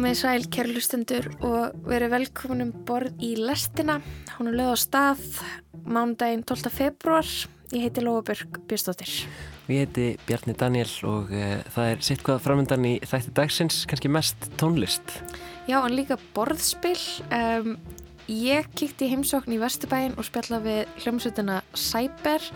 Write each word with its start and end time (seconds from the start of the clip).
Komið 0.00 0.16
sæl, 0.16 0.44
kæru 0.48 0.70
lustendur 0.72 1.26
og 1.44 1.74
verið 1.84 2.14
velkominum 2.14 2.70
borð 2.88 3.18
í 3.20 3.34
lestina. 3.36 3.98
Hún 4.38 4.48
er 4.48 4.54
lögð 4.56 4.70
á 4.72 4.76
stað 4.80 5.26
mánudaginn 5.84 6.40
12. 6.48 6.70
februar. 6.72 7.28
Ég 7.68 7.84
heiti 7.84 8.00
Lóabjörg 8.00 8.62
Björnstóttir. 8.70 9.12
Ég 9.68 9.82
heiti 9.82 10.06
Bjarni 10.24 10.54
Daniel 10.56 10.88
og 11.04 11.28
uh, 11.36 11.52
það 11.76 11.90
er 11.90 12.00
sitt 12.08 12.24
hvað 12.24 12.40
framöndan 12.46 12.88
í 12.88 12.94
þætti 13.04 13.34
dagsins, 13.36 13.82
kannski 13.90 14.08
mest 14.08 14.48
tónlist. 14.56 15.18
Já, 15.68 15.82
en 15.82 15.98
líka 15.98 16.16
borðspil. 16.32 16.96
Um, 17.28 17.76
ég 18.24 18.72
kíkti 18.72 19.04
í 19.04 19.12
heimsókn 19.12 19.52
í 19.52 19.60
Vesturbæin 19.60 20.16
og 20.16 20.30
spjalla 20.30 20.62
við 20.64 20.96
hljómsveitina 21.04 21.60
Cyber. 21.76 22.48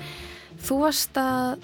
Þú 0.64 0.80
varst 0.86 1.20
að 1.20 1.58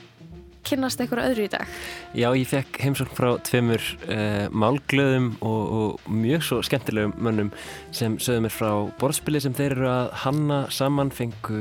kynnast 0.67 1.01
eitthvað 1.01 1.31
öðru 1.31 1.47
í 1.47 1.51
dag. 1.53 1.75
Já, 2.17 2.29
ég 2.37 2.49
fekk 2.51 2.81
heimsókn 2.85 3.17
frá 3.17 3.29
tveimur 3.47 3.85
uh, 4.09 4.47
málglöðum 4.53 5.31
og, 5.47 5.63
og 5.81 6.11
mjög 6.13 6.47
svo 6.47 6.61
skemmtilegum 6.67 7.15
mönnum 7.23 7.51
sem 7.97 8.17
sögðu 8.23 8.45
mér 8.47 8.55
frá 8.55 8.71
borðspili 9.01 9.43
sem 9.43 9.57
þeir 9.57 9.77
eru 9.77 9.91
að 9.91 10.13
hanna 10.25 10.61
saman, 10.75 11.13
fengu 11.15 11.61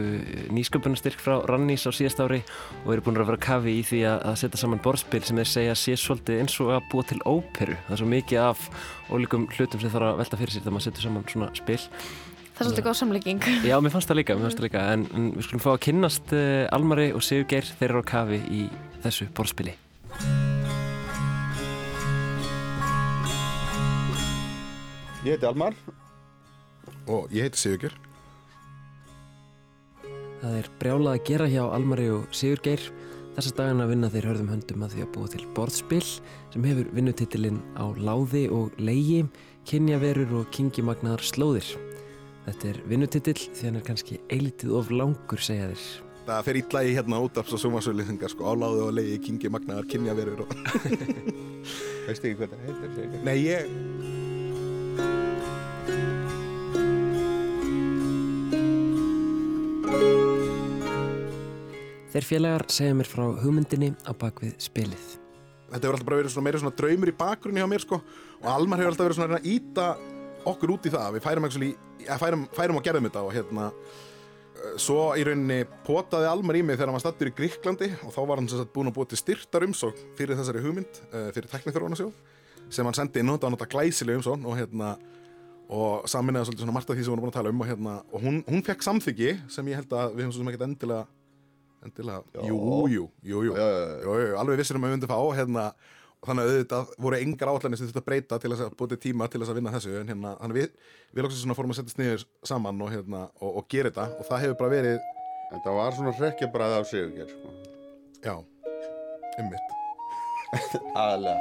nýsköpunastyrk 0.55 1.21
frá 1.23 1.39
Rannís 1.49 1.87
á 1.87 1.91
síðast 1.95 2.21
ári 2.23 2.41
og 2.85 2.93
eru 2.95 3.05
búin 3.07 3.19
að 3.19 3.31
vera 3.31 3.43
kafi 3.49 3.79
í 3.79 3.83
því 3.87 4.03
að, 4.11 4.23
að 4.31 4.39
setja 4.43 4.63
saman 4.63 4.83
borðspil 4.85 5.23
sem 5.25 5.41
þeir 5.41 5.53
segja 5.53 5.77
sé 5.79 5.97
svolítið 5.99 6.43
eins 6.43 6.57
og 6.63 6.73
að 6.75 6.89
búa 6.91 7.09
til 7.09 7.21
óperu. 7.25 7.77
Það 7.87 7.95
er 7.95 8.03
svo 8.03 8.09
mikið 8.15 8.43
af 8.45 8.65
ólíkum 9.09 9.47
hlutum 9.55 9.81
sem 9.81 9.93
þarf 9.93 10.11
að 10.11 10.19
velta 10.23 10.41
fyrir 10.41 10.55
sér 10.55 10.65
þegar 10.65 10.77
maður 10.77 10.89
setja 10.89 11.07
saman 11.07 11.29
svona 11.29 11.53
spil. 11.57 11.79
Það 12.59 12.65
er 12.65 12.73
svolítið 12.73 12.87
góð 12.89 12.95
samlegging. 12.99 13.45
Já, 13.69 13.75
mér 13.79 13.91
fannst 13.93 14.09
það 14.11 14.17
líka, 14.19 14.35
mér 14.35 14.49
fannst 14.49 14.57
það 14.59 14.65
líka, 14.65 14.81
en, 14.91 15.03
en 15.15 15.27
við 15.37 15.45
skulum 15.45 15.61
fá 15.63 15.69
að 15.71 15.77
kynnast 15.85 16.33
uh, 16.35 16.65
Almari 16.75 17.05
og 17.15 17.23
Sigur 17.23 17.47
Geir, 17.47 17.69
þeir 17.79 17.85
eru 17.93 18.01
á 18.03 18.11
kafi 18.11 18.39
í 18.51 18.65
þessu 18.99 19.29
borðspili. 19.31 19.77
Ég 25.23 25.37
heiti 25.37 25.47
Almar 25.47 25.79
og 27.07 27.31
ég 27.31 27.47
heiti 27.47 27.63
Sigurger. 27.63 27.95
Það 30.43 30.59
er 30.59 30.71
brjálað 30.83 31.15
að 31.15 31.25
gera 31.31 31.51
hjá 31.55 31.63
Almari 31.63 32.11
og 32.11 32.27
Sigur 32.35 32.59
Geir. 32.67 32.83
Þessa 33.39 33.55
dagana 33.55 33.87
vinna 33.87 34.11
þeir 34.11 34.33
hörðum 34.33 34.51
höndum 34.51 34.83
að 34.83 34.97
því 34.97 35.05
að 35.05 35.13
búa 35.15 35.31
til 35.31 35.45
borðspil 35.55 36.03
sem 36.03 36.67
hefur 36.67 36.91
vinnutitilinn 36.91 37.63
á 37.79 37.87
láði 37.95 38.49
og 38.51 38.75
leigi, 38.83 39.23
kynjaverur 39.63 40.41
og 40.41 40.51
kingimagnaðar 40.51 41.23
slóðir. 41.23 41.77
Þetta 42.49 42.65
er 42.65 42.77
vinnutitill 42.89 43.37
því 43.37 43.67
hann 43.67 43.75
er 43.77 43.83
kannski 43.85 44.15
eilitið 44.33 44.71
of 44.73 44.87
langur, 44.89 45.37
segja 45.37 45.67
þeir. 45.69 45.83
Það 46.25 46.47
fer 46.47 46.57
ítla 46.63 46.81
í 46.81 46.95
hérna 46.95 47.19
útaps 47.21 47.53
og 47.53 47.61
sumasöluðingar 47.61 48.31
sko, 48.33 48.47
áláðu 48.49 48.87
og 48.87 48.95
leiði, 48.97 49.19
kingi, 49.21 49.51
magnaðar, 49.53 49.85
kynjaverur 49.91 50.41
og... 50.47 50.55
Veistu 52.07 52.31
ekki 52.31 52.39
hvað 52.39 52.55
það 52.55 52.65
heitir? 52.65 52.89
Sigurgeir? 52.97 53.21
Nei, 53.29 53.37
ég... 53.45 53.69
Þeir 62.09 62.25
félagar 62.33 62.65
segja 62.73 62.97
mér 62.97 63.13
frá 63.13 63.27
hugmyndinni 63.43 63.93
á 64.09 64.11
bakvið 64.17 64.57
spilið. 64.65 65.17
Þetta 65.69 65.83
hefur 65.83 65.99
alltaf 65.99 66.07
bara 66.09 66.23
verið 66.23 66.33
svona 66.33 66.49
meira 66.49 66.65
svona 66.65 66.77
draumur 66.81 67.13
í 67.13 67.19
bakgrunni 67.19 67.61
hjá 67.61 67.69
mér 67.69 67.85
sko 67.85 68.01
og 68.01 68.47
Almar 68.49 68.81
hefur 68.81 68.95
alltaf 68.95 69.05
verið 69.05 69.21
svona 69.21 69.45
íta 69.45 69.91
okkur 70.47 70.75
út 70.75 70.87
í 70.87 70.93
það. 70.93 71.17
Við 71.17 71.25
færum, 71.25 71.47
actually, 71.47 71.71
færum, 72.21 72.45
færum 72.55 72.79
og 72.79 72.85
gerðum 72.85 73.09
þetta 73.09 73.25
og 73.25 73.35
hérna 73.35 73.67
eh, 73.69 74.73
svo 74.81 75.11
í 75.19 75.25
rauninni 75.27 75.61
potaði 75.87 76.29
Almar 76.31 76.59
í 76.59 76.63
mig 76.63 76.77
þegar 76.77 76.91
hann 76.91 76.99
var 76.99 77.05
stattur 77.05 77.31
í 77.31 77.35
Gríklandi 77.35 77.91
og 78.07 78.15
þá 78.15 78.19
var 78.23 78.41
hann 78.41 78.49
sem 78.51 78.61
sagt 78.61 78.73
búin 78.75 78.91
að 78.91 78.97
búa 78.99 79.09
til 79.09 79.21
styrtar 79.21 79.67
umsók 79.67 79.99
fyrir 80.19 80.39
þessari 80.39 80.63
hugmynd, 80.63 81.01
uh, 81.11 81.29
fyrir 81.35 81.51
tekniþróunarsjóð 81.51 82.13
sem 82.69 82.85
hann 82.85 82.97
sendi 82.97 83.23
inn 83.23 83.31
og 83.31 83.39
þetta 83.39 83.49
var 83.49 83.55
náttúrulega 83.55 83.75
glæsileg 83.75 84.19
umsókn 84.19 84.45
og 84.45 84.59
hérna 84.59 84.97
og 85.69 86.09
saminniða 86.09 86.47
svolítið 86.47 86.65
svona 86.65 86.73
margt 86.73 86.89
af 86.89 86.97
því 86.97 87.03
sem 87.03 87.11
við 87.11 87.13
vorum 87.13 87.25
búin 87.25 87.31
að 87.33 87.39
tala 87.39 87.53
um 87.53 87.61
og 87.61 87.69
hérna 87.69 87.95
og 88.09 88.23
hún, 88.23 88.37
hún 88.49 88.63
fekk 88.65 88.85
samþyggi 88.85 89.33
sem 89.53 89.69
ég 89.69 89.81
held 89.81 89.93
að 89.93 90.15
við 90.15 90.25
höfum 90.25 90.33
svo 90.33 90.41
sem 90.41 90.51
ekkert 90.51 90.65
endilega 90.65 91.05
endilega, 91.85 92.23
Já. 92.33 92.41
jú, 92.49 92.57
jú, 92.91 93.05
jú, 93.23 93.43
jú, 93.45 93.53
alveg 94.39 94.59
vissir 94.59 94.75
um 94.75 94.83
að 94.83 94.91
við 94.91 94.97
myndum 94.97 95.11
fá 95.11 95.19
hérna, 95.37 95.65
þannig 96.27 96.43
að 96.43 96.49
auðvitað 96.53 96.89
voru 97.05 97.19
engar 97.23 97.51
áallanir 97.53 97.79
sem 97.79 97.89
þetta 97.89 98.05
breyta 98.09 98.39
til 98.39 98.51
þess 98.51 98.65
að 98.65 98.73
búið 98.79 98.93
til 98.95 98.99
tíma 99.05 99.27
til 99.31 99.39
þess 99.41 99.53
að 99.53 99.59
vinna 99.59 99.73
þessu 99.75 99.93
en 100.01 100.11
hérna, 100.11 100.33
þannig 100.41 100.55
að 100.55 100.59
við, 100.59 100.91
við 101.15 101.25
lóksum 101.25 101.41
svona 101.43 101.55
fórum 101.57 101.71
að 101.73 101.79
setja 101.79 101.95
sniður 101.95 102.25
saman 102.51 102.83
og 102.83 102.91
hérna, 102.93 103.21
og, 103.39 103.51
og 103.61 103.69
gera 103.71 103.91
þetta 103.93 104.19
og 104.19 104.27
það 104.29 104.43
hefur 104.45 104.59
bara 104.63 104.75
verið, 104.75 104.99
En 105.49 105.61
það 105.65 105.77
var 105.79 105.95
svona 105.97 106.11
hrekkja 106.13 106.47
bara 106.53 106.65
af 106.77 106.83
Sigurgeir, 106.85 107.31
sko. 107.33 107.49
já, 108.21 108.35
ummitt 109.41 109.75
Aðalega. 110.97 111.39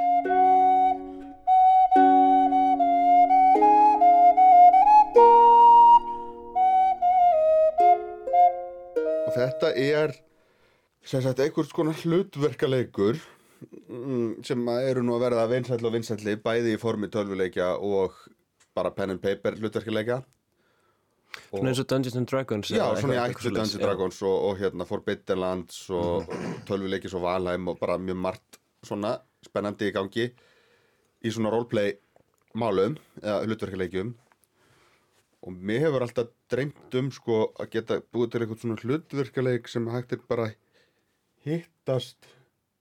Og 9.27 9.35
þetta 9.35 9.71
er 9.77 10.15
sem 11.05 11.21
sagt 11.21 11.41
einhvers 11.43 11.69
konar 11.73 11.97
hlutverkaleikur 12.01 13.21
sem 14.47 14.67
að 14.71 14.89
eru 14.89 15.03
nú 15.05 15.15
að 15.17 15.23
verða 15.27 15.47
vinsæll 15.51 15.85
og 15.85 15.95
vinsælli 15.95 16.35
bæði 16.43 16.75
í 16.75 16.81
formi 16.81 17.09
tölvuleikja 17.11 17.73
og 17.75 18.15
bara 18.77 18.91
pen 18.95 19.15
and 19.15 19.23
paper 19.23 19.57
hlutverkaleikja. 19.59 20.21
Svona 21.49 21.71
eins 21.71 21.81
og 21.81 21.89
Dungeons 21.89 22.17
and 22.17 22.29
Dragons. 22.29 22.71
Já, 22.71 22.85
svona 22.97 23.17
í 23.17 23.21
ættu 23.21 23.49
Dungeons 23.49 23.73
svoleiðis, 23.73 23.83
Dragons 23.83 24.21
og, 24.25 24.37
og 24.49 24.61
hérna 24.61 24.87
Forbidden 24.89 25.41
Lands 25.41 25.81
og 25.93 26.29
tölvuleikis 26.69 27.15
og 27.17 27.25
Valheim 27.25 27.67
og 27.69 27.77
bara 27.81 27.99
mjög 28.01 28.21
margt 28.23 28.59
svona 28.85 29.17
spennandi 29.45 29.89
í 29.89 29.95
gangi 29.95 30.29
í 30.29 31.31
svona 31.33 31.51
roleplay 31.53 31.93
málum 32.57 32.97
eða 33.21 33.43
hlutverkaleikjum 33.45 34.15
og 35.45 35.55
mér 35.55 35.85
hefur 35.85 36.05
alltaf 36.05 36.31
dreymt 36.51 36.95
um 36.99 37.11
sko 37.15 37.41
að 37.59 37.71
geta 37.75 37.99
búið 38.01 38.31
til 38.31 38.41
eitthvað 38.43 38.63
svona 38.63 38.81
hlutverkaleik 38.83 39.69
sem 39.71 39.87
hægt 39.91 40.15
er 40.15 40.23
bara 40.31 40.49
hittast 41.45 42.27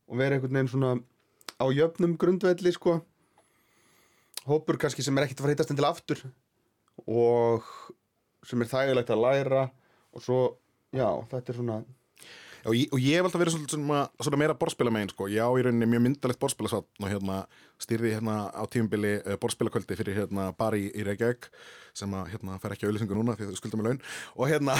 og 0.08 0.18
vera 0.20 0.36
einhvern 0.36 0.56
veginn 0.56 0.72
svona 0.72 0.92
á 1.58 1.64
jöfnum 1.74 2.16
grundvelli 2.20 2.72
sko. 2.72 2.98
Hópur 4.48 4.78
kannski 4.80 5.04
sem 5.04 5.16
er 5.18 5.26
ekkert 5.26 5.42
að 5.42 5.44
fara 5.44 5.54
hittast 5.56 5.74
til 5.74 5.88
aftur 5.88 6.22
og 7.06 7.66
sem 8.48 8.62
er 8.62 8.70
þægilegt 8.70 9.12
að 9.12 9.22
læra 9.22 9.64
og 10.14 10.24
svo, 10.24 10.38
já, 10.94 11.08
þetta 11.30 11.52
er 11.52 11.58
svona 11.58 11.78
og 12.68 12.76
ég, 12.76 12.92
og 12.92 13.02
ég 13.02 13.18
hef 13.18 13.26
alltaf 13.28 13.42
verið 13.42 13.56
svona, 13.72 14.04
svona, 14.20 14.38
meira 14.40 14.56
borðspilamegin 14.58 15.12
sko. 15.12 15.28
ég 15.32 15.42
á 15.42 15.50
í 15.50 15.64
rauninni 15.64 15.88
mjög 15.88 16.04
myndalegt 16.04 16.40
borðspilasatn 16.42 17.04
og 17.04 17.10
hérna 17.10 17.42
stýrði 17.80 18.14
hérna 18.16 18.36
á 18.50 18.62
tímubili 18.70 19.18
uh, 19.22 19.36
borðspilakvöldi 19.40 19.98
fyrir 19.98 20.18
hérna 20.18 20.50
bara 20.58 20.78
í, 20.78 20.88
í 20.92 21.04
Reykjavík 21.06 21.48
sem 21.98 22.12
að 22.14 22.28
hérna 22.34 22.58
fer 22.62 22.74
ekki 22.74 22.86
auðlýsingu 22.86 23.16
núna 23.16 23.34
því 23.38 23.48
þau 23.48 23.58
skuldum 23.58 23.82
með 23.82 23.88
laun. 23.88 24.00
Og 24.38 24.50
hérna 24.50 24.76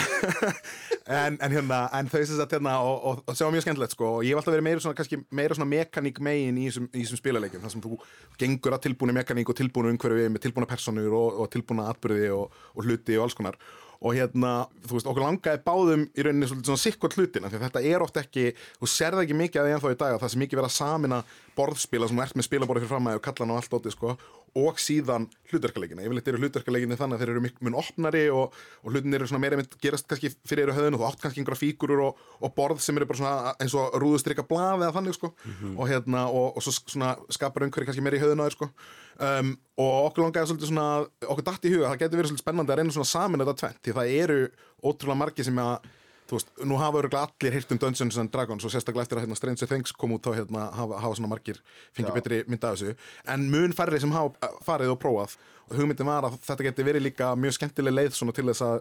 en, 1.25 1.39
en 1.41 1.55
hérna, 1.55 1.81
en 1.99 2.11
þau 2.13 2.21
sem 2.21 2.39
sagt 2.39 2.55
hérna 2.55 2.77
og, 2.85 2.99
og, 3.11 3.25
og 3.25 3.39
sem 3.39 3.49
var 3.49 3.57
mjög 3.57 3.67
skemmtilegt 3.67 3.97
sko. 3.97 4.13
Og 4.19 4.27
ég 4.27 4.35
hef 4.35 4.43
alltaf 4.43 4.55
verið 4.55 4.69
meira 4.69 4.85
svona, 4.85 4.99
kannski 4.99 5.21
meira 5.35 5.59
svona 5.59 5.71
mekaník 5.73 6.23
megin 6.25 6.61
í 6.61 6.69
þessum, 6.69 7.21
spilaleikjum 7.23 7.65
þar 7.65 7.75
sem 7.75 7.85
þú 7.85 7.99
gengur 8.39 8.79
að 8.79 8.85
tilbúinu 8.87 9.17
mekaník 9.19 9.51
og 9.51 9.59
tilbúinu 9.59 9.95
umhverfi 9.95 10.31
með 10.31 10.47
tilbúna 10.47 10.71
personur 10.71 11.19
og, 11.19 11.45
tilbúna 11.55 11.89
atbyrði 11.93 12.31
og 12.35 12.83
hluti 12.85 13.19
og 13.19 13.27
alls 13.27 13.39
konar 13.39 13.59
og 13.99 14.15
hérna, 14.15 14.53
þú 14.87 14.95
veist, 14.95 15.09
okkur 15.11 15.25
langaði 15.25 15.63
báðum 15.65 16.05
í 16.15 16.25
rauninni 16.27 16.49
svolítið 16.49 16.71
svona 16.71 16.83
sikkot 16.85 17.17
hlutina 17.19 17.51
þetta 17.51 17.83
er 17.83 18.05
oft 18.05 18.21
ekki, 18.21 18.53
þú 18.79 18.91
serði 18.93 19.25
ekki 19.25 19.39
mikið 19.41 19.63
að 19.63 19.67
því 19.69 19.77
ennþá 19.77 19.95
í 19.95 19.99
dag 20.03 20.15
að 20.15 20.23
það 20.23 20.35
sem 20.35 20.45
mikið 20.45 20.61
verið 20.61 20.71
að 20.71 20.77
samina 20.77 21.21
borðspila 21.59 22.09
sem 22.09 22.21
ert 22.23 22.39
með 22.39 22.47
spilaborði 22.47 22.85
fyrir 22.85 22.95
framæði 22.95 23.21
og 23.21 23.25
kallan 23.27 23.55
og 23.55 23.61
allt 23.61 23.75
ótið 23.75 23.97
sko 23.97 24.15
og 24.59 24.79
síðan 24.81 25.27
hlutverkaleikina, 25.51 26.05
yfirleitt 26.07 26.29
eru 26.31 26.41
hlutverkaleikina 26.43 26.97
þannig 26.99 27.19
að 27.19 27.23
þeir 27.23 27.33
eru 27.35 27.43
mikið 27.45 27.67
mun 27.67 27.77
opnari 27.79 28.23
og, 28.33 28.55
og 28.83 28.95
hlutin 28.95 29.17
eru 29.19 29.29
svona 29.29 29.43
meira 29.45 29.59
mynd 29.59 29.77
gerast 29.83 30.09
kannski 30.09 30.31
fyrir 30.49 30.69
eru 30.69 30.77
höðun 30.79 30.97
og 30.97 31.03
þú 31.03 31.09
átt 31.09 31.23
kannski 31.25 31.43
einhverja 31.43 31.61
fígurur 31.61 32.05
og, 32.07 32.23
og 32.41 32.55
borð 32.57 32.81
sem 32.85 32.97
eru 32.99 33.09
bara 33.11 33.21
svona 33.21 33.53
eins 33.61 33.77
og 33.79 33.99
rúðustrykka 34.01 34.47
blað 34.49 34.87
eða 34.87 34.97
þannig 34.97 35.19
sko. 35.19 35.33
Og 35.75 35.91
hérna 35.91 36.25
og, 36.33 36.57
og 36.57 36.65
svo 36.65 36.75
svona 36.79 37.13
skapar 37.35 37.67
einhverju 37.67 37.91
kannski 37.91 38.05
meira 38.05 38.19
í 38.19 38.23
höðun 38.25 38.43
á 38.43 38.47
þér 38.49 38.57
sko. 38.57 38.71
Um, 39.19 39.55
og 39.83 39.95
okkur 40.09 40.25
langaði 40.25 40.53
svolítið 40.53 40.73
svona 40.73 40.89
okkur 41.27 41.47
dætt 41.51 41.69
í 41.69 41.75
huga, 41.75 41.89
það 41.91 42.03
getur 42.05 42.21
verið 42.21 42.33
svolítið 42.33 42.45
spennandi 42.45 42.75
að 42.75 42.81
reyna 42.81 42.97
svona 42.97 43.13
samin 43.13 43.43
þetta 43.43 43.57
tvent 43.63 43.81
því 43.83 43.95
það 43.97 44.13
eru 44.15 44.37
ótrúlega 44.79 45.21
margi 45.25 45.47
sem 45.49 45.59
að 45.63 45.89
þú 46.29 46.37
veist, 46.37 46.51
nú 46.69 46.79
hafa 46.81 47.01
öruglega 47.01 47.25
allir 47.27 47.57
heyrt 47.57 47.73
um 47.73 47.81
Dungeons 47.81 48.19
and 48.21 48.33
Dragons 48.33 48.67
og 48.67 48.73
sérstaklega 48.75 49.07
eftir 49.07 49.21
að 49.21 49.27
hérna, 49.27 49.39
Stranger 49.39 49.71
Things 49.71 49.95
kom 49.97 50.13
út 50.17 50.27
þá 50.27 50.35
hérna, 50.37 50.67
hafa, 50.77 51.01
hafa 51.05 51.19
svona 51.19 51.33
margir 51.33 51.63
fengið 51.97 52.19
betri 52.19 52.41
mynd 52.49 52.67
af 52.69 52.77
þessu. 52.77 52.95
En 53.35 53.49
mun 53.53 53.77
færri 53.77 54.01
sem 54.03 54.13
hafa 54.13 54.35
uh, 54.35 54.61
farið 54.67 54.93
og 54.95 55.01
prófað. 55.03 55.39
Og 55.69 55.81
hugmyndin 55.81 56.09
var 56.09 56.29
að 56.29 56.39
þetta 56.45 56.69
geti 56.69 56.87
verið 56.91 57.07
líka 57.09 57.33
mjög 57.37 57.59
skemmtileg 57.59 57.97
leið 57.97 58.13
svona 58.19 58.37
til 58.37 58.49
þess 58.51 58.67
að 58.69 58.79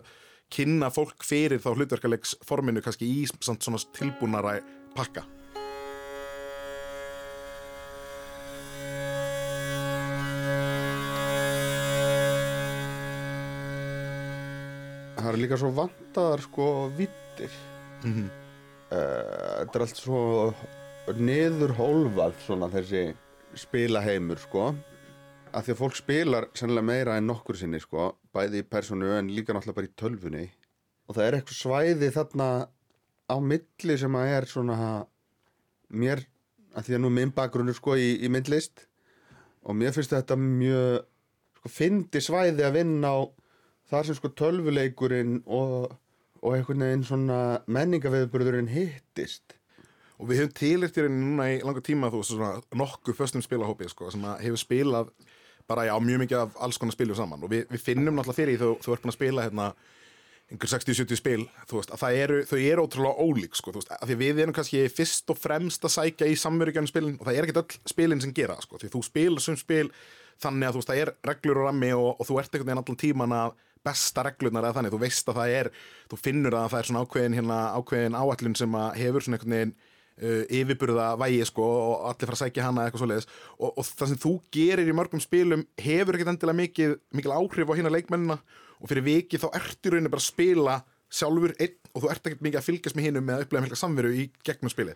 kynna 0.58 0.92
fólk 0.96 1.28
fyrir 1.28 1.64
þá 1.64 1.74
hlutverkalegs 1.74 2.38
forminu 2.48 2.84
kannski 2.84 3.08
í 3.08 3.26
samt 3.28 3.64
svona 3.64 3.84
tilbúnara 3.96 4.60
pakka 4.96 5.28
það 15.38 15.44
er 15.44 15.44
líka 15.46 15.58
svo 15.62 15.70
vantaðar 15.78 16.42
sko 16.48 16.68
vittir 16.98 17.52
Mhm. 18.04 18.30
uh, 18.92 19.64
þetta 19.64 19.76
er 19.76 19.82
allt 19.84 20.00
svo 20.00 20.54
niður 21.18 21.74
hólfað 21.78 22.34
svona 22.46 22.68
þessi 22.70 23.16
spilaheimur 23.58 24.38
sko. 24.42 24.76
Að 25.54 25.64
því 25.66 25.74
að 25.74 25.80
fólk 25.80 25.96
spilar 25.98 26.48
sennilega 26.54 26.86
meira 26.86 27.18
en 27.18 27.28
nokkur 27.30 27.56
sinni 27.58 27.80
sko, 27.80 28.16
bæði 28.34 28.62
í 28.62 28.68
personu 28.70 29.14
en 29.18 29.30
líka 29.32 29.54
náttúrulega 29.56 29.76
bara 29.80 29.88
í 29.88 29.96
tölvunni. 29.98 30.50
Og 31.08 31.16
það 31.16 31.24
er 31.28 31.38
eitthvað 31.40 31.62
svæði 31.62 32.10
þarna 32.14 32.50
á 33.32 33.36
milli 33.40 33.98
sem 33.98 34.14
að 34.20 34.34
er 34.38 34.46
svona 34.46 35.08
mér, 35.90 36.26
að 36.76 36.84
því 36.90 36.98
að 36.98 37.02
nú 37.02 37.10
minn 37.16 37.32
bakgrunnur 37.32 37.74
sko 37.78 37.96
í, 37.96 38.18
í 38.22 38.28
myndlist. 38.30 38.86
Og 39.64 39.76
mér 39.76 39.94
finnst 39.96 40.12
þetta 40.14 40.36
mjög 40.38 41.06
sko, 41.58 41.70
fyndi 41.70 42.22
svæði 42.22 42.64
að 42.68 42.74
vinna 42.82 43.08
á 43.16 43.20
þar 43.92 44.08
sem 44.08 44.18
sko 44.18 44.32
tölvuleikurinn 44.38 45.42
og, 45.46 45.94
og 46.42 46.56
einhvern 46.56 46.86
veginn 46.86 47.06
svona 47.08 47.40
menningaveðburðurinn 47.72 48.72
hittist. 48.72 49.56
Og 50.18 50.32
við 50.32 50.48
í 50.66 50.74
rauninni 50.82 51.10
núna 51.22 51.50
í 51.54 51.60
langa 51.62 51.84
tíma 51.86 52.10
þú 52.10 52.24
veist 52.24 52.34
svona 52.34 52.80
nokkuð 52.80 53.20
föstum 53.20 53.44
spilahópi 53.46 53.90
sko, 53.92 54.10
sem 54.14 54.24
hefur 54.42 54.62
spilað 54.62 55.12
bara 55.68 55.86
já 55.86 55.94
mjög 56.00 56.24
mikið 56.24 56.40
af 56.40 56.58
alls 56.64 56.80
konar 56.80 56.96
spilum 56.96 57.18
saman. 57.18 57.44
Og 57.44 57.52
við, 57.52 57.68
við 57.70 57.84
finnum 57.84 58.16
náttúrulega 58.16 58.40
fyrir 58.40 58.58
því 58.58 58.74
þú, 58.82 58.96
ert 58.96 59.06
búin 59.06 59.14
að 59.14 59.18
spila 59.20 59.46
hérna 59.46 59.68
einhver 60.48 60.70
60-70 60.72 61.20
spil 61.20 61.42
þú 61.68 61.82
veist 61.82 61.92
að 61.92 62.02
það 62.02 62.18
eru, 62.22 62.38
þau 62.48 62.58
eru 62.58 62.84
ótrúlega 62.88 63.26
ólík 63.26 63.58
sko, 63.60 63.74
þú 63.74 63.82
veist, 63.82 63.90
að 63.98 64.12
því 64.12 64.18
við 64.22 64.38
erum 64.44 64.56
kannski 64.56 64.84
fyrst 64.96 65.34
og 65.34 65.40
fremst 65.42 65.84
að 65.84 65.94
sækja 65.98 66.30
í 66.32 66.38
samverjum 66.40 66.88
spilin 66.88 67.18
og 67.20 67.28
það 67.28 67.40
er 67.40 67.48
ekkert 67.48 67.60
öll 67.64 67.92
spilin 67.92 68.24
sem 68.24 68.32
gera 68.36 68.56
sko, 68.64 68.80
því 68.80 68.92
þú 68.94 69.02
spilar 69.04 69.44
sem 69.44 69.58
spil 69.60 69.90
þannig 70.40 70.70
að 70.70 70.78
þú 70.78 70.82
veist 70.82 70.92
það 70.94 71.02
er 71.02 71.12
reglur 71.28 71.60
og 71.60 71.68
rammi 71.68 71.92
og, 71.98 72.08
og 72.16 72.30
þú 72.30 72.40
ert 72.40 72.56
einhvern 72.56 72.70
veginn 72.70 72.84
allan 72.84 73.02
tíman 73.04 73.36
að 73.36 73.58
besta 73.88 74.26
reglurnar 74.28 74.68
eða 74.68 74.78
þannig, 74.78 74.94
þú 74.96 75.02
veist 75.02 75.30
að 75.32 75.40
það 75.40 75.54
er 75.60 75.70
þú 76.12 76.20
finnur 76.22 76.58
að 76.60 76.72
það 76.74 76.80
er 76.80 76.90
svona 76.90 77.04
ákveðin 77.06 77.38
hérna, 77.38 77.60
ákveðin 77.78 78.18
áallun 78.20 78.58
sem 78.60 78.78
að 78.82 78.90
hefur 79.02 79.26
svona 79.26 79.40
einhvern 79.40 79.56
veginn 79.56 79.74
uh, 79.78 80.44
yfirburða 80.60 81.08
vægi 81.22 81.48
sko 81.50 81.68
og 81.68 82.06
allir 82.12 82.30
fara 82.30 82.38
að 82.38 82.44
sækja 82.44 82.68
hana 82.68 82.86
eitthvað 82.86 83.04
svoleiðis. 83.04 83.32
Og, 83.58 83.72
og 83.72 83.90
það 83.90 84.12
sem 84.12 84.22
þú 84.26 84.34
gerir 84.58 84.92
í 84.92 84.98
mörgum 84.98 85.24
spilum 85.24 85.66
hefur 85.82 86.18
ekkert 86.18 86.34
endilega 86.36 86.62
mikið, 86.62 86.96
mikil 87.18 87.36
áhrif 87.36 87.74
á 87.74 87.78
hérna 87.78 87.94
leikmennina. 87.94 88.40
Og 88.78 88.92
fyrir 88.92 89.08
viki 89.08 89.42
þá 89.42 89.50
ertu 89.58 89.94
rauninni 89.94 90.14
bara 90.14 90.22
að 90.22 90.30
spila 90.30 90.78
sjálfur 91.08 91.56
einn 91.64 91.78
og 91.94 92.04
þú 92.04 92.12
ert 92.12 92.28
ekkert 92.28 92.44
mikið 92.46 92.60
að 92.60 92.68
fylgjast 92.68 92.98
með 92.98 93.08
hinum 93.08 93.26
með 93.26 93.38
að 93.38 93.46
upplega 93.46 93.80
samveru 93.80 94.10
í 94.12 94.26
gegnum 94.46 94.72
spili 94.74 94.96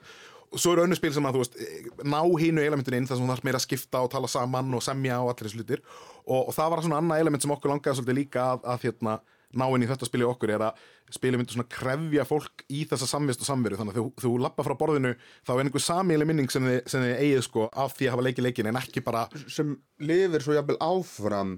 og 0.51 0.59
svo 0.59 0.74
eru 0.75 0.83
önnur 0.86 1.00
spil 1.00 1.13
sem 1.15 1.27
að 1.27 1.38
þú 1.38 1.44
veist 1.44 1.59
ná 2.03 2.19
hínu 2.44 2.63
elementin 2.63 2.98
inn 2.98 3.06
þar 3.07 3.19
sem 3.19 3.27
þú 3.27 3.33
þarf 3.33 3.45
meira 3.48 3.59
að 3.62 3.68
skipta 3.68 4.01
og 4.03 4.09
tala 4.12 4.30
saman 4.31 4.74
og 4.75 4.83
semja 4.83 5.19
og 5.24 5.31
allir 5.31 5.48
þessu 5.48 5.62
hlutir. 5.62 5.83
Og, 6.25 6.50
og 6.50 6.56
það 6.56 6.74
var 6.74 6.83
svona 6.86 7.00
annað 7.00 7.24
element 7.24 7.45
sem 7.45 7.53
okkur 7.56 7.71
langaði 7.71 8.00
svolítið 8.00 8.19
líka 8.19 8.48
að, 8.53 8.65
að 8.74 8.83
hérna, 8.88 9.15
ná 9.56 9.65
inn 9.68 9.86
í 9.86 9.89
þetta 9.89 10.07
spili 10.07 10.27
okkur 10.27 10.53
er 10.56 10.65
að 10.68 10.83
spili 11.12 11.39
myndir 11.39 11.56
svona 11.56 11.71
krefja 11.71 12.27
fólk 12.27 12.65
í 12.71 12.83
þessa 12.92 13.07
samvist 13.09 13.44
og 13.44 13.48
samveru. 13.48 13.80
Þannig 13.80 13.95
að 13.95 14.01
þú, 14.01 14.06
þú 14.25 14.33
lappa 14.44 14.68
frá 14.68 14.75
borðinu 14.80 15.15
þá 15.48 15.53
er 15.56 15.63
einhver 15.65 15.86
samíli 15.88 16.27
minning 16.27 16.51
sem 16.51 16.68
þið, 16.68 16.80
sem 16.92 17.04
þið 17.07 17.15
eigið 17.25 17.44
sko 17.47 17.68
af 17.71 17.97
því 17.97 18.07
að 18.07 18.15
hafa 18.15 18.27
leikið 18.27 18.47
leikin 18.47 18.71
en 18.71 18.80
ekki 18.80 19.04
bara 19.07 19.25
sem 19.47 19.75
lifir 20.04 20.45
svo 20.45 20.56
jafnvel 20.56 20.80
áfram 20.83 21.57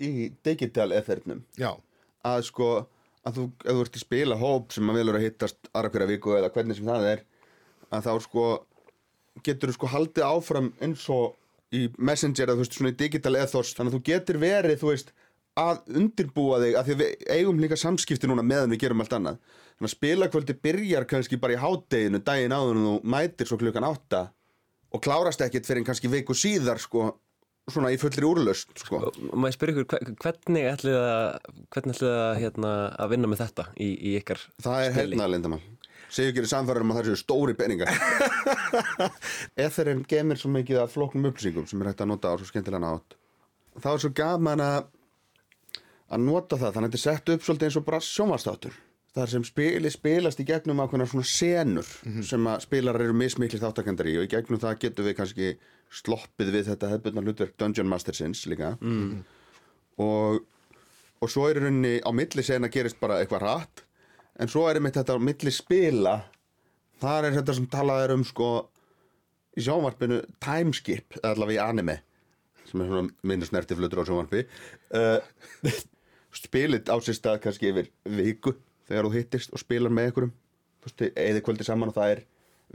í 0.00 0.30
digital 0.44 0.88
ethernum 0.96 1.42
já, 1.60 1.74
að 2.24 2.46
sko 2.48 2.70
að 3.26 3.36
þú, 3.36 3.46
ef 3.64 3.74
þú 3.74 3.82
ert 3.84 3.98
í 3.98 4.02
spila 4.02 4.38
hóp 4.40 4.72
sem 4.72 4.90
að 4.90 5.00
velur 5.00 5.18
að 5.18 5.26
hittast 5.26 5.70
aðra 5.74 5.92
hverja 5.92 6.10
viku 6.14 6.36
eða 6.38 6.52
hvernig 6.54 6.78
sem 6.78 6.88
það 6.88 7.08
er 7.10 7.24
að 7.90 8.06
þá 8.06 8.12
sko 8.26 8.44
getur 9.46 9.70
þú 9.72 9.76
sko 9.78 9.90
haldið 9.94 10.26
áfram 10.26 10.72
eins 10.82 11.06
og 11.12 11.36
í 11.74 11.84
messenger 12.02 12.50
að 12.50 12.58
þú 12.60 12.64
veist 12.64 12.76
svona 12.78 12.92
í 12.92 12.98
digital 12.98 13.36
ethos. 13.38 13.74
Þannig 13.78 13.92
að 13.92 13.96
þú 13.98 14.02
getur 14.10 14.40
verið 14.42 14.80
þú 14.82 14.90
veist 14.90 15.12
að 15.60 15.80
undirbúa 16.00 16.58
þig 16.62 16.76
að 16.78 16.86
því 16.88 16.94
að 16.96 17.00
við 17.04 17.24
eigum 17.36 17.60
líka 17.62 17.78
samskipti 17.78 18.28
núna 18.30 18.44
meðan 18.46 18.72
við 18.74 18.82
gerum 18.84 19.02
allt 19.04 19.14
annað. 19.16 19.38
Þannig 19.76 19.88
að 19.88 19.94
spilakvöldi 19.96 20.56
byrjar 20.66 21.06
kannski 21.10 21.38
bara 21.40 21.56
í 21.56 21.60
hádeginu 21.62 22.20
daginn 22.26 22.54
áður 22.54 22.76
en 22.78 22.86
þú 22.88 22.94
mætir 23.14 23.48
svo 23.50 23.58
klukkan 23.60 23.86
átta 23.88 24.22
og 24.90 25.02
klárast 25.04 25.42
ekkert 25.46 25.66
fyrir 25.68 25.86
kannski 25.86 26.10
viku 26.10 26.34
síðar 26.34 26.80
sko 26.82 27.10
svona 27.70 27.92
í 27.94 27.98
fullri 28.02 28.26
úrlöst 28.26 28.72
sko. 28.82 28.98
Og 29.12 29.36
maður 29.38 29.54
spyrir 29.54 29.76
ykkur, 29.78 29.86
hve- 29.92 30.16
hvernig 30.24 30.64
ætlið 30.72 30.96
að, 30.98 31.50
hvernig 31.70 31.94
ætlið 31.94 32.14
að, 32.18 32.32
hérna, 32.42 32.72
að 32.98 33.12
vinna 33.14 33.30
með 33.30 33.42
þetta 33.44 33.66
í, 33.78 33.90
í 34.10 34.14
ykkar 34.18 34.40
Það 34.64 34.80
er 34.88 34.96
spili? 34.96 35.60
Segjum 36.10 36.32
ekki 36.32 36.50
samfæður 36.50 36.84
um 36.84 36.92
að 36.92 37.00
það 37.00 37.08
séu 37.08 37.20
stóri 37.20 37.56
peningar. 37.58 37.90
Etherinn 39.66 40.04
gemir 40.10 40.40
svo 40.40 40.50
mikið 40.54 40.82
af 40.82 40.94
flóknum 40.94 41.30
upplýsingum 41.30 41.68
sem 41.70 41.82
er 41.82 41.92
hægt 41.92 42.02
að 42.02 42.10
nota 42.12 42.34
á 42.34 42.38
svo 42.38 42.48
skemmtilega 42.50 42.82
nátt 42.82 43.18
Það 43.78 43.92
er 43.92 44.02
svo 44.02 44.10
gaman 44.18 44.62
að 44.64 44.80
að 46.10 46.22
nota 46.26 46.56
það, 46.58 46.72
þannig 46.74 46.88
að 46.88 46.94
þetta 46.94 46.98
er 46.98 47.04
sett 47.06 47.30
upp 47.34 47.44
svolítið 47.46 47.68
eins 47.68 47.76
og 47.78 47.84
bara 47.86 48.00
sjónvastáttur 48.02 48.78
Það 49.10 49.22
er 49.24 49.30
sem 49.32 49.44
spili 49.46 49.90
spilast 49.90 50.40
í 50.42 50.46
gegnum 50.46 50.80
ákveðna 50.84 51.06
svona 51.10 51.26
senur 51.26 51.88
sem 52.26 52.44
að 52.46 52.60
spilarar 52.62 53.02
eru 53.08 53.16
mismikli 53.18 53.58
þáttakendar 53.58 54.06
í. 54.06 54.12
Og 54.20 54.28
í 54.28 54.30
gegnum 54.30 54.60
það 54.62 54.76
getum 54.84 55.08
við 55.08 55.16
kannski 55.18 55.48
sloppið 55.90 56.52
við 56.54 56.68
þetta 56.68 56.90
hefðbundna 56.92 57.24
hlutverk 57.26 57.56
Dungeon 57.58 57.90
Mastersins 57.90 58.44
líka. 58.46 58.76
Mm. 58.78 59.24
og, 59.98 60.44
og 61.18 61.32
svo 61.32 61.48
er 61.50 61.58
rauninni 61.58 61.96
á 62.06 62.10
milli 62.14 62.44
sena 62.46 62.70
gerist 62.70 63.00
bara 63.02 63.18
eitthvað 63.18 63.42
rætt 63.48 63.82
en 64.40 64.50
svo 64.50 64.66
er 64.68 64.80
þetta 64.80 65.16
á 65.16 65.18
milli 65.20 65.52
spila. 65.54 66.16
Þar 67.00 67.28
er 67.28 67.36
þetta 67.38 67.56
sem 67.56 67.68
talað 67.70 68.04
er 68.04 68.14
um 68.16 68.24
sko 68.26 68.50
í 69.56 69.64
sjónvarpinu 69.64 70.20
timeskip 70.42 71.18
allavega 71.22 71.58
í 71.58 71.64
anime 71.64 72.00
sem 72.70 72.82
er 72.84 72.90
svona 72.90 73.26
minni 73.26 73.46
snerti 73.48 73.74
flutur 73.74 74.04
á 74.04 74.08
sjónvarpi. 74.08 74.44
Uh, 74.94 75.70
spilið 76.44 76.90
á 76.92 76.96
sér 77.02 77.16
stað 77.18 77.40
kannski 77.46 77.72
yfir 77.72 77.88
viku 78.04 78.54
þegar 78.86 79.08
þú 79.08 79.14
hittist 79.16 79.54
og 79.54 79.62
spilar 79.62 79.90
með 79.90 80.12
þú 80.14 80.28
veist, 80.86 81.02
eða 81.18 81.42
kvöldi 81.44 81.66
saman 81.66 81.90
og 81.90 81.96
það 81.96 82.14
er 82.14 82.22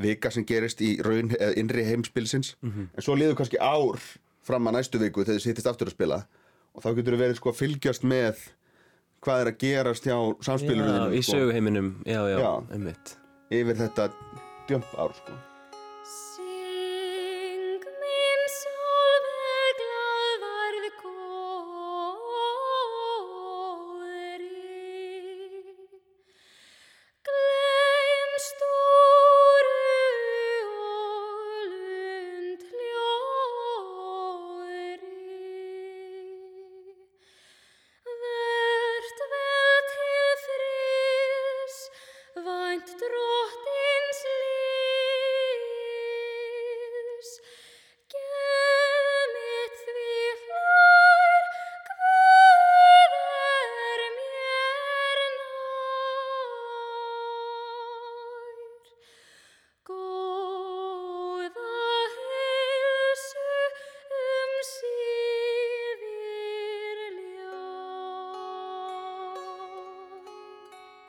vika 0.03 0.31
sem 0.31 0.43
gerist 0.45 0.81
í 0.83 0.97
raun 1.01 1.31
eða 1.37 1.55
innri 1.59 1.85
heimspilsins. 1.87 2.55
En 2.97 3.05
svo 3.05 3.15
liður 3.15 3.37
kannski 3.39 3.57
ár 3.61 4.01
fram 4.45 4.67
að 4.67 4.77
næstu 4.77 4.99
viku 4.99 5.23
þegar 5.23 5.39
þið 5.39 5.45
sittist 5.47 5.69
aftur 5.71 5.89
að 5.89 5.95
spila 5.95 6.19
og 6.75 6.83
þá 6.83 6.89
getur 6.97 7.15
þú 7.15 7.21
verið 7.21 7.39
sko 7.39 7.51
að 7.53 7.59
fylgjast 7.61 8.03
með 8.03 8.41
hvað 9.23 9.41
er 9.41 9.51
að 9.51 9.57
gerast 9.63 10.03
hjá 10.09 10.17
samspilurinn 10.45 11.13
í 11.15 11.21
sko, 11.23 11.37
söguheiminum, 11.37 11.91
já, 12.05 12.21
já, 12.29 12.37
Já. 12.43 12.51
einmitt. 12.75 13.17
Yfir 13.53 13.75
þetta 13.79 14.09
djömp 14.67 14.95
ár 14.97 15.13
sko 15.13 15.37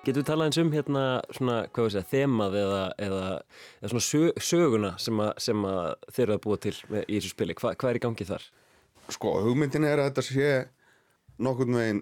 Getur 0.06 0.22
við 0.22 0.28
talað 0.28 0.48
eins 0.50 0.58
um 0.62 0.68
hérna 0.70 1.00
svona, 1.34 1.56
hvað 1.74 1.88
við 1.88 1.94
segja, 1.96 2.08
þemað 2.12 2.56
eða, 2.60 2.82
eða, 3.08 3.24
eða 3.80 3.90
svona 3.90 4.04
sög, 4.06 4.40
söguna 4.48 4.92
sem 5.02 5.22
að, 5.24 5.32
sem 5.42 5.64
að 5.66 5.80
þeir 6.14 6.24
eru 6.28 6.36
að 6.36 6.44
búa 6.44 6.60
til 6.62 6.74
í 6.76 7.16
þessu 7.16 7.32
spili, 7.32 7.56
Hva, 7.58 7.72
hvað 7.74 7.90
er 7.90 7.98
í 7.98 8.04
gangi 8.06 8.28
þar? 8.28 8.46
sko 9.12 9.36
hugmyndin 9.44 9.86
er 9.86 10.00
að 10.02 10.08
þetta 10.10 10.24
sé 10.26 10.48
nokkurn 11.42 11.76
veginn 11.78 12.00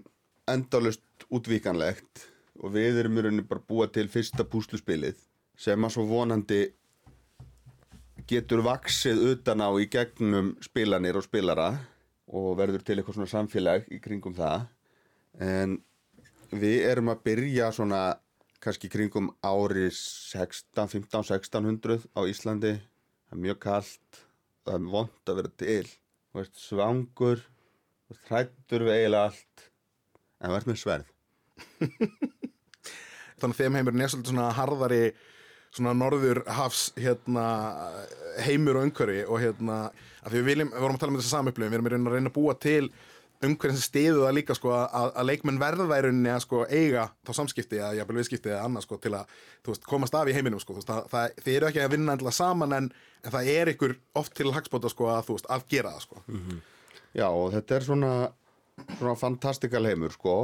endalust 0.49 1.27
útvíkanlegt 1.33 2.27
og 2.61 2.73
við 2.77 3.01
erum 3.03 3.19
í 3.19 3.25
rauninni 3.25 3.47
bara 3.49 3.65
búa 3.69 3.89
til 3.93 4.07
fyrsta 4.13 4.47
púsluspilið 4.49 5.19
sem 5.61 5.85
að 5.85 5.95
svo 5.97 6.05
vonandi 6.09 6.61
getur 8.31 8.63
vaksið 8.65 9.21
utan 9.33 9.65
á 9.65 9.69
í 9.81 9.89
gegnum 9.93 10.55
spilanir 10.65 11.19
og 11.21 11.27
spilara 11.27 11.73
og 12.33 12.55
verður 12.59 12.85
til 12.85 12.97
eitthvað 12.99 13.19
svona 13.19 13.33
samfélag 13.33 13.89
í 13.93 14.01
kringum 14.03 14.37
það 14.37 14.65
en 15.45 15.77
við 16.61 16.85
erum 16.91 17.11
að 17.13 17.25
byrja 17.29 17.71
svona 17.75 18.03
kannski 18.65 18.89
kringum 18.93 19.29
ári 19.45 19.91
16, 19.93 20.89
15, 20.93 21.27
1600 21.27 22.07
á 22.17 22.21
Íslandi. 22.31 22.77
Það 23.29 23.37
er 23.37 23.43
mjög 23.45 23.61
kalt 23.65 24.25
það 24.65 24.79
er 24.79 24.89
vond 24.95 25.31
að 25.31 25.39
vera 25.41 25.53
til. 25.61 25.91
Þú 26.33 26.43
ert 26.43 26.59
svangur 26.59 27.45
þú 27.45 28.17
ert 28.17 28.31
hrættur 28.31 28.87
við 28.87 28.97
eiginlega 28.97 29.29
allt 29.29 29.69
en 30.41 30.51
þú 30.51 30.59
ert 30.59 30.71
með 30.71 30.81
sverð. 30.81 31.13
Þannig 33.41 33.55
að 33.55 33.61
þeim 33.61 33.79
heimurinn 33.79 34.05
er 34.05 34.13
svolítið 34.13 34.33
svona 34.33 34.51
harðari 34.57 35.05
svona 35.75 35.95
norðurhafs 35.99 36.85
hérna, 37.03 37.45
heimur 38.47 38.79
og 38.79 38.87
umhverfi 38.87 39.25
og 39.27 39.41
hérna, 39.43 39.79
að 40.23 40.37
við 40.37 40.47
viljum, 40.49 40.71
við 40.71 40.85
vorum 40.85 40.99
að 40.99 41.03
tala 41.03 41.13
um 41.13 41.19
þessa 41.19 41.33
samupplifin, 41.35 41.73
við 41.75 41.91
erum 41.91 42.07
að 42.07 42.15
reyna 42.15 42.31
að 42.31 42.37
búa 42.37 42.55
til 42.63 42.85
umhverfin 43.49 43.79
sem 43.79 43.89
stiðu 43.89 44.25
það 44.25 44.37
líka 44.39 44.57
sko, 44.59 44.73
að, 44.77 45.09
að 45.15 45.29
leikmenn 45.31 45.61
rauninni 46.07 46.33
að 46.33 46.43
sko, 46.45 46.63
eiga 46.69 47.09
þá 47.27 47.33
samskipti 47.39 47.81
eða 47.81 47.95
jafnvel 47.99 48.19
viðskipti 48.21 48.53
eða 48.53 48.65
annað 48.69 48.87
sko, 48.87 48.99
til 49.03 49.13
að 49.19 49.35
veist, 49.69 49.89
komast 49.89 50.15
af 50.19 50.31
í 50.31 50.37
heiminum 50.37 50.63
sko, 50.63 50.77
veist, 50.79 50.89
það, 50.91 51.09
það, 51.13 51.37
þið 51.45 51.57
eru 51.59 51.69
ekki 51.71 51.83
að 51.85 51.95
vinna 51.97 52.17
endilega 52.17 52.39
saman 52.39 52.77
en, 52.79 52.91
en 53.25 53.35
það 53.35 53.51
er 53.55 53.73
ykkur 53.75 53.97
oft 54.21 54.35
til 54.39 54.53
hagspóta 54.55 54.93
sko, 54.93 55.11
að, 55.13 55.31
veist, 55.33 55.51
að 55.51 55.67
gera 55.75 55.95
það 55.97 56.07
sko. 56.07 56.25
Já, 57.15 57.29
og 57.31 57.53
þetta 57.55 57.77
er 57.79 57.87
svona, 57.87 58.13
svona 58.99 59.17
fantastikal 59.19 59.85
heimur, 59.87 60.15
sko. 60.15 60.37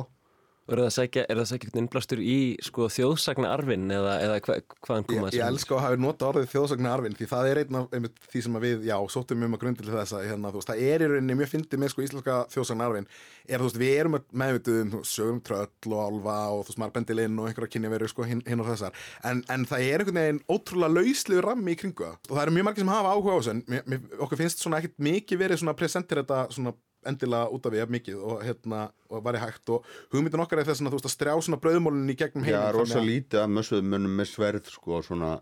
Og 0.71 0.77
er 0.77 0.81
það 0.85 0.87
að 0.87 0.93
sækja, 0.95 1.23
er 1.25 1.35
það 1.35 1.43
að 1.43 1.49
sækja 1.51 1.67
einhvern 1.67 1.83
innblástur 1.83 2.21
í 2.23 2.35
sko, 2.63 2.85
þjóðsagna 2.95 3.49
arfin 3.51 3.91
eða, 3.91 4.13
eða 4.23 4.37
hva, 4.47 4.57
hvaðan 4.87 5.03
Ég, 5.03 5.09
koma 5.11 5.31
ég 5.35 5.43
elska 5.49 5.75
að 5.75 5.83
hafa 5.83 5.99
notað 5.99 6.29
orðið 6.29 6.53
þjóðsagna 6.53 6.93
arfin 6.95 7.17
því 7.19 7.27
það 7.33 7.49
er 7.51 7.61
einn 7.65 7.79
af 7.81 7.97
einmitt, 7.97 8.21
því 8.31 8.43
sem 8.47 8.59
að 8.59 8.67
við, 8.67 8.85
já, 8.87 8.95
sóttum 9.11 9.43
um 9.43 9.57
að 9.57 9.63
grundi 9.65 9.83
til 9.83 9.97
þess 9.97 10.15
að 10.15 10.27
hérna, 10.29 10.53
veist, 10.55 10.71
það 10.71 10.83
er 10.87 11.03
í 11.03 11.09
rauninni 11.11 11.37
mjög 11.41 11.51
fyndið 11.57 11.83
með 11.83 11.91
sko 11.91 12.05
íslenska 12.07 12.37
þjóðsagna 12.55 12.87
arfin 12.87 13.09
er 13.51 13.59
þú 13.59 13.67
veist, 13.67 13.81
við 13.83 13.97
erum 13.99 14.19
meðvituð 14.43 14.81
um 14.85 14.93
sögum 15.11 15.41
tröll 15.43 15.97
og 15.97 16.05
álfa 16.07 16.37
og 16.55 16.63
þú 16.63 16.71
veist, 16.71 16.81
maður 16.85 16.95
bendilinn 17.01 17.41
og 17.41 17.51
einhverja 17.51 17.75
kynja 17.75 17.91
veru 17.91 18.11
sko 18.13 18.29
hinn, 18.31 18.45
hinn 18.47 18.63
og 18.63 18.71
þessar. 18.71 18.95
En, 19.27 19.43
en 19.51 19.67
það 19.67 19.87
er 19.89 20.05
einhvern 20.05 20.21
veginn 20.21 20.43
ótrúlega 20.47 20.95
lauslu 21.01 21.43
rammi 21.43 21.75
í 21.75 21.81
kringu 21.81 22.07
og 22.13 22.31
það 22.31 22.45
eru 22.45 22.55
mjög 22.55 22.69
margir 22.69 22.85
sem 22.85 22.93
hafa 22.95 23.17
áhuga 23.17 23.35
á 23.35 23.39
þessu 23.41 23.55
en 23.57 23.65
mér, 23.67 23.83
mér, 23.91 24.07
okkur 24.21 24.41
finnst 24.45 24.63
svona 24.63 24.79
ekkit 24.79 25.03
mikið 25.03 25.43
verið 25.43 25.63
svona 25.65 25.77
presentir 25.79 26.23
þetta 26.23 26.45
svona 26.55 26.77
endilega 27.09 27.51
út 27.55 27.67
af 27.69 27.77
jafn 27.79 27.95
mikið 27.97 28.19
og 28.21 28.43
hérna 28.45 28.81
og 29.11 29.23
væri 29.25 29.41
hægt 29.43 29.73
og 29.73 29.87
hugmyndin 30.13 30.43
okkar 30.45 30.61
er 30.61 30.69
þess 30.69 30.83
að 30.85 30.91
þú 30.93 30.99
veist 30.99 31.09
að 31.09 31.15
strjá 31.15 31.33
svona 31.41 31.61
brauðmólinn 31.63 32.13
í 32.13 32.17
gegnum 32.19 32.45
Já, 32.45 32.59
heiminn 32.59 32.77
rosa 32.77 33.05
lítið 33.05 33.43
að 33.45 33.55
mössuðum 33.57 33.95
munum 33.95 34.19
með 34.21 34.31
sverð, 34.35 34.71
sko, 34.75 35.01
svona 35.07 35.33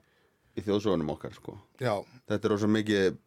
í 0.59 0.65
þjóðsögunum 0.67 1.13
okkar, 1.15 1.35
sko. 1.39 1.55
Já, 1.83 1.95
Þetta 2.29 2.49
er 2.49 2.53
rosa 2.55 2.69
mikið 2.71 3.19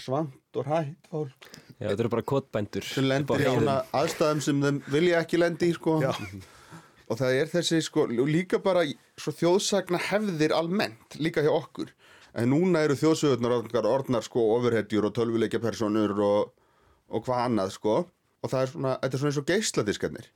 svant 0.00 0.58
og 0.60 0.68
hætt 0.68 1.10
fólk 1.12 1.48
Já, 1.82 1.88
þetta 1.90 2.04
eru 2.04 2.12
bara 2.12 2.24
kotbændur 2.32 2.86
sem 2.86 3.06
lendir 3.08 3.42
í 3.42 3.48
svona 3.48 3.76
aðstæðum 3.98 4.42
sem 4.44 4.62
þeim 4.62 4.80
vilja 4.92 5.22
ekki 5.24 5.40
lendi 5.40 5.72
í, 5.72 5.76
sko. 5.76 5.96
Já. 6.04 6.12
Og 7.10 7.18
það 7.18 7.38
er 7.40 7.50
þessi, 7.50 7.80
sko, 7.84 8.06
líka 8.08 8.60
bara 8.62 8.84
svo 9.20 9.34
þjóðsagna 9.36 9.98
hefðir 10.10 10.54
almennt, 10.56 11.18
líka 11.20 11.42
hjá 11.44 11.50
okkur. 11.52 11.90
En 12.38 12.48
núna 12.54 12.84
eru 12.86 12.96
þjóðsögurnar 12.96 13.82
orðnar, 13.90 14.24
sko, 14.24 14.44
ofurhetjur 14.54 15.10
og 15.10 15.16
tölvuleikja 15.18 15.60
personur 15.60 16.14
og, 16.24 16.52
og 17.12 17.26
hvað 17.26 17.42
annað, 17.46 17.74
sko. 17.76 17.96
Og 18.42 18.50
það 18.50 18.64
er 18.64 18.72
svona, 18.72 18.94
þetta 19.02 19.18
er 19.18 19.22
svona 19.22 19.32
eins 19.32 19.40
og 19.42 19.48
geisladiskarnir. 19.52 20.28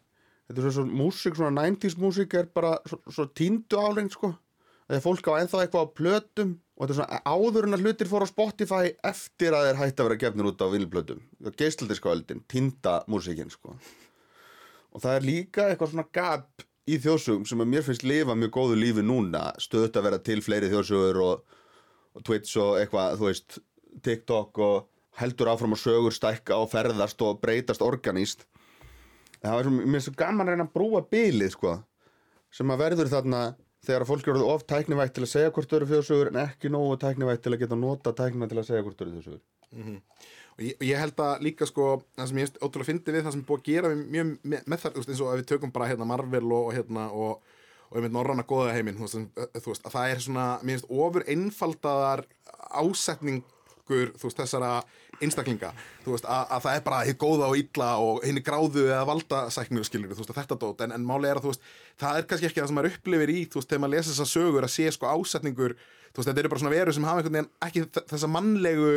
Þetta 0.46 0.60
er 0.60 0.64
svona, 0.66 0.76
svona 0.78 1.00
músík, 1.00 1.38
svona 1.40 1.66
90s 1.66 1.98
músík 1.98 2.38
er 2.38 2.50
bara 2.54 2.76
svo, 2.86 3.00
svo 3.10 3.28
tíndu 3.34 3.80
álengt, 3.82 4.14
sko. 4.14 4.32
Þegar 4.86 5.02
fólk 5.02 5.30
á 5.34 5.38
ennþá 5.40 5.64
eitthvað 5.64 5.88
á 5.88 5.94
plötum 5.98 6.56
og 6.76 6.84
þetta 6.84 6.92
er 6.92 6.98
svona 7.00 7.20
áður 7.26 7.66
en 7.66 7.74
að 7.74 7.86
hlutir 7.86 8.10
fór 8.12 8.22
á 8.22 8.30
Spotify 8.30 8.92
eftir 9.08 9.56
að 9.56 9.66
þeir 9.66 9.80
hætti 9.80 10.02
að 10.02 10.08
vera 10.10 10.20
gefnir 10.22 10.50
út 10.52 10.62
á 10.62 10.66
vinilplötum. 10.70 11.22
Geisladiskaöldin, 11.58 12.44
tínda 12.46 13.00
músíkin, 13.10 13.50
sko 13.50 13.74
og 14.96 15.04
það 15.04 15.18
er 15.18 15.28
líka 15.28 15.68
eitthvað 15.68 15.92
svona 15.92 16.08
gap 16.16 16.64
í 16.88 16.96
þjóðsögum 17.02 17.44
sem 17.48 17.60
að 17.60 17.70
mér 17.74 17.84
finnst 17.84 18.04
lifa 18.06 18.36
mjög 18.38 18.52
góðu 18.56 18.76
lífi 18.80 19.04
núna 19.04 19.50
stöðut 19.60 19.98
að 19.98 20.06
vera 20.08 20.20
til 20.24 20.38
fleiri 20.44 20.70
þjóðsögur 20.72 21.18
og, 21.20 21.56
og 22.16 22.24
Twitch 22.24 22.56
og 22.62 22.78
eitthvað 22.80 23.18
þú 23.20 23.28
veist, 23.28 23.58
TikTok 24.06 24.60
og 24.64 24.86
heldur 25.20 25.52
áfram 25.52 25.74
að 25.76 25.82
sögur 25.84 26.14
stækka 26.14 26.58
og 26.60 26.70
ferðast 26.72 27.22
og 27.24 27.40
breytast 27.40 27.84
organíst 27.84 28.46
það 29.46 29.60
er 29.60 29.68
svo, 29.68 29.74
mér 29.76 29.94
finnst 29.96 30.10
svo 30.10 30.16
gaman 30.18 30.48
að 30.48 30.54
reyna 30.54 30.66
að 30.66 30.74
brúa 30.74 31.02
bilið 31.12 31.52
sko, 31.54 31.76
sem 32.54 32.72
að 32.72 32.82
verður 32.82 33.12
þarna 33.12 33.42
þegar 33.86 34.04
að 34.04 34.10
fólk 34.10 34.30
eru 34.32 34.48
of 34.50 34.64
tæknivægt 34.66 35.14
til 35.16 35.26
að 35.26 35.32
segja 35.32 35.52
hvort 35.54 35.70
þau 35.70 35.76
eru 35.78 35.90
þjóðsögur 35.90 36.32
en 36.32 36.40
ekki 36.42 36.72
nógu 36.72 36.96
tæknivægt 37.02 37.44
til 37.44 37.52
að 37.54 37.60
geta 37.62 37.78
nota 37.78 38.12
tæknina 38.16 38.48
til 38.50 38.58
að 38.60 38.68
segja 38.70 38.86
hvort 38.86 38.98
þau 38.98 39.06
eru 39.06 39.14
þjóðsögur. 39.14 39.44
Og 40.56 40.64
ég, 40.64 40.78
og 40.78 40.86
ég 40.88 41.02
held 41.02 41.20
að 41.20 41.44
líka 41.44 41.68
sko 41.68 41.86
það 42.16 42.30
sem 42.30 42.40
ég 42.40 42.58
ótrúlega 42.62 42.88
fyndi 42.88 43.14
við 43.14 43.26
það 43.26 43.34
sem 43.36 43.44
búið 43.46 43.60
að 43.60 43.66
gera 43.68 43.92
mjög 44.00 44.30
með, 44.40 44.62
með 44.64 44.82
það, 44.82 44.98
eins 45.02 45.20
og 45.20 45.32
ef 45.32 45.40
við 45.42 45.48
tökum 45.52 45.74
bara 45.74 45.88
hérna 45.90 46.08
Marvel 46.08 46.46
og, 46.48 46.70
og 46.70 46.72
hérna 46.72 47.04
og, 47.12 47.58
og 47.90 47.98
einmitt 47.98 48.14
norranna 48.16 48.46
góða 48.48 48.72
heiminn, 48.74 48.96
þú 48.96 49.04
veist, 49.04 49.18
en, 49.20 49.26
þú 49.60 49.74
veist 49.74 49.86
að 49.86 49.96
það 49.98 50.14
er 50.14 50.24
svona, 50.24 50.46
mér 50.62 50.78
finnst 50.78 50.94
ofur 50.96 51.26
einfaldaðar 51.34 52.24
ásetningur 52.80 54.14
þú 54.16 54.30
veist, 54.30 54.40
þessara 54.40 54.72
einstaklinga. 55.24 55.72
Veist, 56.06 56.28
að, 56.28 56.44
að 56.56 56.64
það 56.66 56.78
er 56.78 56.86
bara 56.86 57.02
hitt 57.08 57.20
góða 57.20 57.50
og 57.50 57.60
illa 57.60 57.90
og 58.02 58.22
henni 58.26 58.44
gráðu 58.46 58.86
eða 58.86 59.04
valdasæknu 59.10 59.84
skilur, 59.86 60.14
þú 60.14 60.22
veist, 60.22 60.32
að 60.34 60.40
þetta 60.42 60.58
dót, 60.62 60.86
en, 60.86 60.96
en 60.96 61.06
máli 61.06 61.30
er 61.30 61.40
að 61.40 61.50
veist, 61.50 61.68
það 62.00 62.20
er 62.20 62.30
kannski 62.30 62.50
ekki 62.50 62.62
það 62.62 62.70
sem 62.70 62.80
maður 62.80 62.96
upplifir 62.96 63.34
í 63.34 63.38
þegar 63.56 63.84
maður 63.84 63.94
lesa 63.96 64.12
þessar 64.12 64.32
sögur 64.32 64.66
að 64.66 64.74
sé 64.76 64.90
sko 64.94 65.12
ásetningur 65.12 65.76
þetta 66.16 66.40
eru 66.40 66.50
bara 66.52 66.62
svona 66.62 66.72
veru 66.72 66.96
sem 66.96 67.06
hafa 67.06 67.20
einhvern 67.20 67.36
veginn 67.36 67.50
ekki 67.66 67.86
þessa 68.12 68.30
mannlegu 68.32 68.92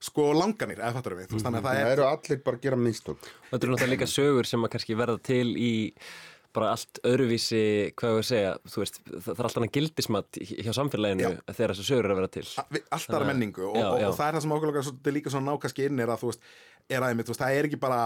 sko 0.00 0.30
langanir, 0.32 0.80
eða 0.80 0.94
fattar 0.96 1.16
við, 1.18 1.32
þannig 1.34 1.58
að 1.58 1.64
það 1.66 1.78
það 1.78 1.80
er 1.84 1.94
eru 1.94 2.04
allir 2.08 2.42
bara 2.44 2.56
að 2.56 2.62
gera 2.64 2.76
mistök. 2.80 3.26
Þetta 3.50 3.66
eru 3.66 3.74
náttúrulega 3.74 3.92
líka 3.92 4.08
sögur 4.08 4.48
sem 4.48 4.62
að 4.64 4.72
kannski 4.74 4.96
verða 4.96 5.16
til 5.28 5.48
í 5.60 5.72
bara 6.56 6.70
allt 6.74 7.00
öðruvísi, 7.06 7.60
hvað 7.94 8.14
ég 8.14 8.22
að 8.22 8.28
segja, 8.30 8.54
þú 8.72 8.82
veist, 8.82 8.96
það, 9.06 9.20
það 9.28 9.38
er 9.42 9.48
alltaf 9.50 9.62
hann 9.64 9.74
gildismat 9.76 10.40
hjá 10.50 10.72
samfélaginu 10.80 11.26
Já. 11.28 11.36
þegar 11.54 11.74
þessu 11.76 11.86
sögur 11.90 12.04
eru 12.08 12.14
að 12.16 12.20
vera 12.22 12.32
til. 12.38 12.46
a- 12.58 12.66
við- 12.74 12.88
allt 12.90 13.06
aðra 13.06 13.12
Þannig 13.12 13.20
að- 13.20 13.30
menningu 13.34 13.68
og, 13.70 13.76
Já, 13.76 13.86
og, 13.90 14.00
já. 14.00 14.08
og 14.08 14.16
það 14.18 14.26
er 14.28 14.34
það 14.34 14.42
sem 14.46 14.56
okkur 14.58 14.82
svolítið 14.88 15.16
líka 15.18 15.30
svona 15.36 15.50
ná 15.52 15.60
kannski 15.62 15.86
inn 15.86 16.00
er 16.00 16.08
að 16.14 16.20
þú 16.24 16.32
veist, 16.32 16.40
er 16.90 17.00
að 17.00 17.08
einmitt, 17.14 17.26
þú 17.26 17.34
veist, 17.36 17.40
það 17.44 17.56
er 17.60 17.64
ekki 17.70 17.80
bara 17.86 18.00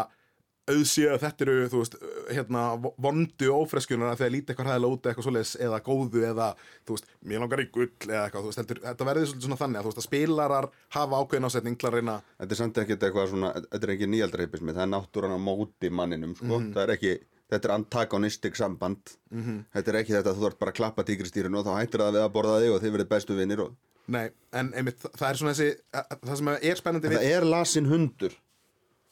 auðsjöð, 0.64 1.18
þetta 1.20 1.44
eru, 1.44 1.54
þú 1.68 1.80
veist, 1.82 1.94
hérna, 2.32 2.60
vondu 3.04 3.48
ófreskunar 3.52 4.14
þegar 4.16 4.32
lítið 4.32 4.52
eitthvað 4.54 4.68
hæðilega 4.70 4.94
út 4.96 5.08
eitthvað 5.10 5.26
svoleiðis 5.26 5.50
eða 5.60 5.80
góðu 5.84 6.22
eða, 6.24 6.46
þú 6.88 6.94
veist, 6.96 7.08
mér 7.28 7.42
langar 7.44 7.60
í 7.60 7.66
gull 7.74 7.90
eða 8.08 8.22
eitthvað, 8.30 8.40
þú 8.40 8.48
veist, 8.48 8.60
heldur, 8.62 8.80
þetta 8.86 9.08
verður 9.10 9.26
svolítið 9.28 9.44
svona 9.44 9.60
þannig 9.60 9.76
að 9.76 9.84
þú 9.84 9.90
veist, 9.92 10.00
að 10.00 10.08
spilarar 10.08 10.68
hafa 10.96 11.20
ákveðin 11.20 11.48
ásetning 11.50 11.76
til 11.76 11.88
að 11.90 11.96
reyna 11.98 12.16
Þetta 12.40 12.56
er 12.56 12.60
samt 12.62 12.80
ekkert 12.80 13.04
eitthvað 13.10 13.28
svona, 13.34 13.52
þetta 13.60 13.84
er 13.84 13.92
ekki 13.98 14.08
nýjaldarhypismi, 14.14 14.72
það 14.72 14.86
er 14.86 14.92
náttúran 14.94 15.36
á 15.36 15.40
móti 15.44 15.90
manninum, 15.92 16.32
sko. 16.40 16.62
Það 16.72 16.82
er 16.86 16.94
ekki, 16.96 17.12
þetta 17.54 17.68
er 17.70 17.74
antagonistic 17.78 18.58
samband. 18.58 19.14
Þetta 19.30 19.92
er 19.94 19.98
ekki 20.02 20.14
þetta 20.18 20.32
að 20.34 20.40
þú 20.42 20.48
ert 20.50 20.58
bara 20.60 20.72
að 20.74 20.78
klappa 20.82 21.04
tígristýrinu 21.08 21.60
og 21.62 21.66
þá 21.68 21.74
hættir 21.80 22.02
það 22.04 22.16
við 22.18 22.24
að 22.26 22.32
borða 22.36 22.58
þig 22.64 22.74
og 22.76 22.82
þið 22.84 22.94
verið 22.98 23.10
bestu 23.14 23.36
vinnir 23.38 23.62
og... 23.64 23.74
Nei, 24.14 24.26
en 24.52 24.68
einmitt, 24.76 24.98
þa- 25.00 25.12
það 25.16 25.28
er 25.30 25.38
svona 25.40 25.52
þessi, 25.56 25.68
að- 25.96 26.10
að- 26.12 26.24
það 26.28 26.36
sem 26.42 26.48
er 26.54 26.80
spennandi 26.82 27.08
Það 27.08 27.22
við 27.24 27.36
er 27.38 27.46
lasin 27.48 27.86
hundur 27.88 28.34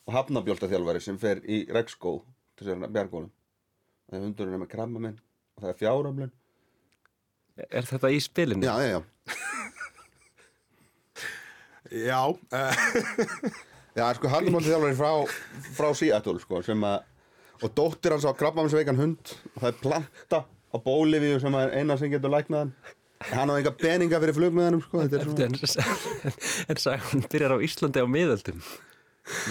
og 0.02 0.16
hafnabjóltaþjálfari 0.18 1.00
sem 1.06 1.18
fer 1.22 1.40
í 1.48 1.62
regnskó 1.72 2.12
til 2.58 2.66
sér 2.68 2.82
bjargónum. 2.92 3.30
Það 4.10 4.18
er 4.18 4.24
hundurinn 4.26 4.58
er 4.58 4.62
með 4.66 4.72
kramma 4.74 5.00
minn 5.06 5.16
og 5.56 5.62
það 5.64 5.70
er 5.72 5.78
fjáröflun. 5.80 6.32
Er 7.70 7.88
þetta 7.88 8.10
í 8.12 8.20
spilinu? 8.24 8.66
Já, 8.68 8.74
já, 8.84 8.98
já. 8.98 9.00
Já, 11.92 12.20
uh, 12.28 12.84
Já, 13.92 14.06
sko, 14.16 14.28
hafnabjóltaþjálfari 14.32 14.96
frá, 14.96 15.10
frá 15.76 15.88
Seattle, 15.98 16.38
sko, 16.40 16.62
sem 16.64 16.84
að... 16.88 17.02
Og 17.62 17.70
dóttir 17.76 18.14
hans 18.14 18.26
á 18.26 18.32
krabba 18.34 18.64
veikan 18.66 18.98
hund 18.98 19.36
og 19.54 19.60
það 19.60 19.70
er 19.70 19.78
planta 19.82 20.42
á 20.46 20.76
bólifíu 20.82 21.38
sem 21.42 21.54
er 21.60 21.76
eina 21.78 21.96
sem 22.00 22.10
getur 22.12 22.32
læknað 22.32 22.64
hann. 22.64 22.72
Hann 23.30 23.52
á 23.52 23.54
enga 23.54 23.70
peninga 23.78 24.18
fyrir 24.22 24.34
flugmiðanum, 24.34 24.82
sko. 24.82 25.04
Þetta 25.04 25.18
er 25.20 25.26
svona... 25.28 25.84
En, 26.26 26.32
en 26.72 26.80
sagan 26.82 27.24
byrjar 27.30 27.54
á 27.54 27.58
Íslandi 27.62 28.02
á 28.02 28.06
miðöldum. 28.10 28.62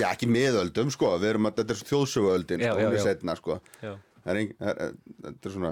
Já, 0.01 0.09
ekki 0.11 0.27
miðöldum, 0.27 0.91
sko, 0.91 1.13
við 1.21 1.29
erum 1.31 1.47
að, 1.47 1.61
þetta 1.61 1.75
er 1.77 1.83
þjóðsöguöldin, 1.91 2.65
sko, 2.65 3.35
sko. 3.39 3.59
Já. 3.79 3.93
Það 4.21 4.33
er, 4.33 4.41
ein, 4.41 4.51
það 4.59 4.81
er, 4.87 4.97
þetta 5.27 5.49
er 5.49 5.55
svona 5.55 5.71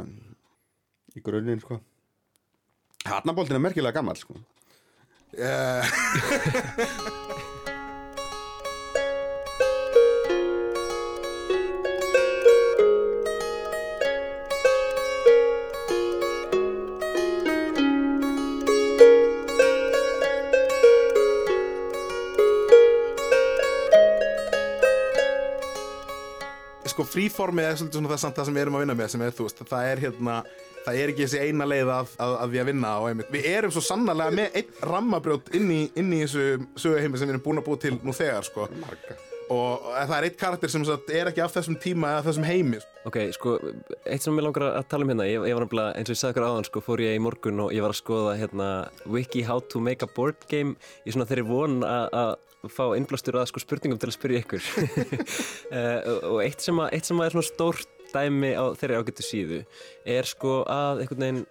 í 1.11 1.25
grunninn, 1.25 1.63
sko. 1.65 1.79
Harnaboltin 3.09 3.59
er 3.59 3.65
merkilega 3.67 3.99
gammal, 3.99 4.15
sko. 4.19 4.39
uh, 5.35 5.83
sko 26.99 27.07
fríformið 27.07 27.65
er 27.69 27.77
svolítið 27.79 28.01
svona 28.01 28.11
það 28.11 28.21
samt 28.25 28.39
það 28.39 28.49
sem 28.49 28.57
við 28.57 28.65
erum 28.65 28.75
að 28.75 28.83
vinna 28.83 28.95
með 28.99 29.13
sem 29.13 29.21
er 29.23 29.37
þú 29.37 29.45
veist, 29.45 29.61
það 29.69 29.91
er 29.91 30.01
hérna 30.03 30.35
það 30.83 30.99
er 30.99 31.13
ekki 31.13 31.25
þessi 31.25 31.43
eina 31.45 31.67
leið 31.69 31.93
að, 31.95 32.11
að, 32.25 32.35
að 32.43 32.53
við 32.53 32.63
að 32.63 32.69
vinna 32.73 32.91
og 32.99 33.07
einmitt, 33.09 33.31
við 33.31 33.49
erum 33.53 33.75
svo 33.75 33.85
sannarlega 33.85 34.35
með 34.41 34.59
einn 34.59 34.85
rammabrjót 34.91 35.51
inn 35.59 35.71
í, 35.71 35.81
inn 35.99 36.11
í 36.11 36.21
þessu 36.25 36.45
söguheimi 36.75 37.19
sem 37.21 37.29
við 37.29 37.37
erum 37.37 37.47
búin 37.47 37.63
að 37.63 37.67
búa 37.69 37.83
til 37.85 37.95
nú 38.03 38.15
þegar 38.15 38.47
sko. 38.47 38.67
Marga. 38.83 39.19
Og 39.53 39.85
það 39.95 40.15
er 40.17 40.27
eitt 40.27 40.39
karakter 40.39 40.71
sem 40.71 40.85
sagt, 40.87 41.09
er 41.13 41.31
ekki 41.31 41.43
af 41.43 41.55
þessum 41.55 41.77
tíma 41.81 42.15
eða 42.15 42.25
þessum 42.29 42.47
heimi 42.47 42.81
Ok, 43.07 43.17
sko, 43.33 43.55
eitt 44.05 44.25
sem 44.25 44.35
ég 44.35 44.45
langar 44.45 44.67
að 44.73 44.89
tala 44.91 45.05
um 45.05 45.13
hérna, 45.13 45.25
ég, 45.29 45.45
ég 45.47 45.55
var 45.55 45.65
nefnilega, 45.65 45.95
eins 45.97 46.11
og 46.11 46.17
ég 46.17 46.19
sagði 46.19 46.35
ykkur 46.35 46.47
áðan, 46.49 46.67
sko, 46.67 46.83
fór 46.83 47.01
ég 47.05 47.15
í 47.15 47.23
morgun 47.23 47.63
og 47.63 47.71
ég 47.73 47.85
var 47.85 47.93
að 47.95 48.01
skoða, 48.01 48.35
hérna, 48.37 48.67
wiki 49.07 49.45
how 49.47 49.63
to 49.71 49.81
make 49.81 50.05
a 50.05 50.11
board 50.17 50.43
game 50.51 50.75
í 51.07 51.15
svona 51.15 51.29
þeirri 51.29 51.47
von 51.47 51.79
að 51.87 52.35
fá 52.67 52.83
innblástur 52.97 53.37
að 53.39 53.47
sko 53.53 53.61
spurningum 53.63 53.99
til 54.01 54.09
að 54.09 54.17
spyrja 54.17 54.41
ykkur. 54.43 54.65
uh, 55.71 56.09
og 56.33 56.41
eitt 56.43 56.59
sem, 56.65 56.75
að, 56.83 56.91
eitt 56.97 57.07
sem 57.07 57.23
er 57.23 57.31
svona 57.31 57.47
stórt 57.47 57.95
dæmi 58.13 58.51
á 58.57 58.65
þeirri 58.77 58.99
ágættu 58.99 59.25
síðu 59.25 59.63
er 60.09 60.27
sko 60.27 60.59
að 60.69 61.03
einhvern 61.03 61.23
veginn 61.23 61.41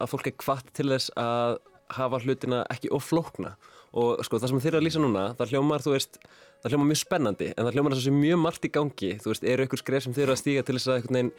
að 0.00 0.10
fólk 0.10 0.30
er 0.30 0.36
kvart 0.40 0.72
til 0.76 0.88
þess 0.92 1.12
að 1.18 1.58
hafa 1.94 2.20
hlutina 2.22 2.62
ekki 2.72 2.90
of 2.94 3.06
flókna 3.06 3.54
og 3.94 4.22
sko 4.26 4.40
það 4.40 4.52
sem 4.52 4.62
þeir 4.64 4.72
eru 4.72 4.80
að 4.80 4.86
lýsa 4.88 5.02
núna 5.02 5.24
það 5.38 5.54
hljómar, 5.54 5.84
þú 5.84 5.94
veist, 5.94 6.18
það 6.64 6.74
hljómar 6.74 6.90
mjög 6.90 7.00
spennandi 7.02 7.50
en 7.52 7.66
það 7.66 7.76
hljómar 7.76 7.94
þess 7.94 8.02
að 8.02 8.08
sé 8.08 8.14
mjög 8.18 8.40
margt 8.40 8.64
í 8.64 8.72
gangi. 8.72 9.10
Þú 9.20 9.32
veist, 9.32 9.44
eru 9.54 9.66
ykkur 9.68 9.82
skref 9.82 10.06
sem 10.06 10.16
þeir 10.16 10.24
eru 10.24 10.34
að 10.34 10.40
stíga 10.40 10.64
til 10.64 10.78
þess 10.78 10.88
að 10.88 10.98
einhvern 10.98 11.18
veginn 11.18 11.32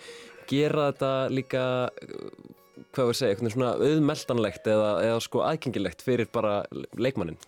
gera 0.52 0.90
þetta 0.92 1.12
líka 1.34 1.64
uh, 1.90 2.54
hvað 2.96 3.10
við 3.10 3.20
segja, 3.20 3.34
einhvern 3.34 3.48
veginn 3.48 3.56
svona 3.56 3.72
auðmeltanlegt 3.88 4.70
eða, 4.72 4.92
eða 5.08 5.24
sko 5.26 5.42
aðgengilegt 5.46 6.06
fyrir 6.06 6.30
bara 6.34 6.60
leikmannin, 7.00 7.40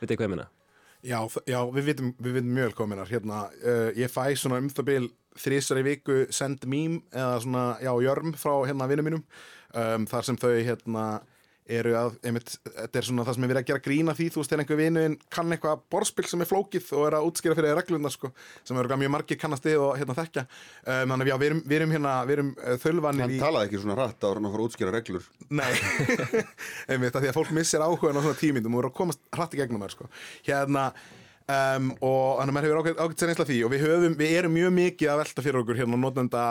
veit 0.00 0.10
ég 0.10 0.18
hvað 0.18 0.28
ég 0.28 0.34
minna 0.36 0.50
Já, 1.02 1.18
já 1.50 1.58
við 1.74 1.88
vitum, 1.90 2.12
við 2.22 2.36
vitum 2.38 2.52
mjög 2.54 2.76
kominar 2.78 3.10
hérna, 3.10 3.46
uh, 3.64 3.88
ég 3.98 4.12
fæ 4.12 4.36
svona 4.38 4.60
um 4.62 4.68
það 4.70 4.88
bil 4.90 5.08
þrísar 5.42 5.80
í 5.80 5.86
viku 5.86 6.18
send 6.34 6.66
mím 6.68 7.00
eða 7.10 7.40
svona, 7.42 7.64
já, 7.82 7.92
jörm 8.04 8.34
frá 8.38 8.54
hérna 8.68 8.88
vinnum 8.90 9.08
mínum 9.08 9.24
um, 9.24 10.06
þar 10.10 10.28
sem 10.28 10.38
þau 10.38 10.52
hérna 10.52 11.06
eru 11.70 11.92
að, 11.94 12.16
einmitt, 12.26 12.56
þetta 12.64 12.98
er 12.98 13.06
svona 13.06 13.24
það 13.26 13.36
sem 13.36 13.44
er 13.44 13.50
verið 13.52 13.62
að 13.62 13.68
gera 13.70 13.82
grína 13.84 14.14
því, 14.18 14.26
þú 14.34 14.40
veist, 14.40 14.50
þegar 14.52 14.62
einhver 14.64 14.80
vinuinn 14.80 15.14
kann 15.32 15.54
eitthvað 15.54 15.84
borðspil 15.94 16.24
sem 16.26 16.42
er 16.42 16.50
flókið 16.50 16.90
og 16.98 17.06
er 17.06 17.16
að 17.18 17.28
útskýra 17.28 17.56
fyrir 17.58 17.76
reglurnar, 17.78 18.14
sko, 18.14 18.32
sem 18.66 18.80
eru 18.82 18.98
mjög 19.02 19.14
margir 19.14 19.38
kannast 19.38 19.68
við 19.68 19.78
og 19.84 19.94
hérna 20.00 20.16
þekkja, 20.18 20.44
um, 20.48 21.14
þannig 21.14 21.22
að 21.22 21.30
já, 21.30 21.36
við 21.38 21.48
erum, 21.52 21.62
við 21.70 21.78
erum 21.78 21.96
hérna, 21.96 22.16
við 22.26 22.36
erum 22.38 22.52
uh, 22.58 22.74
þölvanir 22.82 23.26
Hann 23.26 23.36
í 23.36 23.40
talaði 23.44 23.70
ekki 23.70 23.82
svona 23.84 23.98
rætt 24.00 24.28
hann 24.28 24.50
að 24.50 24.56
fara 24.56 24.66
að 24.66 24.68
útskýra 24.68 24.94
reglur. 24.96 25.30
Nei, 25.54 25.72
einmitt 26.90 27.14
að 27.14 27.24
því 27.24 27.32
að 27.32 27.38
fólk 27.38 27.56
missir 27.56 27.86
áhugan 27.86 28.18
á 28.18 28.24
svona 28.26 28.42
tímindum 28.42 28.76
og 28.76 28.82
eru 28.82 28.92
að 28.92 28.98
komast 28.98 29.22
hratt 29.30 29.54
í 29.54 29.62
gegnum 29.62 29.86
þær 29.86 29.96
sko. 29.96 30.10
hérna 30.48 30.90
um, 31.52 31.90
og 32.00 32.40
þannig 32.40 32.52
að 32.52 32.56
maður 32.56 32.66
hefur 32.68 32.80
ágætt, 32.80 33.20
sér 33.20 33.32
einslega 33.32 33.48
því. 33.50 33.58
Og 33.66 33.72
við, 33.72 33.84
höfum, 33.86 34.16
við 34.18 34.34
erum 34.38 34.54
mjög 34.56 34.72
mikið 34.78 35.12
að 35.12 35.20
velta 35.22 35.44
fyrir 35.46 35.60
okkur 35.62 35.80
hérna 35.80 35.98
og 35.98 36.02
notenda 36.02 36.44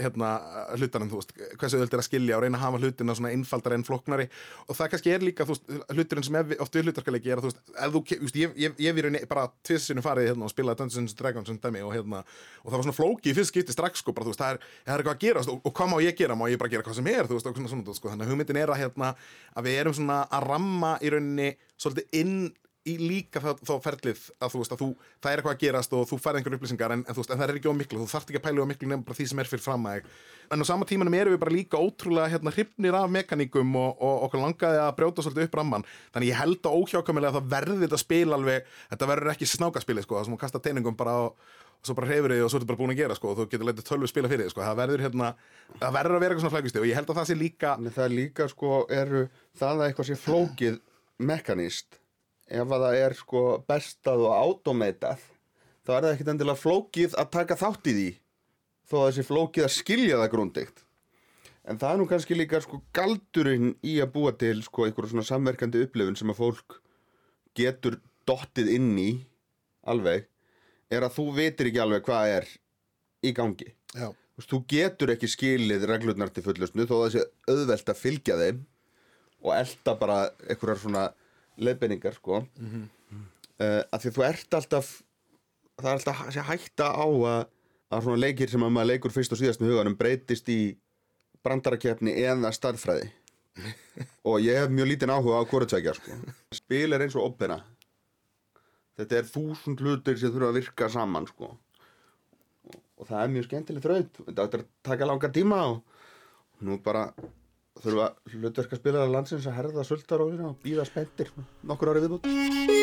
hérna, 0.00 0.30
hlutanum, 0.76 1.10
þú 1.12 1.20
veist, 1.20 1.34
hversu 1.60 1.80
öll 1.80 1.88
er 1.88 2.02
að 2.02 2.06
skilja 2.06 2.38
og 2.38 2.44
reyna 2.44 2.60
að 2.60 2.64
hafa 2.66 2.80
hlutina 2.82 3.16
svona 3.18 3.32
einfaldar 3.34 3.76
en 3.76 3.86
flóknari. 3.86 4.28
Og 4.66 4.78
það 4.78 4.92
kannski 4.94 5.14
er 5.14 5.26
líka, 5.26 5.46
þú 5.48 5.56
veist, 5.56 5.74
hluturinn 5.96 6.26
sem 6.28 6.40
er 6.40 6.56
oft 6.64 6.78
við 6.78 6.90
hlutarkalegi 6.90 7.32
er 7.32 7.42
að 7.42 7.46
þú 7.46 7.52
veist, 7.52 7.62
þú, 7.76 8.04
veist, 8.26 8.40
ég, 8.42 8.56
ég, 8.66 8.76
ég 8.86 8.96
við 8.96 9.10
bara 9.30 9.48
tvisinu 9.66 10.04
farið 10.04 10.30
hérna 10.30 10.46
og 10.46 10.52
spilaði 10.52 10.82
Dungeons 10.82 11.16
Dragons 11.18 11.50
sem 11.50 11.60
dæmi 11.62 11.84
og 11.86 11.94
hérna, 11.94 12.22
og 12.62 12.70
það 12.70 12.78
var 12.78 12.86
svona 12.86 12.96
flóki 12.96 13.32
í 13.32 13.36
fyrst 13.36 13.54
skipti 13.54 13.74
strax 13.74 14.02
sko, 14.02 14.14
bara 14.16 14.28
veist, 14.28 14.42
það 14.42 14.56
er, 14.56 14.60
það 14.84 14.94
er 14.94 15.02
eitthvað 15.02 15.16
að 15.16 15.24
gerast 15.24 15.52
og, 15.52 15.60
og 15.62 15.74
hvað 15.76 15.92
má 15.92 15.96
ég 16.04 16.18
gera, 16.18 16.36
má 16.38 16.46
ég 16.50 16.60
bara 16.60 16.72
gera 16.72 16.86
hvað 16.86 16.98
sem 16.98 17.10
er? 17.12 17.28
Þú 17.28 17.38
veist, 17.38 17.48
og 17.48 17.58
svona, 17.58 17.72
svona, 17.72 17.96
sko, 17.96 18.12
þannig 18.12 18.26
að 18.26 18.32
hugmyndin 18.32 18.60
er 18.60 18.72
að 18.72 18.82
hérna, 18.82 19.12
að 19.56 19.68
við 19.68 19.80
erum 19.80 19.96
svona 19.96 20.20
að 20.26 20.46
ramma 20.50 20.92
í 21.00 21.12
rauninni 21.14 21.50
svolítið 21.80 22.20
inn 22.20 22.38
í 22.86 22.96
líka 23.00 23.42
þá, 23.42 23.50
þá 23.66 23.74
ferlið 23.84 24.22
að 24.40 24.52
þú 24.52 24.62
veist 24.62 24.74
að 24.74 24.82
þú, 24.82 24.88
það 25.22 25.30
er 25.32 25.40
eitthvað 25.40 25.54
að 25.56 25.62
gerast 25.64 25.96
og 25.96 26.06
þú 26.10 26.18
færði 26.22 26.40
einhver 26.40 26.56
upplýsingar 26.56 26.94
en, 26.94 27.02
en 27.02 27.16
þú 27.16 27.22
veist, 27.22 27.32
en 27.34 27.40
það 27.40 27.46
er 27.48 27.58
ekki 27.60 27.72
á 27.74 27.80
miklu, 27.80 28.00
þú 28.02 28.08
þarft 28.12 28.32
ekki 28.32 28.40
að 28.40 28.46
pæla 28.46 28.66
á 28.66 28.70
miklu 28.70 28.90
nefnum 28.90 29.04
bara 29.08 29.18
því 29.18 29.28
sem 29.32 29.42
er 29.42 29.50
fyrir 29.50 29.64
fram 29.66 29.88
að 29.90 29.98
þig 29.98 30.08
en 30.54 30.62
á 30.62 30.64
sama 30.68 30.86
tímanum 30.86 31.18
erum 31.18 31.34
við 31.34 31.42
bara 31.42 31.56
líka 31.56 31.82
ótrúlega 31.82 32.30
hérna 32.30 32.54
hrifnir 32.54 32.96
af 32.96 33.10
mekaníkum 33.10 33.76
og, 33.80 33.98
og 33.98 34.26
okkur 34.28 34.44
langaði 34.44 34.82
að 34.84 34.96
brjóta 35.00 35.26
svolítið 35.26 35.48
upp 35.48 35.60
ramman 35.60 35.86
þannig 36.14 36.30
ég 36.30 36.40
held 36.40 36.62
að 36.62 36.80
óhjákvæmilega 36.80 37.32
að 37.34 37.38
það 37.40 37.52
verði 37.56 37.78
þetta 37.82 38.02
spil 38.02 38.26
alveg, 38.36 38.72
þetta 38.94 39.10
verður 39.12 39.32
ekki 39.34 39.50
snákaspili 39.50 40.06
sko, 40.06 40.20
það 40.20 40.28
sem 40.28 40.38
að 40.38 40.42
kasta 40.44 40.62
teiningum 40.62 40.98
bara 40.98 41.18
á 41.18 41.22
og 41.76 41.86
svo 41.86 41.94
bara 41.94 42.08
hreyfur 42.10 42.32
þig 42.32 42.42
og 42.42 42.50
svo 42.50 42.58
er 42.58 42.64
þetta 42.64 42.70
bara 42.72 42.80
búin 42.80 42.94
að 42.94 43.00
gera 43.02 43.16
sko, 43.16 43.30
og 43.30 43.38
þú 43.38 43.46
getur 43.50 43.68
letið 43.68 43.86
tölvu 43.86 44.08
spila 44.10 44.30
fyrir 44.30 44.46
þig 44.46 44.54
sko. 44.54 44.64
það 44.64 44.78
verður 44.80 45.04
hérna, 45.04 45.28
það 45.76 45.96
verður 45.98 46.16
að 46.16 46.24
vera 46.24 46.34
eitthvað 46.34 46.44
svona 46.46 46.54
flækusti 46.56 46.80
og 46.80 46.88
ég 46.88 46.98
held 46.98 47.10
að 47.12 47.20
það 47.20 47.28
sé 47.28 47.36
líka 47.36 47.74
En 47.76 47.90
það 47.98 48.16
líka 48.16 48.48
sko 48.50 48.72
eru 48.90 49.22
það 49.60 49.82
að 49.82 49.86
eitthvað 49.86 50.08
sé 50.08 50.18
flókið 50.24 50.80
mekanist 51.18 52.00
ef 52.46 52.72
að 52.76 52.84
það 52.86 52.98
er 53.02 53.16
sko 53.18 53.42
bestað 53.68 54.24
og 54.26 54.34
automatað 54.36 55.22
þá 55.86 55.92
er 55.96 56.02
það 56.06 56.10
ekkit 56.12 56.32
endilega 56.32 56.62
flókið 56.62 57.16
að 57.18 57.30
taka 57.36 57.58
þátt 57.60 57.90
í 57.90 57.94
því 57.96 58.08
þó 58.86 58.98
að 59.02 59.14
sé 59.16 59.26
flókið 59.26 59.66
að 59.66 59.76
skilja 59.76 60.20
það 60.22 60.32
grundigt 60.34 60.84
en 61.66 61.80
það 61.80 61.92
er 61.92 62.00
nú 62.00 62.08
kannski 62.10 62.38
líka 62.38 62.60
sko 62.62 62.80
galdurinn 62.94 63.72
í 63.82 63.96
að 64.02 64.12
búa 64.14 64.34
til 64.38 64.60
sko 64.66 64.86
einhverjum 64.86 65.16
svona 65.16 65.30
samverkandi 65.30 65.82
upplifun 65.86 66.18
sem 66.18 66.30
að 66.30 66.40
fólk 66.42 66.78
getur 67.58 67.98
dottið 68.28 68.70
inn 68.76 68.92
í 69.00 69.10
alveg 69.86 70.28
er 70.92 71.06
að 71.06 71.16
þú 71.18 71.26
vitir 71.40 71.70
ekki 71.70 71.82
alveg 71.82 72.06
hvað 72.06 72.32
er 72.36 72.48
í 73.26 73.32
gangi. 73.34 73.72
Já, 73.96 74.12
Þú 74.36 74.58
getur 74.68 75.14
ekki 75.14 75.28
skilið 75.32 75.86
reglurnar 75.88 76.28
til 76.28 76.42
fullustnu 76.44 76.84
þó 76.84 76.96
að 76.98 77.12
sé 77.14 77.22
auðvelt 77.48 77.88
að 77.88 78.00
fylgja 78.02 78.34
þeim 78.36 78.58
og 79.40 79.52
elda 79.56 79.94
bara 79.96 80.18
einhverjar 80.44 80.82
svona 80.82 81.04
leiðbenningar 81.56 82.16
sko 82.16 82.40
mm 82.44 82.70
-hmm. 82.70 82.86
að 83.92 84.00
því 84.00 84.08
að 84.10 84.16
þú 84.16 84.24
ert 84.28 84.58
alltaf 84.60 84.90
það 85.76 85.90
er 85.90 85.98
alltaf 85.98 86.24
að 86.26 86.48
hætta 86.50 86.88
á 86.92 87.06
að, 87.06 87.46
að 87.90 88.02
svona 88.02 88.22
leikir 88.24 88.50
sem 88.50 88.62
að 88.62 88.74
maður 88.74 88.90
leikur 88.92 89.14
fyrst 89.14 89.32
og 89.32 89.40
síðast 89.40 89.60
með 89.60 89.72
huganum 89.72 89.96
breytist 89.96 90.48
í 90.48 90.76
brandarakefni 91.44 92.16
eða 92.24 92.52
starffræði 92.52 93.10
og 94.28 94.40
ég 94.44 94.60
hef 94.60 94.72
mjög 94.72 94.90
lítinn 94.90 95.12
áhuga 95.12 95.40
á 95.40 95.48
hvorutsækja 95.48 95.94
sko. 95.96 96.16
spil 96.52 96.92
er 96.92 97.04
eins 97.06 97.16
og 97.16 97.30
opera 97.32 97.60
þetta 98.96 99.20
er 99.20 99.30
þúsund 99.30 99.80
hlutir 99.80 100.18
sem 100.18 100.32
þurfa 100.32 100.52
að 100.52 100.58
virka 100.60 100.88
saman 100.92 101.28
sko 101.28 101.52
og 102.96 103.08
það 103.08 103.22
er 103.22 103.32
mjög 103.32 103.48
skemmtileg 103.48 103.84
þraut 103.84 104.20
þetta 104.24 104.46
áttur 104.46 104.64
að 104.64 104.70
taka 104.88 105.08
langan 105.08 105.34
tíma 105.36 105.62
og 105.70 105.82
nú 106.64 106.78
bara 106.84 107.10
þurfa 107.84 108.08
hlutverka 108.32 108.80
spilaðar 108.80 109.12
landsins 109.12 109.48
að 109.50 109.58
herða 109.60 109.86
sultaróðina 109.88 110.50
og 110.52 110.58
býða 110.64 110.88
spenntir 110.88 111.32
nokkur 111.66 111.92
ári 111.92 112.06
viðbútt 112.06 112.75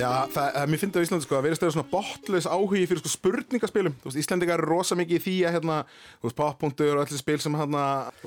Já, 0.00 0.10
það, 0.32 0.46
það, 0.54 0.70
mér 0.70 0.80
finnst 0.80 0.94
það 0.94 1.02
á 1.02 1.06
Íslandi 1.06 1.26
sko 1.26 1.36
að 1.36 1.44
vera 1.46 1.58
stöður 1.58 1.74
svona 1.76 1.90
botlaus 1.90 2.48
áhugi 2.48 2.86
fyrir 2.88 3.02
sko 3.02 3.12
spurningaspilum. 3.12 3.96
Þú 4.00 4.08
veist, 4.08 4.20
Íslandingar 4.22 4.62
eru 4.62 4.70
rosa 4.70 4.96
mikið 4.98 5.18
í 5.18 5.22
því 5.24 5.34
að 5.48 5.56
hérna, 5.58 5.76
þú 6.20 6.28
veist, 6.28 6.38
poppunktur 6.40 6.94
og 6.94 7.02
allir 7.04 7.20
spil 7.20 7.38
sem 7.42 7.58
hérna 7.58 7.84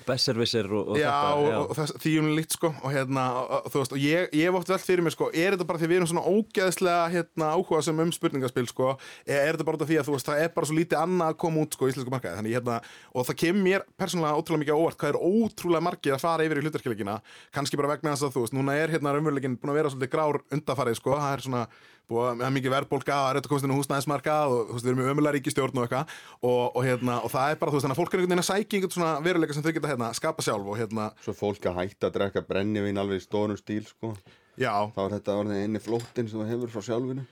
Besservisser 0.07 0.69
og, 0.69 0.93
og 0.93 0.99
já, 0.99 1.09
þetta 1.09 1.33
og, 1.39 1.71
og 1.71 1.77
þess, 1.79 1.95
því 2.03 2.13
um 2.21 2.29
líkt 2.37 2.57
sko 2.57 2.71
og 2.73 2.93
hérna, 2.93 3.25
og, 3.39 3.53
og, 3.57 3.71
þú 3.73 3.81
veist, 3.81 3.95
og 3.97 4.03
ég, 4.03 4.35
ég 4.39 4.57
oft 4.59 4.71
velt 4.73 4.85
fyrir 4.85 5.05
mér 5.05 5.15
sko, 5.15 5.29
er 5.33 5.55
þetta 5.55 5.67
bara 5.69 5.81
því 5.81 5.89
við 5.91 5.99
erum 5.99 6.11
svona 6.11 6.25
ógeðslega 6.29 7.07
hérna 7.13 7.49
áhuga 7.57 7.81
sem 7.87 8.03
um 8.03 8.13
spurningaspil 8.13 8.67
sko 8.69 8.93
eða 9.25 9.41
er 9.41 9.57
þetta 9.57 9.67
bara 9.69 9.89
því 9.89 9.99
að 10.01 10.09
þú 10.09 10.17
veist, 10.17 10.29
það 10.29 10.43
er 10.43 10.53
bara 10.57 10.69
svo 10.69 10.77
lítið 10.77 11.01
annað 11.01 11.33
að 11.33 11.39
koma 11.43 11.63
út 11.63 11.77
sko 11.77 11.89
í 11.89 11.93
íslensku 11.93 12.13
markaði, 12.13 12.39
þannig 12.41 12.57
hérna 12.57 12.79
og 13.13 13.27
það 13.29 13.39
kemur 13.43 13.67
mér 13.67 13.85
persónulega 13.99 14.39
ótrúlega 14.39 14.63
mikið 14.63 14.81
óvart 14.83 14.99
hvað 15.01 15.13
er 15.13 15.19
ótrúlega 15.23 15.85
margir 15.87 16.15
að 16.17 16.23
fara 16.23 16.47
yfir 16.47 16.61
í 16.61 16.65
hlutarkilegina 16.67 17.17
kannski 17.55 17.79
bara 17.79 17.93
vegna 17.93 18.13
þess 18.13 18.27
að 18.27 18.35
þú 18.37 18.45
veist, 18.45 18.57
núna 18.57 18.77
er 18.77 18.93
hérna 18.93 19.13
raunverulegin 19.15 19.57
búin 19.61 19.73
að 19.73 19.79
vera 19.79 19.93
svolítið 19.93 20.13
grár 20.13 20.41
undafarið 20.53 20.99
sko, 20.99 21.15
það 21.17 21.37
er 21.37 21.45
svona 21.47 21.62
búið 22.11 22.43
að 22.43 22.53
mikið 22.57 22.73
verðbólka 22.73 23.15
og 23.15 23.27
er 23.29 23.39
þetta 23.39 23.51
komast 23.51 23.65
inn 23.67 23.73
á 23.73 23.79
húsnæðismarkað 23.79 24.53
og 24.53 24.63
þú 24.67 24.75
veist, 24.75 24.85
við 24.85 24.91
erum 24.91 25.01
með 25.01 25.11
ömulega 25.13 25.35
ríkistjórn 25.37 25.79
og 25.79 25.85
eitthvað. 25.85 26.15
Og, 26.41 26.63
og, 26.67 26.81
hérna, 26.83 27.19
og 27.23 27.33
það 27.33 27.53
er 27.53 27.61
bara, 27.61 27.71
þú 27.71 27.77
veist, 27.77 27.85
þannig 27.87 27.95
að 27.95 28.01
fólk 28.01 28.13
er 28.13 28.19
einhvern 28.19 28.33
veginn 28.33 28.43
að 28.43 28.49
sækja 28.49 28.79
einhvern 28.79 28.95
svona 28.97 29.13
veruleika 29.23 29.57
sem 29.57 29.65
þau 29.65 29.71
geta 29.77 29.93
hérna, 29.93 30.09
skapa 30.19 30.45
sjálf 30.45 30.73
og 30.73 30.81
hérna, 30.81 31.07
svo 31.23 31.35
fólk 31.37 31.69
að 31.71 31.79
hætta 31.79 32.09
að 32.09 32.17
drekka 32.17 32.43
brennivín 32.49 32.99
alveg 32.99 33.23
í 33.23 33.23
stórum 33.23 33.59
stíl 33.59 33.85
sko. 33.87 34.11
Já, 34.59 34.73
þá 34.93 34.99
er 35.07 35.15
þetta 35.15 35.39
orðið 35.39 35.63
inni 35.69 35.81
flóttin 35.81 36.29
sem 36.29 36.43
það 36.43 36.53
hefur 36.53 36.75
frá 36.75 36.85
sjálfinu 36.91 37.23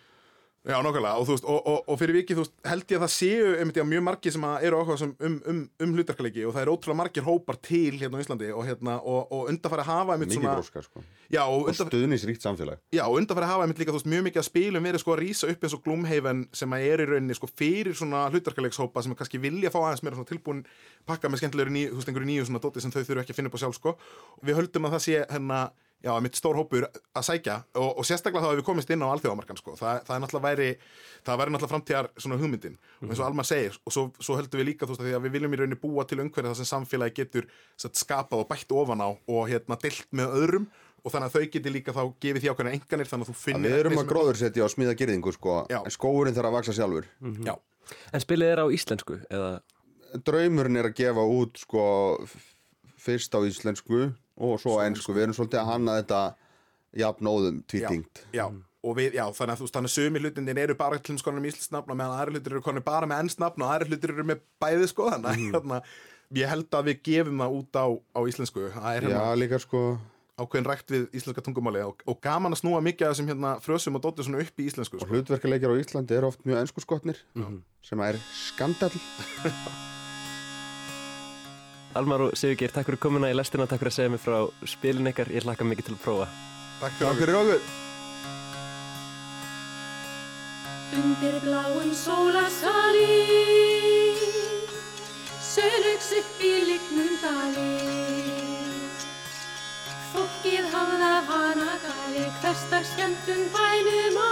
Já, 0.62 0.76
nákvæmlega, 0.78 1.18
og, 1.18 1.26
veist, 1.26 1.46
og, 1.50 1.58
og, 1.66 1.88
og 1.90 1.98
fyrir 1.98 2.20
vikið 2.20 2.38
veist, 2.38 2.52
held 2.70 2.84
ég 2.94 3.00
að 3.00 3.04
það 3.08 3.12
séu 3.16 3.46
einmitt 3.58 3.78
já, 3.80 3.82
mjög 3.82 4.04
margir 4.06 4.34
sem 4.36 4.44
eru 4.62 4.78
áhuga 4.78 5.08
um, 5.08 5.14
um, 5.26 5.38
um, 5.50 5.62
um 5.82 5.96
hlutarkaleiki 5.98 6.44
og 6.46 6.54
það 6.54 6.62
eru 6.62 6.76
ótrúlega 6.76 7.00
margir 7.00 7.26
hópar 7.26 7.58
til 7.66 7.98
hérna 7.98 8.20
á 8.20 8.22
Íslandi 8.22 8.52
og, 8.54 8.62
hérna, 8.68 9.00
og, 9.02 9.34
og 9.34 9.50
undarfæri 9.50 9.82
að 9.82 9.90
hafa 9.90 10.14
einmitt 10.14 10.30
mikið 10.30 10.38
svona 10.44 10.54
bróska 10.60 10.86
sko. 10.86 11.04
Já, 11.34 11.42
og 11.48 11.72
undarfæri 11.72 11.96
stuðnisríkt 11.96 12.46
samfélag. 12.46 12.84
Já, 12.94 13.02
og 13.08 13.18
undanfæri 13.18 13.48
að 13.48 13.54
hafa 13.56 13.66
einmitt 13.66 13.82
líka, 13.82 13.98
veist, 13.98 14.10
mjög 14.14 14.28
mikið 14.30 14.44
að 14.44 14.50
spilum 14.52 14.90
verið 14.92 15.02
sko 15.02 15.18
að 15.18 15.22
rísa 15.24 15.50
upp 15.50 15.66
eins 15.66 15.78
og 15.80 15.86
Gloomhaven 15.90 16.48
sem 16.62 16.78
að 16.78 16.88
er 16.92 17.02
í 17.02 17.10
rauninni 17.10 17.42
sko 17.42 17.50
fyrir 17.50 17.98
svona 17.98 18.28
hlutarkaleikshópa 18.30 19.02
sem 19.02 19.18
kannski 19.18 19.42
vilja 19.42 19.74
fá 19.74 19.82
aðeins 19.82 20.06
meira 20.06 20.20
svona 20.20 20.30
tilbúin 20.30 20.62
pakka 21.10 21.26
með 21.26 21.42
skemmtilegur 21.42 21.74
ný, 21.74 21.88
þú 21.90 21.98
veist, 21.98 22.14
einhverju 22.14 22.30
nýju 22.36 22.52
svona 22.52 22.62
dóti 22.62 22.86
sem 22.86 22.94
þau 22.94 23.02
þurfu 23.02 23.24
ekki 23.24 23.34
að 23.34 23.42
finna 23.42 23.50
upp 23.50 23.58
á 23.58 23.62
sjálf 23.66 23.82
sko. 23.82 23.98
Við 24.46 24.62
höldum 24.62 24.86
að 24.86 25.00
það 25.00 25.08
sé 25.08 25.24
hérna, 25.26 25.62
já, 26.02 26.12
einmitt 26.16 26.38
stór 26.38 26.58
hópur 26.60 26.86
að 26.90 27.26
sækja 27.28 27.56
og, 27.78 27.90
og 28.02 28.08
sérstaklega 28.08 28.44
þá 28.44 28.52
að 28.52 28.60
við 28.60 28.68
komist 28.68 28.92
inn 28.94 29.06
á 29.06 29.12
alþjóðamarkan 29.14 29.60
sko, 29.60 29.76
það, 29.80 30.02
það 30.08 30.16
er 30.16 30.24
náttúrulega 30.24 30.48
væri 30.48 30.70
það 31.28 31.42
væri 31.42 31.54
náttúrulega 31.56 31.72
framtíðar 31.74 32.10
svona 32.18 32.40
hugmyndin. 32.42 32.78
Og 33.02 33.10
eins 33.10 33.22
og 33.22 33.28
Alma 33.28 33.46
segir, 33.48 33.80
og 33.86 33.96
svo, 33.96 34.06
svo 34.20 34.38
höldum 34.40 34.62
við 34.62 34.70
líka 34.72 34.88
þú 34.88 34.96
veist, 34.96 35.04
að 35.04 35.10
því 35.10 35.18
að 35.18 35.26
við 35.28 35.36
viljum 35.38 35.56
í 35.58 35.60
rauninni 35.62 35.82
búa 35.82 36.06
til 36.10 36.22
umhverfið 36.24 36.52
það 36.52 36.62
sem 36.62 36.72
samfélagi 36.72 37.18
getur 37.22 37.50
satt, 37.78 38.00
skapað 38.02 38.46
og 38.46 38.50
bætt 38.50 38.78
ofan 38.78 39.04
á 39.06 39.10
og 39.12 39.44
hérna 39.52 39.78
deilt 39.82 40.08
með 40.12 40.40
öðrum. 40.42 40.70
Og 41.02 41.10
þannig 41.10 41.32
að 41.32 41.34
þau 41.34 41.52
geti 41.56 41.72
líka 41.74 41.94
þá 41.98 42.02
gefið 42.22 42.44
því 42.44 42.50
ákveðna 42.52 42.74
enganir 42.78 43.10
þannig 43.10 43.26
að 43.26 43.30
þú 43.32 43.34
að 43.34 43.42
finnir 43.42 43.72
við 43.74 43.80
erum 43.80 43.96
að 43.98 44.10
gróðursetja 44.12 44.66
og 44.68 44.70
smíða 44.70 44.92
girðingu 45.00 45.32
sko. 45.34 45.56
Já. 45.72 45.80
en 45.82 45.94
skóurinn 45.96 46.36
þarf 46.36 46.50
að 46.52 46.58
vaksa 46.60 46.76
sjálfur. 46.78 47.08
Já, 47.42 47.56
En 48.14 48.24
spilið 48.24 48.54
er 48.54 48.62
á 48.64 48.68
íslensku 48.74 49.20
eða? 49.32 49.52
Draumurinn 50.28 50.80
er 50.80 50.90
að 50.90 50.98
gefa 51.00 51.24
út 51.26 51.62
sko 51.62 51.84
fyrst 53.02 53.34
á 53.34 53.40
íslensku 53.48 54.12
og 54.42 54.60
svo 54.62 54.78
einsku, 54.84 55.14
við 55.16 55.28
erum 55.28 55.38
svolítið 55.38 55.62
að 55.62 55.72
hanna 55.72 55.98
þetta 56.02 56.22
jafnóðum 57.02 57.64
tvítingt 57.70 58.24
já, 58.36 58.46
og 58.82 58.96
við, 58.98 59.18
já, 59.18 59.26
þannig 59.36 59.56
að 59.56 59.60
þú 59.60 59.68
veist, 59.68 59.76
þannig 59.78 59.92
að 59.92 59.98
sumi 59.98 60.22
hlutinir 60.24 60.62
eru 60.66 60.78
bara 60.80 61.00
til 61.00 61.16
um 61.16 61.20
skonum 61.22 61.50
íslensnafn 61.50 61.94
og 61.94 62.00
meðan 62.00 62.16
aðri 62.18 62.38
hlutir 62.38 62.56
eru 62.56 62.64
konur 62.66 62.86
bara 62.86 63.10
með 63.10 63.26
ennsnafn 63.26 63.66
og 63.66 63.74
aðri 63.74 63.92
hlutir 63.92 64.16
eru 64.16 64.26
með 64.32 64.42
bæði 64.64 64.90
sko, 64.92 65.12
þannig 65.14 65.30
að 65.32 65.44
hérna, 65.46 65.82
ég 66.42 66.52
held 66.52 66.80
að 66.80 66.90
við 66.90 67.04
gefum 67.10 67.44
það 67.44 67.60
út 67.60 67.80
á, 67.80 67.86
á 68.18 68.20
íslensku, 68.32 68.66
er 68.72 68.74
Já, 68.74 68.82
hérna 68.96 69.22
líka 69.38 69.62
sko. 69.62 69.84
ákveðin 70.42 70.70
rækt 70.72 70.94
við 70.96 71.08
íslenska 71.20 71.46
tungumáli 71.46 71.86
og, 71.86 72.02
og 72.10 72.20
gaman 72.24 72.56
að 72.56 72.64
snúa 72.64 72.82
mikið 72.82 73.08
af 73.08 73.16
þessum 73.16 73.32
hérna 73.32 73.56
frösum 73.62 74.00
og 74.00 74.10
svona 74.18 74.42
upp 74.42 74.64
í 74.64 74.68
íslensku 74.72 74.98
og 74.98 75.06
sko. 75.06 75.14
hlutverkaleikjar 75.14 75.76
á 75.76 75.82
Íslandi 75.84 76.18
eru 76.18 76.32
oft 76.32 76.46
mjög 76.48 76.64
ennsku 76.64 76.82
skotnir 76.82 77.22
sem 77.86 78.06
er 78.08 78.18
skandal 78.48 78.94
Almar 81.94 82.28
og 82.28 82.38
Sigurgeir, 82.40 82.72
takk 82.72 82.88
fyrir 82.88 83.02
komuna 83.04 83.30
í 83.32 83.36
lestina, 83.36 83.68
takk 83.68 83.82
fyrir 83.84 83.92
að 83.92 83.98
segja 83.98 84.12
mig 84.14 84.22
frá 84.24 84.38
spilin 84.70 85.12
ykkar, 85.12 85.32
ég 85.36 85.44
hlakka 85.44 85.68
mikið 85.68 85.90
til 85.90 85.96
að 85.98 86.04
prófa. 86.06 86.28
Takk 86.82 86.98
fyrir 86.98 87.36
okkur 87.42 87.62
Undir 90.92 91.38
bláum 91.40 91.92
sólasali 91.96 93.06
Sörugs 95.40 96.10
upp 96.20 96.42
í 96.44 96.52
lignum 96.68 97.14
dali 97.22 97.68
Fólkið 100.12 100.68
hafða 100.74 101.14
hana 101.30 101.78
gali 101.86 102.26
Hverstags 102.42 102.92
skemmtun 102.96 103.48
bænum 103.56 104.20
á 104.20 104.32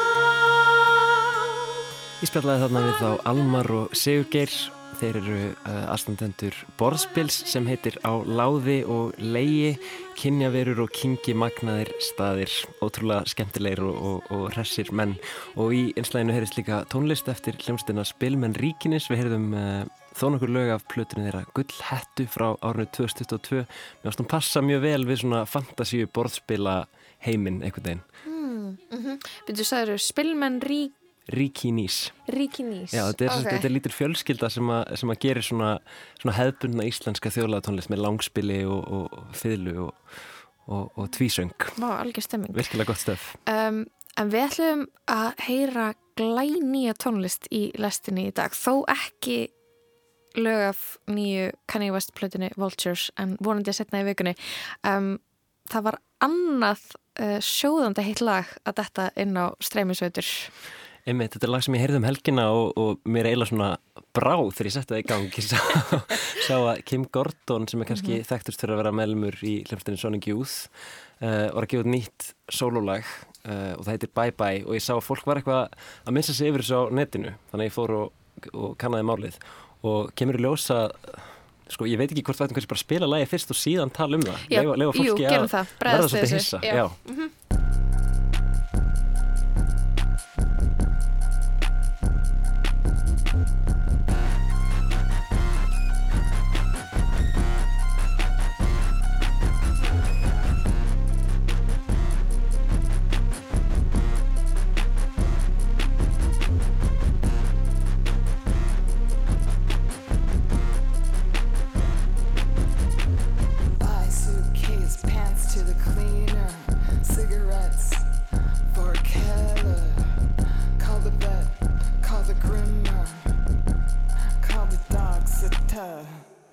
Ég 2.19 2.27
spjallaði 2.27 2.65
þarna 2.65 2.83
við 2.83 2.99
þá 2.99 3.09
Almar 3.31 3.71
og 3.71 3.95
Sigurgeir. 3.95 4.51
Þeir 4.99 5.17
eru 5.21 5.35
uh, 5.39 5.75
aðstandendur 5.93 6.55
borðspils 6.79 7.37
sem 7.47 7.67
heitir 7.69 7.95
Á 8.03 8.19
láði 8.19 8.81
og 8.83 9.13
leigi, 9.21 9.77
kynjaverur 10.19 10.81
og 10.83 10.91
kingi 10.91 11.31
magnaðir 11.39 11.93
staðir, 12.03 12.51
ótrúlega 12.83 13.23
skemmtilegir 13.31 13.79
og, 13.87 13.95
og, 13.95 14.27
og 14.35 14.43
hressir 14.57 14.91
menn. 14.91 15.15
Og 15.55 15.71
í 15.77 15.81
einslæginu 15.95 16.35
heyrðist 16.35 16.59
líka 16.59 16.81
tónlist 16.91 17.31
eftir 17.31 17.55
hljómsdina 17.63 18.03
Spilmenn 18.07 18.57
Ríkinis. 18.59 19.07
Við 19.07 19.23
heyrðum 19.23 19.47
uh, 19.55 19.87
þó 20.19 20.25
nokkur 20.33 20.51
lög 20.51 20.73
af 20.75 20.83
plötunni 20.91 21.29
þeirra 21.29 21.45
Gullhettu 21.55 22.27
frá 22.35 22.49
árinu 22.59 22.89
2022. 22.99 23.63
Mér 23.63 24.11
varst 24.11 24.23
hún 24.23 24.31
passa 24.35 24.65
mjög 24.65 24.83
vel 24.83 25.07
við 25.07 25.23
svona 25.23 25.45
fantasíu 25.47 26.11
borðspila 26.11 26.81
heiminn 27.23 27.63
einhvern 27.63 27.87
veginn. 27.87 28.05
Byrju, 29.47 29.65
sagður, 29.65 30.01
spilmenn 30.03 30.59
rík, 30.63 30.93
Ríkinís. 31.29 32.09
ríkinís. 32.33 32.93
Já, 32.95 33.03
þetta 33.11 33.25
er, 33.25 33.31
okay. 33.35 33.51
þetta 33.53 33.69
er 33.69 33.75
lítil 33.75 33.93
fjölskylda 33.93 34.49
sem 34.53 34.73
að, 34.73 34.95
sem 35.01 35.13
að 35.13 35.21
gerir 35.25 35.45
svona, 35.45 35.75
svona 36.21 36.35
hefðbundna 36.39 36.87
íslenska 36.89 37.31
þjóðlega 37.33 37.67
tónlist 37.67 37.93
með 37.93 38.03
langspili 38.07 38.59
og, 38.65 38.81
og, 38.87 39.21
og 39.21 39.37
og, 39.85 39.93
og, 40.69 40.91
og 40.97 41.07
tvísöng. 41.15 41.53
Vá, 41.77 41.89
algjör 41.99 42.25
stemming. 42.25 42.55
Virkilega 42.55 42.91
gott 42.91 43.01
stöf. 43.01 43.31
Um, 43.49 43.85
en 44.17 44.33
við 44.33 44.45
ætlum 44.47 44.83
að 45.09 45.45
heyra 45.47 45.87
glænýja 46.19 46.97
tónlist 46.99 47.47
í 47.53 47.69
lestinni 47.79 48.27
í 48.29 48.35
dag, 48.35 48.53
þó 48.53 48.83
ekki 48.91 49.47
lög 50.37 50.65
af 50.69 50.83
nýju 51.09 51.49
Kanye 51.69 51.93
West 51.93 52.13
plötunni 52.17 52.51
Vultures 52.57 53.09
en 53.19 53.35
vonandi 53.43 53.71
að 53.71 53.79
setna 53.81 54.03
í 54.03 54.07
vikunni. 54.09 54.35
Um, 54.85 55.17
það 55.69 55.87
var 55.89 55.99
annað 56.25 56.83
uh, 57.21 57.39
sjóðandi 57.43 58.05
heitt 58.05 58.21
lag 58.23 58.51
að 58.67 58.79
detta 58.81 59.09
inn 59.19 59.37
á 59.39 59.53
streymisveitur. 59.63 60.27
Einmitt, 61.09 61.33
þetta 61.33 61.47
er 61.47 61.51
lag 61.55 61.63
sem 61.65 61.73
ég 61.73 61.81
heyrði 61.81 61.97
um 61.97 62.05
helgina 62.05 62.43
og, 62.53 62.67
og 62.77 63.07
mér 63.09 63.25
er 63.25 63.31
eiginlega 63.31 63.49
svona 63.49 63.69
bráð 64.13 64.51
þegar 64.53 64.67
ég 64.67 64.73
setti 64.75 64.93
það 64.93 64.99
í 64.99 65.05
gang. 65.09 65.37
Ég 65.39 65.47
sá, 65.47 65.59
sá 66.47 66.55
að 66.57 66.81
Kim 66.89 67.05
Gordon 67.09 67.65
sem 67.71 67.81
er 67.81 67.89
kannski 67.89 68.19
mm 68.19 68.27
þekktust 68.29 68.61
fyrir 68.61 68.75
að 68.75 68.81
vera 68.83 68.91
meðlumur 68.99 69.37
í 69.47 69.55
hljómsdæni 69.69 70.01
Sonic 70.01 70.27
Youth 70.29 70.67
uh, 71.23 71.47
var 71.55 71.65
að 71.65 71.71
gefa 71.71 71.89
nýtt 71.89 72.27
sólulag 72.53 73.07
uh, 73.07 73.73
og 73.77 73.87
það 73.87 73.91
heitir 73.95 74.13
Bye 74.19 74.35
Bye. 74.37 74.61
Og 74.67 74.77
ég 74.77 74.85
sá 74.85 74.93
að 74.97 75.05
fólk 75.07 75.25
var 75.29 75.41
eitthvað 75.41 75.73
að 76.03 76.15
missa 76.19 76.35
sig 76.35 76.51
yfir 76.51 76.65
þessu 76.65 76.83
á 76.83 76.83
netinu 76.99 77.33
þannig 77.49 77.63
að 77.63 77.69
ég 77.71 77.75
fór 77.79 77.95
og, 77.97 78.15
og 78.53 78.77
kannaði 78.81 79.09
málið. 79.09 79.41
Og 79.89 80.13
kemur 80.19 80.37
í 80.37 80.45
ljósa 80.45 80.79
sko 81.69 81.89
ég 81.89 82.01
veit 82.01 82.09
ekki 82.11 82.25
hvort 82.27 82.37
það 82.37 82.51
er 82.51 82.57
kannski 82.59 82.73
bara 82.75 82.85
spila 82.85 83.09
lagi 83.09 83.29
fyrst 83.33 83.53
og 83.55 83.61
síðan 83.61 83.93
tala 83.95 84.19
um 84.19 84.25
það. 84.29 84.49
Jú, 84.53 84.79
fólki 84.99 85.29
að 85.29 85.47
verða 85.79 86.09
svolítið 86.09 86.35
hissa. 86.37 86.61
Já. 86.65 86.85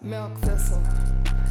Milk 0.06 0.38
thistle, 0.38 0.80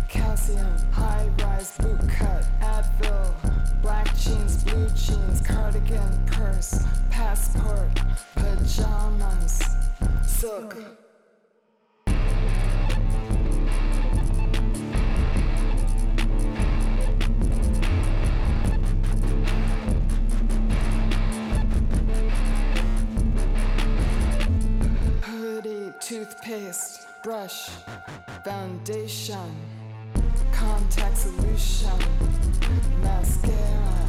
calcium, 0.08 0.78
high 0.90 1.28
rise 1.40 1.78
boot 1.78 2.00
cut, 2.08 2.46
Advil, 2.62 3.82
black 3.82 4.16
jeans, 4.16 4.64
blue 4.64 4.88
jeans, 4.96 5.42
cardigan, 5.42 6.26
purse, 6.26 6.86
passport, 7.10 7.90
pajamas, 8.34 9.62
silk. 10.26 11.05
Foundation, 28.86 29.56
contact 30.52 31.18
solution, 31.18 32.00
mascara, 33.02 34.08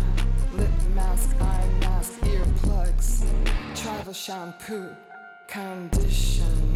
lip 0.55 0.71
mask, 0.95 1.31
eye 1.41 1.71
mask, 1.81 2.21
earplugs, 2.21 3.25
travel 3.75 4.12
shampoo, 4.12 4.95
conditioner. 5.49 6.76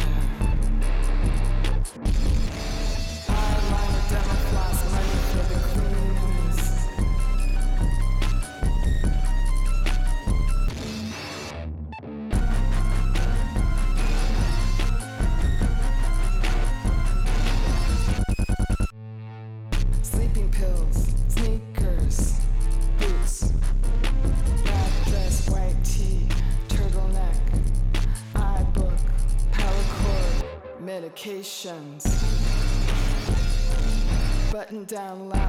down 34.91 35.29
low. 35.29 35.40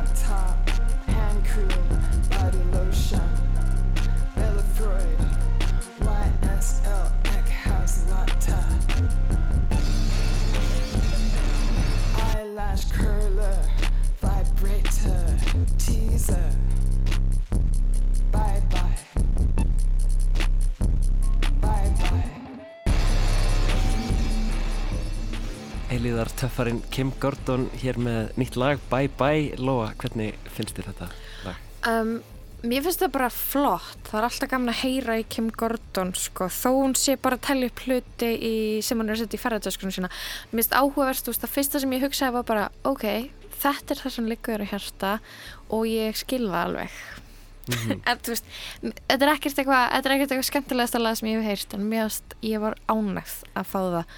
Töffarinn 26.43 26.83
Kim 26.91 27.13
Gordon 27.23 27.69
hér 27.83 27.99
með 28.03 28.33
nýtt 28.41 28.57
lag 28.59 28.81
Bye 28.91 29.11
Bye 29.19 29.59
Lóa, 29.61 29.93
hvernig 30.01 30.35
finnst 30.51 30.75
þér 30.79 30.89
þetta 30.91 31.09
lag? 31.47 31.61
Um, 31.87 32.17
mér 32.67 32.83
finnst 32.83 33.03
það 33.03 33.13
bara 33.15 33.29
flott. 33.35 34.01
Það 34.09 34.19
er 34.19 34.27
alltaf 34.29 34.51
gaman 34.51 34.73
að 34.73 34.81
heyra 34.81 35.19
í 35.21 35.27
Kim 35.31 35.53
Gordon, 35.55 36.13
sko. 36.19 36.49
Þó 36.51 36.69
hún 36.81 36.97
sé 36.99 37.15
bara 37.23 37.39
að 37.39 37.47
tellja 37.47 37.71
upp 37.71 37.85
hluti 37.87 38.33
í, 38.35 38.57
sem 38.83 38.99
hún 38.99 39.11
er 39.11 39.17
að 39.17 39.23
setja 39.23 39.39
í 39.39 39.43
ferðardöskunum 39.45 39.95
sína. 39.95 40.13
Mér 40.51 40.63
finnst 40.63 40.77
áhugaverst, 40.79 41.33
það 41.45 41.55
fyrsta 41.55 41.85
sem 41.85 41.97
ég 41.97 42.05
hugsaði 42.09 42.37
var 42.39 42.51
bara, 42.51 42.67
ok, 42.91 43.07
þetta 43.63 43.95
er 43.95 44.03
það 44.03 44.17
sem 44.19 44.31
liggur 44.35 44.67
á 44.67 44.71
hjarta 44.73 45.17
og 45.71 45.89
ég 45.91 46.19
skil 46.19 46.45
það 46.49 46.61
alveg. 46.67 47.01
en 48.11 48.19
þú 48.19 48.35
veist, 48.35 48.55
þetta 48.83 49.19
er 49.21 49.35
ekkert 49.37 49.59
eitthvað, 49.63 49.83
þetta 49.95 50.09
er 50.09 50.15
ekkert 50.17 50.33
eitthvað 50.33 50.49
skemmtilegasta 50.51 51.03
lag 51.03 51.19
sem 51.19 51.31
ég 51.31 51.39
hef 51.39 51.53
heyrt, 51.53 51.77
en 51.79 51.91
finnst, 51.93 52.39
ég 52.43 52.63
var 52.63 52.79
ánægð 52.91 53.37
að 53.55 53.69
fá 53.71 53.79
það 53.83 54.17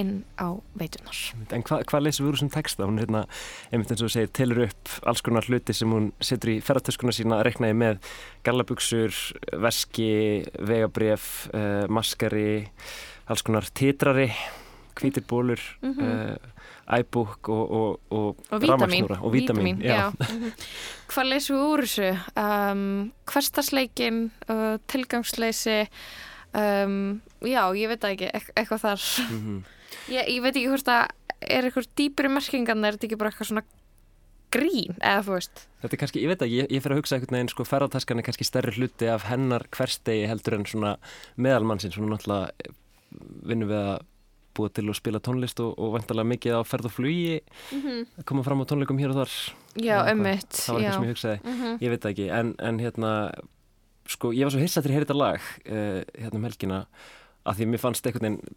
inn 0.00 0.24
á 0.40 0.58
veitunar. 0.78 1.20
En 1.54 1.62
hva, 1.66 1.80
hvað 1.86 2.06
leysum 2.06 2.26
við 2.26 2.30
úr 2.32 2.38
þessum 2.38 2.52
texta? 2.54 2.88
Hún 2.88 2.98
er 2.98 3.06
hérna, 3.06 3.24
einmitt 3.70 3.94
eins 3.94 4.04
og 4.04 4.12
segir, 4.14 4.32
telur 4.34 4.64
upp 4.66 4.96
alls 5.06 5.22
konar 5.24 5.46
hluti 5.48 5.76
sem 5.76 5.94
hún 5.94 6.10
setur 6.24 6.54
í 6.54 6.58
ferðartöskuna 6.64 7.14
sína 7.14 7.38
að 7.38 7.46
reknaði 7.50 7.78
með 7.84 8.10
gallabuxur, 8.46 9.14
veski, 9.64 10.10
vegabref, 10.58 11.30
uh, 11.54 11.86
maskari, 11.92 12.66
alls 13.30 13.46
konar 13.46 13.70
titrari 13.72 14.30
hvítir 14.94 15.24
bólur 15.26 15.60
uh, 15.82 16.36
iBook 16.98 17.48
og, 17.48 17.70
og, 17.70 18.00
og, 18.10 18.42
Og 18.52 18.62
rafmagnsnúra 18.62 19.18
og 19.22 19.32
vítamin. 19.32 19.80
Mhm. 19.80 20.52
Hvað 21.10 21.30
leysum 21.30 21.56
við 21.56 21.64
úr 21.70 21.84
þessu? 21.86 22.10
Um, 22.40 22.84
hverstasleikin, 23.30 24.20
uh, 24.48 24.76
tilgangsleysi, 24.90 25.78
um, 26.54 27.20
já, 27.42 27.62
ég 27.74 27.88
veit 27.92 28.04
ekki, 28.10 28.30
eit 28.30 28.52
eitthvað 28.56 28.84
þar. 28.86 29.08
Mhm. 29.30 29.64
Ég, 30.12 30.28
ég 30.36 30.42
veit 30.44 30.54
ekki 30.54 30.68
hvort 30.72 30.88
það 30.88 31.02
er 31.44 31.68
eitthvað 31.68 31.90
dýpri 31.98 32.30
merkingan, 32.32 32.84
er 32.84 32.96
þetta 32.96 33.08
ekki 33.08 33.20
bara 33.20 33.32
eitthvað 33.32 33.50
svona 33.50 33.66
grín, 34.54 34.96
eða 35.00 35.26
þú 35.26 35.36
veist. 35.36 35.66
Þetta 35.82 35.96
er 35.96 36.00
kannski, 36.00 36.22
ég 36.22 36.30
veit 36.30 36.46
ekki, 36.46 36.58
ég, 36.62 36.72
ég 36.72 36.84
fyrir 36.84 36.96
að 36.96 37.02
hugsa 37.02 37.16
einhvern 37.18 37.38
veginn 37.38 37.52
sko 37.52 37.66
ferðartaskan 37.68 38.20
er 38.20 38.26
kannski 38.28 38.46
stærri 38.46 38.74
hluti 38.76 39.10
af 39.10 39.26
hennar 39.28 39.66
hverstegi 39.74 40.26
heldur 40.30 40.58
en 40.58 40.66
svona 40.70 40.96
meðalmannsinn, 41.42 41.94
svona 41.94 42.14
náttúrulega 42.14 42.74
vinnum 43.50 43.70
við 43.70 43.80
að 43.80 44.04
búa 44.54 44.70
til 44.70 44.86
og 44.90 44.94
spila 44.94 45.20
tónlist 45.22 45.58
og, 45.62 45.72
og 45.82 45.96
vantarlega 45.96 46.30
mikið 46.30 46.58
á 46.58 46.62
ferð 46.66 46.86
og 46.86 46.94
flugi 46.94 47.40
að 47.74 48.26
koma 48.28 48.44
fram 48.46 48.62
á 48.62 48.68
tónleikum 48.70 49.00
hér 49.02 49.14
og 49.14 49.24
þar. 49.24 49.34
Já, 49.82 49.96
ömmit. 50.12 50.46
það 50.54 50.76
var 50.76 50.84
eitthvað 50.84 50.94
sem 50.94 51.06
ég 51.08 51.14
hugsaði, 51.14 51.56
ég 51.82 51.94
veit 51.94 52.06
ekki 52.12 52.28
en, 52.38 52.52
en 52.62 52.78
hérna, 52.82 53.10
sko 54.14 54.30
ég 54.36 54.46
var 54.46 54.54
svo 54.54 54.62
hissað 54.62 54.86
til 54.86 54.92
að 54.92 54.96
heyra 54.98 55.08
þetta 55.08 55.18
lag 55.18 55.48
uh, 55.66 55.98
hérna 56.20 56.38
um 56.38 56.46
helgina 56.46 56.80
að 57.44 57.58
því 57.58 57.68
mér 57.72 57.82
fannst 57.82 58.06
einhvern 58.06 58.28
veginn 58.28 58.56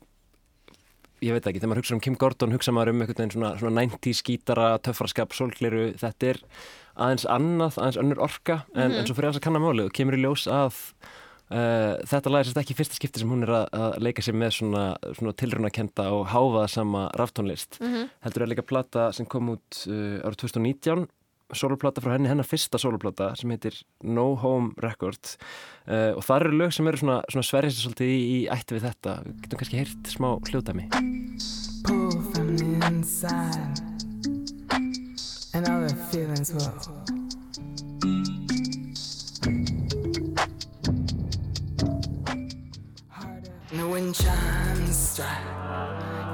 ég 1.25 1.35
veit 1.35 1.47
ekki, 1.49 1.61
þegar 1.61 1.71
maður 1.71 1.81
hugsa 1.81 1.95
um 1.97 2.01
Kim 2.03 2.17
Gordon 2.19 2.55
hugsa 2.55 2.73
maður 2.75 2.93
um 2.93 3.03
einhvern 3.03 3.21
veginn 3.21 3.35
svona, 3.35 3.53
svona 3.59 3.83
90s 3.83 4.23
gítara 4.27 4.71
töffraskap, 4.85 5.35
sólgliru, 5.35 5.91
þetta 5.97 6.33
er 6.33 6.41
aðeins 6.97 7.27
annað, 7.29 7.77
aðeins 7.81 8.01
önnur 8.01 8.25
orka 8.27 8.61
en, 8.75 8.93
en 8.93 9.07
svo 9.07 9.17
fyrir 9.17 9.31
þess 9.31 9.41
að 9.41 9.47
kanna 9.47 9.63
málið 9.63 9.89
og 9.89 9.95
kemur 9.97 10.17
í 10.17 10.21
ljós 10.23 10.45
að 10.49 10.77
uh, 10.77 11.93
þetta 12.09 12.33
lag 12.33 12.41
er 12.41 12.49
sérst 12.49 12.61
ekki 12.61 12.77
fyrsta 12.77 12.97
skipti 12.99 13.23
sem 13.23 13.33
hún 13.33 13.45
er 13.47 13.53
að, 13.59 13.67
að 13.77 13.99
leika 14.07 14.25
sér 14.25 14.37
með 14.37 14.55
svona, 14.59 14.85
svona 15.17 15.35
tilrunakenda 15.41 16.09
og 16.15 16.25
háfaða 16.33 16.71
sama 16.73 17.05
raftónlist 17.19 17.79
heldur 18.25 18.45
er 18.45 18.53
líka 18.53 18.65
plata 18.65 19.11
sem 19.15 19.29
kom 19.29 19.53
út 19.55 19.83
uh, 19.89 20.19
árið 20.25 20.41
2019 20.45 21.07
soloplata 21.55 22.03
frá 22.03 22.15
henni, 22.17 22.31
hennar 22.31 22.47
fyrsta 22.47 22.79
soloplata 22.81 23.31
sem 23.39 23.53
heitir 23.53 23.79
No 24.03 24.33
Home 24.41 24.73
Record 24.83 25.35
uh, 25.87 26.17
og 26.17 26.23
það 26.25 26.41
eru 26.41 26.57
lög 26.63 26.75
sem 26.75 26.89
eru 26.91 27.03
svona, 27.03 27.21
svona 27.31 27.47
sverjast 27.47 27.85
svolítið 27.85 28.11
í, 28.11 28.19
í 28.27 28.39
ætti 28.51 28.77
við 28.77 28.89
þetta 28.89 29.19
við 29.23 29.39
getum 29.45 29.63
kannski 29.63 29.81
heyrt 29.83 30.11
smá 30.17 30.33
hljóðdæmi 30.49 30.89
Pull 31.87 32.11
from 32.33 32.57
the 32.57 32.85
inside, 32.85 33.79
and 35.53 35.69
other 35.69 35.87
feelings 36.11 36.51
will. 36.51 36.73
And 43.69 43.79
the 43.79 43.87
wind 43.87 44.15
chimes 44.15 44.97
strike, 44.97 45.27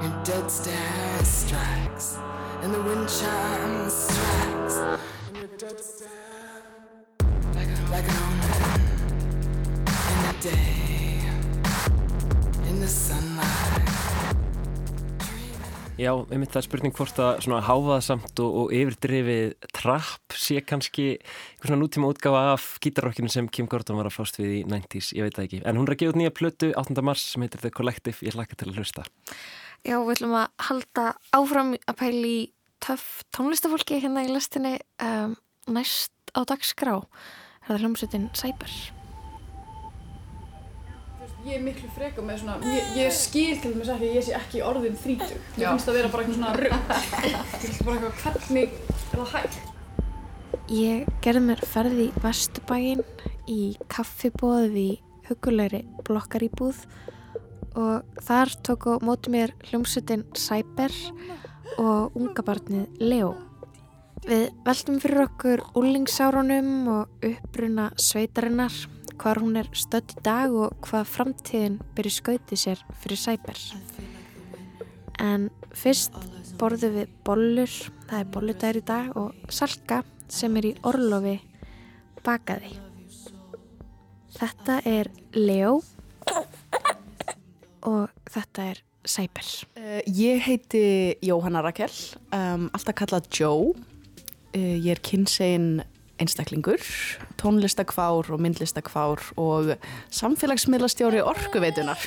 your 0.02 0.24
dead 0.24 0.50
stare 0.50 1.24
strikes, 1.24 2.18
and 2.62 2.74
the 2.74 2.82
wind 2.82 3.08
chimes 3.08 3.92
strikes, 3.92 5.02
Já, 15.94 16.10
einmitt 16.30 16.50
það 16.50 16.58
er 16.58 16.66
spurning 16.66 16.94
hvort 16.94 17.18
að 17.22 17.36
svona 17.44 17.60
háfaðasamt 17.66 18.40
og, 18.42 18.56
og 18.60 18.72
yfirdrifið 18.74 19.52
trapp 19.74 20.34
sé 20.38 20.58
kannski 20.66 21.04
eitthvað 21.16 21.68
svona 21.70 21.80
nútíma 21.80 22.10
útgáfa 22.10 22.40
af 22.52 22.64
gítarrokkinu 22.82 23.30
sem 23.30 23.50
Kim 23.50 23.66
Gordon 23.70 23.98
var 23.98 24.10
að 24.10 24.16
fást 24.16 24.38
við 24.38 24.56
í 24.56 24.62
90s, 24.70 25.12
ég 25.18 25.26
veit 25.26 25.38
það 25.38 25.46
ekki. 25.48 25.60
En 25.66 25.78
hún 25.78 25.86
er 25.86 25.94
að 25.94 26.00
gefa 26.02 26.14
út 26.14 26.20
nýja 26.22 26.34
plötu 26.38 26.72
8. 26.82 27.06
mars 27.06 27.28
sem 27.30 27.46
heitir 27.46 27.62
The 27.62 27.74
Collective, 27.74 28.26
ég 28.26 28.34
hlakka 28.38 28.58
til 28.58 28.70
að 28.70 28.82
hlusta. 28.82 29.06
Já, 29.82 29.96
við 29.98 30.12
ætlum 30.16 30.36
að 30.38 30.50
halda 30.68 31.06
áfram 31.38 31.74
að 31.78 31.98
pæli 32.02 32.36
töff 32.84 33.24
tónlistafólki 33.34 34.02
hérna 34.02 34.26
í 34.26 34.34
listinni 34.34 34.76
um, 35.02 35.38
næst 35.70 36.12
á 36.36 36.40
dagskrá. 36.48 37.00
Er 37.64 37.72
það 37.72 37.80
hljómsveitin 37.84 38.28
Cyber? 38.36 38.74
Ég 41.44 41.58
er 41.58 41.60
miklu 41.60 41.90
freka 41.92 42.22
með 42.24 42.38
svona, 42.40 42.54
ég, 42.72 42.86
ég 42.96 43.10
skil 43.12 43.58
til 43.60 43.74
dæmis 43.74 43.90
ekki, 43.92 44.10
ég 44.16 44.24
sé 44.24 44.32
ekki 44.38 44.62
orðin 44.64 44.94
þrítug. 44.96 45.40
Mér 45.58 45.74
finnst 45.74 45.90
að 45.92 45.98
vera 45.98 46.10
bara 46.12 46.24
eitthvað 46.24 46.38
svona. 46.38 46.52
Ég 47.28 47.50
finnst 47.60 47.82
bara 47.84 47.96
eitthvað, 47.98 48.38
hvernig 48.48 48.76
er 48.88 49.10
það 49.12 49.32
hægt? 49.34 49.58
Ég 50.72 51.10
gerði 51.20 51.42
mér 51.44 51.60
ferð 51.68 52.00
í 52.00 52.06
Vesturbæin 52.24 53.02
í 53.52 53.58
kaffibóð 53.92 54.78
í 54.80 54.88
hugulegri 55.28 55.82
blokkaríbúð 56.06 56.80
og 57.76 58.20
þar 58.24 58.54
tók 58.64 58.88
á 58.88 58.92
móti 59.04 59.32
mér 59.34 59.52
hljómsveitin 59.68 60.24
Cyber 60.32 60.96
og 61.76 62.16
ungabarnið 62.16 63.04
Leo. 63.04 63.34
Við 64.24 64.46
veltum 64.64 64.96
fyrir 65.02 65.26
okkur 65.26 65.60
úlingsárunum 65.76 66.86
og 66.88 67.26
uppruna 67.28 67.90
sveitarinnar, 68.00 68.72
hvar 69.20 69.40
hún 69.42 69.58
er 69.60 69.68
stödd 69.76 70.14
í 70.16 70.22
dag 70.24 70.54
og 70.56 70.78
hvað 70.86 71.10
framtíðin 71.12 71.76
byrju 71.92 72.12
skautið 72.14 72.62
sér 72.62 72.80
fyrir 73.02 73.20
Cyber. 73.20 73.60
En 75.20 75.50
fyrst 75.76 76.16
borðum 76.56 76.96
við 76.96 77.12
bollur, 77.28 77.76
það 78.08 78.18
er 78.22 78.32
bolludagir 78.38 78.80
í 78.80 78.84
dag 78.88 79.12
og 79.20 79.52
salka 79.52 80.00
sem 80.32 80.56
er 80.56 80.72
í 80.72 80.74
orlofi 80.88 81.36
bakaði. 82.24 82.72
Þetta 84.40 84.80
er 84.88 85.12
Leo 85.36 85.82
og 87.92 88.08
þetta 88.32 88.70
er 88.72 88.86
Cyber. 89.04 89.56
Uh, 89.76 90.00
ég 90.08 90.40
heiti 90.48 90.86
Jóhanna 91.20 91.60
Rakel, 91.60 91.92
um, 92.32 92.70
alltaf 92.72 93.04
kallað 93.04 93.28
Joe. 93.28 93.74
Uh, 94.54 94.76
ég 94.78 94.92
er 94.94 95.02
kynsegin 95.02 95.82
einstaklingur, 96.22 96.82
tónlistakvár 97.40 98.28
og 98.30 98.42
myndlistakvár 98.42 99.22
og 99.40 99.74
samfélagsmiðlastjóri 100.14 101.22
orkuveitunar. 101.26 101.98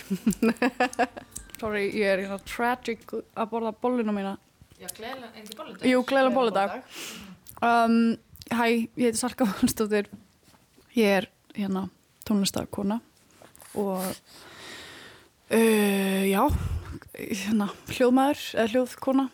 Sorry, 1.60 1.88
ég 1.92 2.06
er 2.06 2.24
hérna 2.24 2.38
tragic 2.48 3.04
að 3.12 3.50
borða 3.52 3.74
bolluna 3.82 4.16
mína. 4.16 4.36
Já, 4.78 4.88
gleðilega, 4.94 5.32
er 5.34 5.42
ekki 5.44 5.58
bolludag? 5.58 5.90
Jú, 5.90 6.02
gleðilega 6.08 6.36
bolludag. 6.38 6.76
Um, 7.66 7.96
hæ, 8.54 8.66
ég 8.96 9.08
heiti 9.10 9.20
Salka 9.20 9.48
Vansdóttir. 9.50 10.12
Ég 10.96 11.16
er 11.18 11.30
hérna 11.58 11.88
tónlistakona 12.28 13.02
og 13.78 14.06
uh, 15.52 16.24
já, 16.30 16.44
hérna 17.18 17.72
hljóðmaður 17.90 18.44
eða 18.56 18.72
hljóðkona 18.74 19.28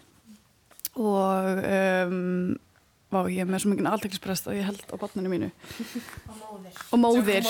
og 0.94 1.64
um, 1.68 2.56
vá, 3.14 3.22
ég 3.30 3.44
er 3.44 3.50
með 3.50 3.64
svo 3.64 3.72
mikið 3.74 3.90
alltækisprest 3.92 4.50
að 4.50 4.58
ég 4.60 4.68
held 4.68 4.84
á 4.90 4.96
barninu 5.02 5.30
mínu. 5.32 5.50
Og 6.32 6.36
móðir. 6.42 6.82
Og 6.90 7.00
móðir. 7.04 7.46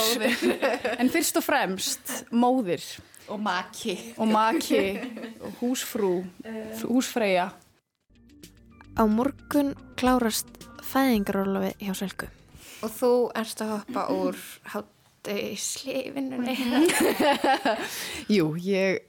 en 1.01 1.11
fyrst 1.13 1.39
og 1.39 1.45
fremst 1.47 2.13
móðir 2.31 2.83
Og 3.31 3.39
maki. 3.39 3.95
og 4.19 4.27
maki 4.27 4.83
og 5.39 5.51
húsfrú, 5.61 6.13
húsfreyja. 6.83 7.47
Á 8.99 9.03
morgun 9.07 9.71
klárast 9.97 10.51
fæðingarólofi 10.83 11.71
hjá 11.79 11.93
Sölku. 11.97 12.27
Og 12.83 12.91
þú 12.91 13.11
ert 13.39 13.63
að 13.63 13.71
hoppa 13.77 14.03
úr 14.11 14.35
hátegislifinunni. 14.73 16.57
Jú, 18.35 18.51
ég 18.59 18.99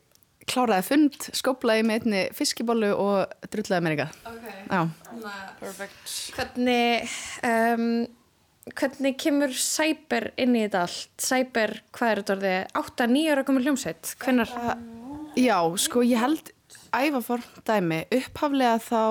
kláraði 0.50 0.86
fund, 0.88 1.16
skóplaði 1.36 1.86
með 1.86 2.02
einni 2.02 2.22
fiskibollu 2.36 2.90
og 2.96 3.48
drullaði 3.52 3.84
mér 3.84 3.94
eitthvað. 3.96 4.18
Okay. 4.34 4.58
Já. 4.68 4.82
Perfect. 5.60 6.14
Hvernig, 6.36 7.14
um, 7.48 7.86
hvernig 8.72 9.18
kemur 9.20 9.54
Cyber 9.58 10.30
inn 10.40 10.56
í 10.56 10.64
þetta 10.66 10.84
allt? 10.86 11.12
Cyber, 11.28 11.76
hvað 11.96 12.10
er 12.10 12.22
þetta 12.22 12.36
orðið? 12.36 12.58
8-9 12.84 13.24
ára 13.34 13.46
komur 13.48 13.66
hljómsveit. 13.66 14.14
Hvenær? 14.24 14.54
Já, 15.38 15.58
sko 15.82 16.04
ég 16.06 16.22
held 16.22 16.52
ævaform 16.94 17.62
dæmi. 17.66 18.04
Upphaflega 18.14 18.78
þá 18.82 19.02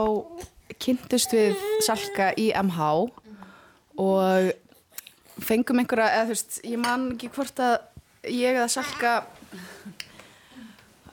kynntust 0.81 1.33
við 1.35 1.57
Salka 1.85 2.31
í 2.39 2.49
MH 2.55 2.91
og 4.01 4.53
fengum 5.43 5.81
einhverja, 5.81 6.09
eða 6.13 6.29
þú 6.29 6.35
veist, 6.35 6.59
ég 6.65 6.81
man 6.81 7.07
ekki 7.13 7.29
hvort 7.33 7.59
að 7.61 7.75
ég 8.31 8.55
eða 8.55 8.69
Salka 8.71 9.13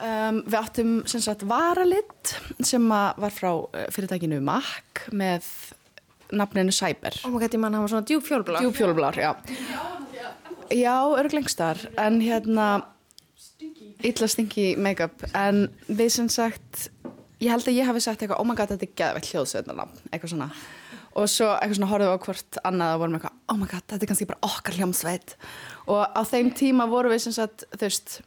um, 0.00 0.40
við 0.46 0.56
áttum 0.60 0.94
sem 1.10 1.22
sagt 1.24 1.44
varalit 1.48 2.34
sem 2.64 2.86
að 2.94 3.20
var 3.24 3.34
frá 3.34 3.50
eh, 3.76 3.86
fyrirtækinu 3.94 4.40
MAC 4.44 5.06
með 5.12 5.48
nafninu 6.36 6.74
Cyber. 6.74 7.16
Ó 7.24 7.28
maður 7.28 7.46
gæti 7.46 7.60
mann, 7.60 7.74
hann 7.74 7.84
var 7.84 7.92
svona 7.92 8.06
djúb 8.06 8.24
fjólblá. 8.26 8.60
Djúpfjólublár, 8.62 9.18
já. 9.18 9.32
Já, 10.70 10.96
örglengstar, 11.18 11.80
en 11.98 12.20
hérna 12.22 12.66
illa 14.06 14.28
stingi 14.30 14.74
make-up, 14.80 15.24
en 15.34 15.66
við 15.88 16.12
sem 16.14 16.28
sagt, 16.30 16.88
ég 17.42 17.50
held 17.50 17.66
að 17.66 17.80
ég 17.80 17.88
hafi 17.88 18.02
sagt 18.04 18.22
eitthvað, 18.22 18.38
oh 18.38 18.46
my 18.46 18.54
god, 18.58 18.70
þetta 18.76 18.86
er 18.86 18.94
geðveitt 19.00 19.32
hljóðsveitarnafn, 19.32 20.04
eitthvað 20.10 20.34
svona. 20.36 20.50
Og 21.18 21.26
svo 21.26 21.48
eitthvað 21.56 21.80
svona 21.80 21.90
horfðum 21.90 22.12
við 22.12 22.14
á 22.14 22.24
hvort 22.24 22.60
annað 22.70 22.94
og 22.94 23.02
vorum 23.02 23.18
eitthvað, 23.18 23.38
oh 23.50 23.58
my 23.58 23.68
god, 23.72 23.86
þetta 23.90 24.06
er 24.06 24.12
kannski 24.12 24.28
bara 24.30 24.46
okkar 24.46 24.78
hljómsveit. 24.78 25.34
Og 25.90 26.02
á 26.06 26.22
þeim 26.30 26.52
tíma 26.54 26.86
vorum 26.90 27.12
við 27.12 27.24
sem 27.26 27.34
sagt, 27.34 27.66
þú 27.74 27.88
veist, 27.88 28.20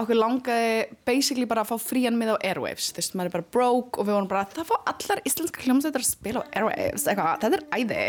okkur 0.00 0.18
langaði 0.18 0.96
basically 1.06 1.46
bara 1.48 1.62
að 1.62 1.72
fá 1.72 1.82
frían 1.82 2.16
með 2.18 2.34
á 2.34 2.36
Airwaves. 2.50 2.90
Þú 2.92 3.00
veist, 3.00 3.14
maður 3.14 3.30
er 3.30 3.34
bara 3.36 3.50
broke 3.56 4.00
og 4.00 4.08
við 4.08 4.16
vorum 4.16 4.30
bara 4.30 4.44
það 4.50 4.70
fá 4.70 4.76
allar 4.92 5.22
íslenska 5.28 5.64
hljómsveitar 5.64 6.04
að 6.04 6.08
spila 6.10 6.42
á 6.42 6.50
Airwaves. 6.50 7.06
Eitthvað, 7.10 7.44
þetta 7.44 7.58
er 7.60 7.66
æði. 7.78 8.06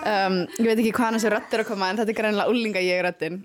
Um, 0.00 0.40
ég 0.58 0.68
veit 0.68 0.82
ekki 0.82 0.96
hvaðan 0.96 1.18
þessi 1.18 1.32
rödd 1.34 1.56
er 1.56 1.64
að 1.64 1.70
koma 1.70 1.90
en 1.90 2.00
þetta 2.00 2.14
er 2.14 2.18
greinilega 2.20 2.52
úlinga 2.52 2.84
ég 2.84 3.04
röddin. 3.06 3.40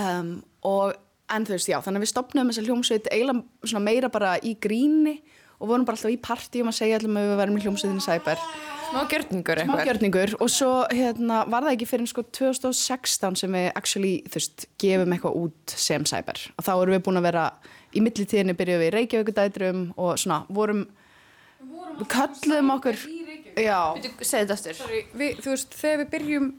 Um, 0.00 0.34
og 0.68 0.96
en 1.30 1.46
þú 1.46 1.56
veist, 1.56 1.70
já, 1.70 1.78
þannig 1.84 2.00
að 2.00 2.06
við 2.06 2.12
stopnum 2.12 2.50
þessa 2.52 2.66
hljómsveit 2.66 3.08
eiginlega 3.12 3.84
meira 3.84 4.10
bara 4.12 4.34
í 4.42 4.56
gríni 4.60 5.20
og 5.60 5.70
vorum 5.70 5.86
bara 5.88 5.98
alltaf 5.98 6.12
í 6.12 6.20
partíum 6.20 6.70
að 6.72 6.78
segja 6.80 7.00
allum 7.00 7.18
að 7.20 7.30
við 7.30 7.40
verðum 7.40 7.58
í 7.60 7.64
hljómsveitinni 7.64 8.04
Sæber 8.04 8.44
Smá 8.90 9.04
gjörningur 9.06 9.60
smá 9.62 9.76
gjörningur. 9.86 10.32
Og 10.42 10.50
svo 10.50 10.70
hérna, 10.90 11.44
var 11.50 11.62
það 11.66 11.76
ekki 11.76 11.86
fyrir 11.86 12.10
sko 12.10 12.24
2016 12.26 13.38
sem 13.38 13.52
við 13.54 13.68
actually, 13.78 14.14
þú 14.26 14.40
veist, 14.40 14.64
gefum 14.82 15.14
eitthvað 15.14 15.36
út 15.44 15.74
sem 15.78 16.06
Sæber 16.08 16.40
og 16.56 16.66
þá 16.66 16.72
erum 16.74 16.96
við 16.96 17.04
búin 17.06 17.20
að 17.20 17.28
vera 17.28 17.44
í 17.94 18.02
millitíðinni 18.02 18.56
byrjuðum 18.58 18.82
við 18.82 18.90
í 18.90 18.94
Reykjavíkudætrum 18.96 19.84
og 19.94 20.18
svona 20.18 20.40
vorum 20.50 20.88
við 22.00 22.10
kölluðum 22.16 22.74
okkur 22.76 22.98
já, 23.60 23.78
Sorry, 24.26 25.04
við, 25.14 25.38
þú 25.44 25.54
veist, 25.54 25.78
þegar 25.78 26.02
við 26.02 26.10
byrjum 26.16 26.50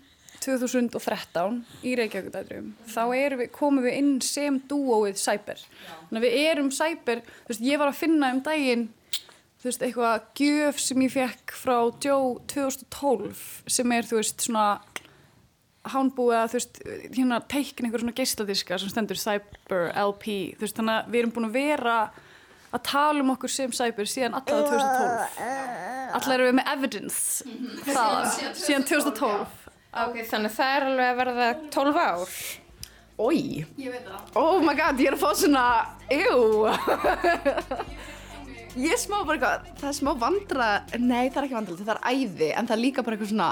2013 0.42 1.60
í 1.86 1.98
Reykjavíkudætrum 2.00 2.72
þá 2.90 3.04
erum 3.18 3.44
við, 3.44 3.52
komum 3.56 3.86
við 3.86 4.00
inn 4.00 4.16
sem 4.26 4.58
dúóið 4.72 5.20
Cyber. 5.22 5.62
Við 6.16 6.40
erum 6.46 6.72
Cyber, 6.74 7.24
þú 7.44 7.54
veist, 7.54 7.68
ég 7.68 7.82
var 7.82 7.92
að 7.92 8.02
finna 8.02 8.32
um 8.34 8.42
daginn 8.46 8.88
þú 9.62 9.70
veist, 9.70 9.84
eitthvað 9.86 10.26
gjöf 10.40 10.82
sem 10.82 11.06
ég 11.06 11.14
fekk 11.14 11.54
frá 11.54 11.76
Joe 12.02 12.40
2012 12.50 13.46
sem 13.70 13.94
er, 13.94 14.08
þú 14.10 14.18
veist, 14.18 14.42
svona 14.48 14.66
hánbúið 15.92 16.38
að, 16.38 16.50
þú 16.50 16.60
veist, 16.60 16.82
hérna 17.18 17.40
teikna 17.50 17.88
einhver 17.88 18.04
svona 18.04 18.18
geisladiska 18.18 18.82
sem 18.82 18.92
stendur 18.92 19.22
Cyber 19.22 19.88
LP, 20.08 20.28
þú 20.58 20.66
veist, 20.66 20.78
þannig 20.78 20.98
að 20.98 21.14
við 21.14 21.24
erum 21.24 21.34
búin 21.38 21.50
að 21.50 21.58
vera 21.58 21.96
að 22.72 22.84
tala 22.88 23.24
um 23.24 23.34
okkur 23.34 23.52
sem 23.52 23.74
Cyber 23.76 24.10
síðan 24.10 24.38
allavega 24.38 24.82
2012 24.82 25.42
allavega 26.12 26.38
erum 26.38 26.50
við 26.50 26.58
með 26.60 26.72
evidence 26.76 27.48
það, 27.88 28.38
síðan 28.62 28.88
2012 28.92 29.58
Ok, 29.92 30.22
þannig 30.24 30.54
það 30.56 30.74
er 30.74 30.84
alveg 30.88 31.10
að 31.10 31.18
verða 31.20 31.48
12 31.76 31.98
ár. 32.00 32.36
Oi 33.20 33.40
oh 34.40 34.62
my 34.64 34.72
god, 34.78 35.02
ég 35.04 35.12
er 35.12 35.18
að 35.18 35.24
fá 35.26 35.34
svona 35.36 35.66
ew 36.16 36.64
ég 38.80 38.94
er 38.96 39.00
smá 39.02 39.20
bara 39.28 39.38
eitthvað 39.38 39.80
það 39.82 39.90
er 39.90 39.98
smá 39.98 40.12
vandra, 40.22 40.68
nei 41.00 41.30
það 41.30 41.40
er 41.42 41.48
ekki 41.48 41.58
vandra 41.58 41.78
það 41.82 41.94
er 41.96 42.04
æði, 42.12 42.52
en 42.56 42.70
það 42.70 42.76
er 42.78 42.84
líka 42.86 43.06
bara 43.06 43.18
eitthvað 43.18 43.34
svona 43.34 43.50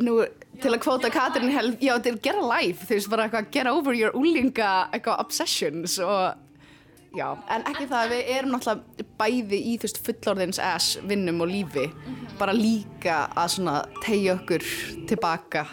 nú, 0.00 0.14
til 0.62 0.72
að 0.72 0.80
kvóta 0.84 1.10
Katrin 1.12 1.52
hel, 1.52 1.74
já, 1.82 1.96
til 2.04 2.14
að 2.16 2.22
gera 2.24 2.46
life 2.54 2.86
þú 2.86 2.96
veist, 2.96 3.10
bara 3.12 3.26
eitthvað, 3.28 3.50
get 3.54 3.70
over 3.72 3.96
your 3.96 4.16
úlinga 4.16 4.72
eitthvað 4.92 5.20
obsessions 5.26 5.98
og 6.04 7.18
já, 7.18 7.26
en 7.52 7.66
ekki 7.68 7.88
það, 7.90 7.98
að 8.00 8.14
við 8.14 8.32
erum 8.38 8.56
náttúrulega 8.56 9.08
bæði 9.20 9.60
í 9.60 9.76
þú 9.76 9.88
veist 9.88 10.02
fullorðins 10.08 10.62
ass 10.64 10.96
vinnum 11.08 11.44
og 11.44 11.52
lífi, 11.52 11.86
bara 12.40 12.56
líka 12.56 13.26
að 13.36 13.54
svona 13.58 13.78
tegja 14.00 14.38
okkur 14.38 14.66
tilbaka 15.10 15.66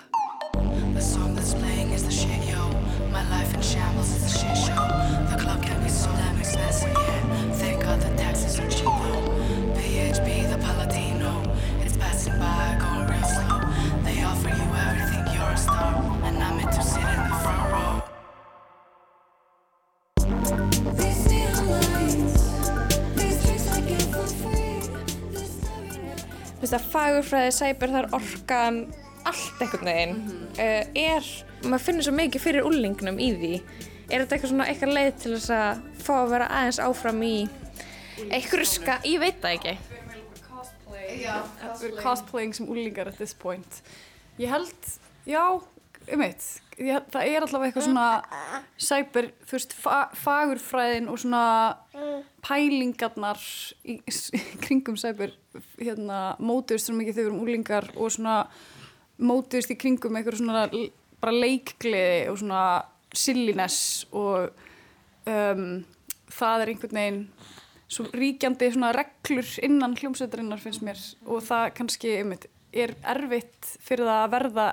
veist 26.70 26.86
að 26.86 26.92
fagurfræði, 26.94 27.54
sæber, 27.56 27.92
þar 27.96 28.08
orkan 28.14 28.76
allt 29.26 29.62
einhvern 29.64 29.88
veginn. 29.90 30.20
Uh, 30.54 30.84
er, 31.02 31.30
maður 31.66 31.86
finnir 31.88 32.06
svo 32.06 32.14
mikið 32.14 32.44
fyrir 32.44 32.68
úlingnum 32.68 33.18
í 33.18 33.30
því. 33.34 33.54
Er 34.10 34.22
þetta 34.22 34.36
eitthvað 34.36 34.52
svona 34.52 34.68
eitthvað 34.70 34.94
leið 34.94 35.10
til 35.24 35.32
þess 35.34 35.54
að 35.56 35.82
fá 36.04 36.12
að 36.20 36.34
vera 36.36 36.50
aðeins 36.60 36.82
áfram 36.86 37.24
í 37.26 37.34
einhverju 38.28 38.68
ska, 38.70 39.00
ég 39.08 39.24
veit 39.24 39.42
það 39.42 39.56
ekki. 39.56 39.76
Við 41.10 41.88
erum 41.88 42.00
cosplaying 42.04 42.54
sem 42.58 42.70
úlingar 42.70 43.10
at 43.10 43.18
this 43.18 43.34
point. 43.34 43.82
Ég 44.38 44.54
held, 44.54 44.94
já, 45.26 45.44
um 45.50 46.26
eitt, 46.26 46.50
það 46.80 47.28
er 47.28 47.44
allavega 47.44 47.70
eitthvað 47.70 47.88
svona 47.88 48.08
cyber, 48.80 49.30
þú 49.46 49.58
veist, 49.58 49.76
fa 49.76 49.98
fagurfræðin 50.16 51.10
og 51.12 51.20
svona 51.20 51.44
pælingarnar 52.46 53.42
í, 53.84 54.00
kringum 54.64 54.98
cyber, 55.00 55.36
hérna, 55.80 56.38
mótuðist 56.40 56.94
mikið 56.96 57.18
þegar 57.18 57.26
við 57.26 57.32
erum 57.32 57.44
úlingar 57.44 57.90
og 57.98 58.14
svona 58.16 58.38
mótuðist 59.20 59.74
í 59.76 59.80
kringum 59.80 60.16
eitthvað 60.16 60.40
svona 60.40 60.66
bara 61.20 61.36
leikgleði 61.36 62.30
og 62.32 62.40
svona 62.40 62.64
silliness 63.16 64.06
og 64.16 64.52
um, 65.28 65.82
það 66.32 66.64
er 66.64 66.72
einhvern 66.74 67.00
veginn 67.02 67.24
svo 67.90 68.06
ríkjandi 68.14 68.70
svona 68.74 68.94
reglur 68.94 69.50
innan 69.66 69.98
hljómsveitarinnar 69.98 70.62
finnst 70.62 70.86
mér. 70.86 71.00
Og 71.26 71.42
það 71.46 71.72
kannski 71.80 72.16
einmitt, 72.20 72.46
er 72.70 72.94
erfitt 73.02 73.72
fyrir 73.82 74.06
það 74.06 74.24
að 74.24 74.34
verða 74.36 74.68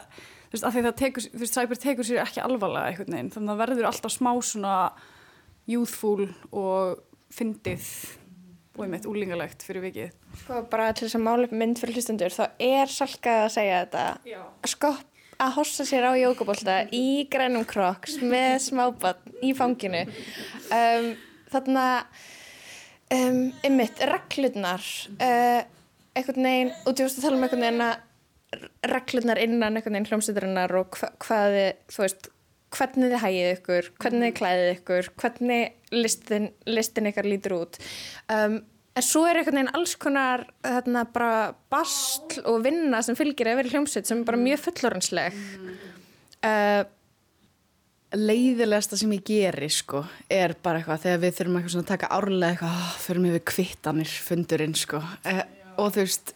þú 0.57 0.63
veist, 0.63 0.69
af 0.69 0.77
því 0.77 0.85
það 0.87 0.97
tekur, 1.01 1.27
þú 1.33 1.43
veist, 1.43 1.57
Cyber 1.57 1.81
tekur 1.83 2.07
sér 2.09 2.23
ekki 2.23 2.45
alvarlega 2.45 2.93
einhvern 2.93 3.17
veginn, 3.17 3.33
þannig 3.35 3.51
að 3.51 3.57
það 3.57 3.63
verður 3.65 3.89
alltaf 3.91 4.15
smá 4.15 4.31
svona 4.45 4.77
youthful 5.67 6.29
og 6.55 7.03
fyndið 7.37 7.91
og 8.77 8.85
einmitt 8.85 9.09
úlingalegt 9.09 9.65
fyrir 9.67 9.85
vikið. 9.87 10.15
Sko 10.43 10.63
bara 10.71 10.93
til 10.97 11.07
þess 11.07 11.19
að 11.19 11.27
mála 11.27 11.49
upp 11.49 11.55
mynd 11.57 11.81
fyrir 11.81 11.97
hlustendur 11.97 12.35
þá 12.35 12.45
er 12.63 12.93
salkað 12.93 13.43
að 13.45 13.53
segja 13.57 13.83
þetta 13.85 14.07
Já. 14.29 14.41
skopp 14.69 15.13
að 15.37 15.55
hossa 15.59 15.85
sér 15.85 16.09
á 16.09 16.13
jókabólta 16.17 16.77
í 16.97 17.27
grænum 17.33 17.67
kroks 17.69 18.17
með 18.25 18.55
smábann 18.71 19.37
í 19.45 19.53
fanginu 19.57 20.05
um, 20.73 21.09
þarna 21.53 21.87
um, 23.13 23.43
ymmit, 23.67 24.01
reglurnar 24.13 24.85
uh, 25.21 25.61
einhvern 26.17 26.49
veginn, 26.49 26.73
og 26.85 26.97
þú 26.97 27.09
veist 27.09 27.21
að 27.21 27.27
tala 27.27 27.37
um 27.37 27.45
einhvern 27.45 27.67
veginn 27.67 27.85
að 27.85 28.06
reglurnar 28.87 29.41
innan 29.43 29.77
einhvern 29.77 29.99
veginn 29.99 30.09
hljómsveitarinnar 30.11 30.75
og 30.81 30.97
hva, 30.99 31.11
hvað 31.23 31.57
þið, 31.57 31.69
þú 31.95 32.05
veist 32.05 32.31
hvernig 32.77 33.13
þið 33.13 33.23
hægið 33.23 33.51
ykkur, 33.55 33.91
hvernig 34.03 34.25
þið 34.27 34.39
klæðið 34.41 34.71
ykkur 34.75 35.11
hvernig 35.23 35.95
listin, 35.95 36.49
listin 36.69 37.11
ykkar 37.13 37.29
lítur 37.29 37.57
út. 37.61 37.79
Um, 38.33 38.59
en 38.97 39.05
svo 39.05 39.23
er 39.29 39.41
einhvern 39.41 39.61
veginn 39.61 39.77
alls 39.77 39.95
konar 40.01 40.47
þarna 40.65 41.07
bara 41.13 41.55
bastl 41.73 42.43
og 42.49 42.63
vinna 42.65 43.03
sem 43.05 43.19
fylgir 43.19 43.53
að 43.53 43.61
vera 43.61 43.75
hljómsveit 43.75 44.09
sem 44.09 44.23
er 44.23 44.29
bara 44.29 44.41
mjög 44.41 44.63
fullorensleg 44.67 45.37
uh, 46.47 46.85
leiðilegasta 48.17 48.99
sem 48.99 49.13
ég 49.17 49.25
geri 49.27 49.69
sko 49.73 50.03
er 50.33 50.55
bara 50.63 50.81
eitthvað 50.81 51.03
þegar 51.05 51.23
við 51.25 51.37
þurfum 51.39 51.59
eitthvað 51.59 51.75
svona 51.75 51.87
að 51.87 51.93
taka 51.93 52.11
árlega 52.17 52.53
eitthvað, 52.55 52.79
oh, 52.79 52.97
förum 53.03 53.29
við 53.29 53.45
kvittanir 53.51 54.17
fundurinn 54.29 54.77
sko. 54.79 55.03
Eh, 55.27 55.43
og 55.77 55.93
þú 55.95 56.05
veist 56.05 56.33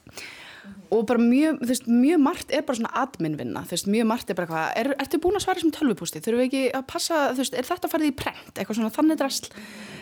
og 0.90 1.06
bara 1.06 1.22
mjög, 1.22 1.60
þú 1.62 1.70
veist, 1.70 1.88
mjög 1.88 2.20
margt 2.24 2.52
er 2.54 2.64
bara 2.66 2.78
svona 2.80 2.92
adminvinna, 3.02 3.62
þú 3.68 3.76
veist, 3.76 3.88
mjög 3.94 4.08
margt 4.10 4.30
er 4.30 4.38
bara 4.38 4.48
eitthvað 4.48 4.82
er, 4.82 4.90
ertu 5.04 5.20
búin 5.22 5.38
að 5.38 5.44
svara 5.46 5.62
sem 5.62 5.72
tölvupústi, 5.74 6.22
þurfum 6.24 6.42
við 6.42 6.48
ekki 6.48 6.62
að 6.76 6.86
passa, 6.90 7.22
þú 7.30 7.44
veist, 7.44 7.56
er 7.56 7.68
þetta 7.68 7.90
farið 7.92 8.10
í 8.10 8.14
prent? 8.18 8.52
Eitthvað 8.54 8.80
svona 8.80 8.92
þannig 8.96 9.20
drasl 9.20 9.50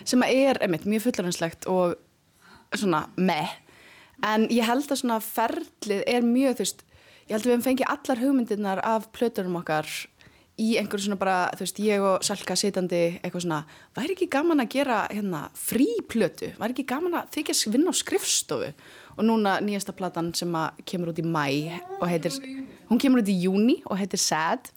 sem 0.09 0.25
að 0.25 0.43
er, 0.43 0.61
einmitt, 0.65 0.87
mjög 0.89 1.05
fullarinnslegt 1.07 1.69
og 1.71 1.97
svona 2.75 3.05
meh. 3.21 3.57
En 4.27 4.49
ég 4.51 4.67
held 4.67 4.89
að 4.89 5.03
svona 5.03 5.21
ferlið 5.23 6.05
er 6.09 6.27
mjög, 6.27 6.59
þú 6.59 6.67
veist, 6.67 6.87
ég 7.29 7.35
held 7.37 7.43
að 7.43 7.51
við 7.51 7.57
hefum 7.57 7.67
fengið 7.69 7.93
allar 7.95 8.23
hugmyndirnar 8.25 8.85
af 8.89 9.11
plöturum 9.15 9.61
okkar 9.61 9.93
í 10.59 10.73
einhverju 10.81 11.07
svona 11.07 11.19
bara, 11.21 11.37
þú 11.55 11.63
veist, 11.63 11.83
ég 11.85 12.03
og 12.03 12.25
Salka 12.27 12.57
sitandi 12.59 13.03
eitthvað 13.21 13.45
svona, 13.45 13.61
væri 13.95 14.17
ekki 14.17 14.31
gaman 14.33 14.65
að 14.65 14.73
gera 14.75 15.03
hérna 15.13 15.45
frí 15.55 15.87
plötu, 16.11 16.51
væri 16.59 16.75
ekki 16.75 16.89
gaman 16.91 17.21
að 17.21 17.31
þykja 17.37 17.75
vinna 17.77 17.95
á 17.95 18.01
skrifstofu 18.01 18.73
og 19.19 19.27
núna 19.27 19.59
nýjasta 19.65 19.95
platan 19.99 20.31
sem 20.39 20.55
kemur 20.87 21.13
út 21.13 21.19
í 21.19 21.27
mæ 21.27 21.49
og 21.99 22.07
heitir, 22.09 22.39
hún 22.89 23.03
kemur 23.03 23.25
út 23.25 23.33
í 23.33 23.41
júni 23.43 23.81
og 23.87 23.99
heitir 23.99 24.23
Sad. 24.23 24.71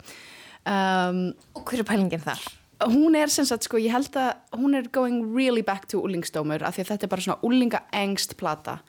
Um, 0.61 1.31
og 1.57 1.63
hver 1.65 1.81
er 1.81 1.87
pælingin 1.87 2.21
þar? 2.21 2.41
hún 2.89 3.15
er 3.15 3.29
sem 3.29 3.45
sagt 3.45 3.67
sko, 3.67 3.77
ég 3.77 3.93
held 3.93 4.15
að 4.17 4.57
hún 4.57 4.75
er 4.77 4.87
going 4.93 5.21
really 5.35 5.61
back 5.61 5.87
to 5.91 6.01
úlingsdómur 6.01 6.63
af 6.65 6.75
því 6.75 6.83
að 6.83 6.91
þetta 6.91 7.05
er 7.05 7.11
bara 7.11 7.25
svona 7.25 7.45
úlinga 7.45 7.81
engst 7.93 8.37
plata. 8.39 8.79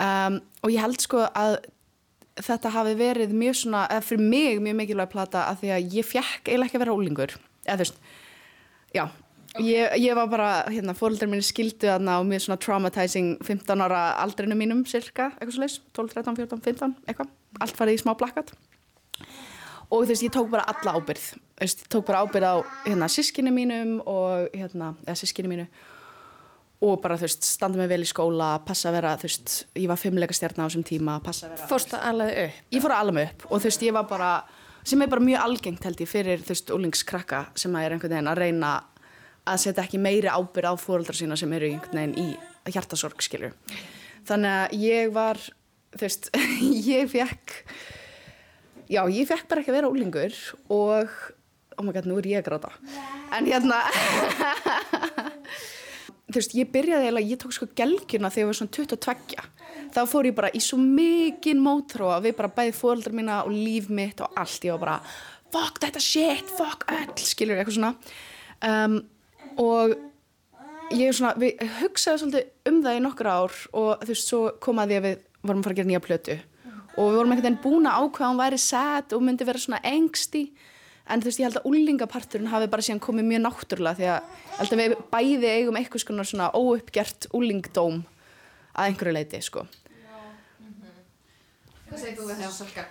Um, 0.00 0.40
og 0.62 0.72
ég 0.72 0.82
held 0.82 1.02
sko 1.02 1.24
að 1.26 1.58
þetta 2.40 2.72
hafi 2.72 2.94
verið 2.98 3.34
mjög 3.36 3.58
svona, 3.62 3.84
eða 3.90 4.06
fyrir 4.06 4.30
mig 4.30 4.60
mjög 4.62 4.78
mikilvæg 4.78 5.10
plata 5.12 5.46
af 5.50 5.60
því 5.60 5.72
að 5.74 5.96
ég 5.98 6.08
fjekk 6.08 6.46
eiginlega 6.48 6.70
ekki 6.70 6.78
að 6.78 6.84
vera 6.84 6.96
úlingur 6.96 7.34
eða 7.66 7.76
þú 7.76 7.84
veist, 7.84 8.00
já 8.96 9.04
ég, 9.58 9.98
ég 9.98 10.14
var 10.14 10.30
bara, 10.30 10.50
hérna, 10.70 10.94
fóröldar 10.94 11.30
minni 11.30 11.44
skildu 11.44 11.88
þarna 11.88 12.20
og 12.22 12.28
mjög 12.30 12.46
svona 12.46 12.60
traumatizing 12.62 13.36
15 13.42 13.86
ára 13.86 14.02
aldrinu 14.22 14.58
mínum 14.58 14.84
cirka, 14.86 15.32
eitthvað 15.36 15.56
svo 15.56 15.64
leis 15.66 15.78
12, 15.96 16.14
13, 16.14 16.36
14, 16.38 16.64
15, 16.70 16.98
eitthvað, 17.10 17.32
allt 17.60 17.80
farið 17.80 17.98
í 17.98 18.02
smá 18.04 18.14
blakkat 18.18 18.54
og 19.90 20.04
þú 20.04 20.10
veist, 20.12 20.24
ég 20.24 20.34
tók 20.34 20.50
bara 20.52 20.66
alla 20.70 20.94
ábyrð 20.96 21.24
þú 21.34 21.64
veist, 21.64 21.82
ég 21.84 21.90
tók 21.92 22.06
bara 22.08 22.22
ábyrð 22.24 22.46
á 22.46 22.56
hérna, 22.86 23.08
sískinu 23.10 23.52
mínum 23.54 23.98
og 24.08 24.54
hérna, 24.54 24.94
eða 25.06 25.18
sískinu 25.18 25.50
mínu. 25.50 25.66
Og 26.80 26.96
bara, 27.02 27.18
þú 27.20 27.26
veist, 27.26 27.44
standa 27.44 27.76
mig 27.76 27.90
vel 27.90 28.00
í 28.06 28.08
skóla 28.08 28.54
passa 28.64 28.88
að 28.88 28.96
vera, 28.96 29.16
þú 29.20 29.28
veist, 29.28 29.56
ég 29.76 29.90
var 29.90 30.00
fimmleika 30.00 30.36
stjarna 30.36 30.64
á 30.64 30.68
þessum 30.70 30.86
tíma, 30.88 31.18
passa 31.24 31.48
að 31.48 31.56
vera 31.58 31.68
Fórst 31.68 31.92
það 31.92 32.06
alveg 32.08 32.38
upp? 32.46 32.62
ég 32.72 32.84
fór 32.84 32.94
að 32.94 33.02
ala 33.04 33.16
mig 33.18 33.28
upp 33.28 33.44
og 33.50 33.58
þú 33.58 33.68
veist, 33.68 33.84
ég 33.84 33.96
var 33.98 34.06
bara 34.08 34.30
sem 34.80 35.02
er 35.04 35.10
bara 35.12 35.26
mjög 35.26 35.44
algengt 35.44 35.84
held 35.84 36.00
ég 36.00 36.08
fyrir 36.08 36.40
þú 36.40 36.54
veist, 36.54 36.72
úlingskrakka 36.72 37.42
sem 37.60 37.76
að 37.76 37.84
er 37.84 37.96
einhvern 37.96 38.14
veginn 38.14 38.30
að 38.32 38.40
reyna 38.40 38.70
að 39.48 39.62
setja 39.64 39.84
ekki 39.84 40.00
meiri 40.02 40.28
ábyrð 40.28 40.72
á 40.72 40.74
fóreldra 40.80 41.16
sína 41.16 41.38
sem 41.38 41.52
eru 41.56 41.70
einhvern 41.70 42.02
veginn 42.02 42.18
í 42.20 42.72
hjartasorg, 42.74 43.22
skilur 43.24 43.54
þannig 44.28 44.52
að 44.52 44.76
ég 44.84 45.14
var 45.14 45.40
þú 45.96 46.04
veist, 46.04 46.30
ég 46.94 47.10
fekk 47.10 47.56
já, 48.90 49.02
ég 49.06 49.28
fekk 49.28 49.48
bara 49.50 49.62
ekki 49.62 49.72
að 49.72 49.78
vera 49.80 49.90
úlingur 49.92 50.36
og, 50.72 51.14
oh 51.78 51.86
my 51.86 51.94
god, 51.94 52.08
nú 52.10 52.18
er 52.20 52.30
ég 52.30 52.42
að 52.42 52.50
gráta. 52.50 52.72
En 53.36 53.46
hérna 53.46 53.80
þú 56.30 56.36
veist, 56.38 56.56
ég 56.58 56.70
byrjaði 56.72 57.08
eiginlega, 57.08 57.32
ég 57.32 57.40
tók 57.42 57.54
sko 57.56 57.70
gelgjuna 57.78 58.32
þegar 58.32 58.44
ég 58.44 58.50
var 58.50 58.60
svona 58.60 58.76
22 58.78 59.46
þá 59.90 60.00
fór 60.06 60.28
ég 60.28 60.36
bara 60.36 60.52
í 60.54 60.62
svo 60.62 60.78
mikinn 60.80 61.62
mótróa 61.62 62.20
við 62.22 62.36
bara 62.38 62.52
bæði 62.54 62.74
fóreldrar 62.78 63.16
mína 63.16 63.42
og 63.46 63.54
líf 63.54 63.88
mitt 63.90 64.22
og 64.22 64.34
allt, 64.38 64.66
ég 64.66 64.76
var 64.76 64.84
bara 64.84 64.98
fuck 65.50 65.80
þetta 65.82 66.02
shit, 66.02 66.50
fuck 66.58 66.86
öll, 66.94 67.14
skilur 67.18 67.58
eitthvað 67.58 67.78
svona. 67.78 67.94
Um, 68.60 69.00
og 69.58 69.96
ég 70.94 71.14
svona, 71.14 71.34
við 71.38 71.60
hugsaði 71.80 72.22
svolítið 72.22 72.70
um 72.70 72.80
það 72.84 72.98
í 72.98 73.02
nokkur 73.04 73.30
ár 73.30 73.58
og 73.72 74.04
þú 74.04 74.12
veist, 74.12 74.30
svo 74.30 74.40
kom 74.62 74.82
að 74.82 74.92
því 74.92 74.98
að 75.00 75.06
við 75.08 75.20
vorum 75.40 75.60
að 75.60 75.66
fara 75.66 75.74
að 75.74 75.80
gera 75.80 75.90
nýja 75.90 76.04
plötu 76.04 76.38
og 76.96 77.06
við 77.06 77.16
vorum 77.20 77.32
einhvern 77.32 77.46
veginn 77.46 77.62
búin 77.64 77.88
að 77.88 78.02
ákveða 78.02 78.26
að 78.26 78.32
hún 78.32 78.42
væri 78.42 78.60
sad 78.60 79.14
og 79.14 79.24
myndi 79.24 79.46
vera 79.48 79.62
svona 79.62 79.82
engsti 79.86 80.44
en 81.10 81.22
þú 81.22 81.30
veist, 81.30 81.40
ég 81.40 81.48
held 81.48 81.58
að 81.60 81.68
úlingaparturinn 81.70 82.50
hafi 82.50 82.70
bara 82.70 82.84
síðan 82.86 83.02
komið 83.02 83.28
mjög 83.30 83.42
náttúrulega 83.46 83.98
því 83.98 84.08
að 84.10 84.18
ég 84.20 84.58
held 84.60 84.74
að 84.74 84.80
við 84.82 84.96
bæði 85.14 85.52
eigum 85.54 85.78
eitthvað 85.80 86.04
svona, 86.04 86.26
svona 86.28 86.50
óuppgert 86.54 87.28
úlingdóm 87.36 88.02
að 88.74 88.90
einhverju 88.90 89.14
leiti, 89.16 89.40
sko. 89.42 89.64
Hvað 91.88 92.02
segir 92.04 92.18
þú 92.20 92.28
við 92.28 92.36
þegar 92.38 92.54
Salka? 92.54 92.84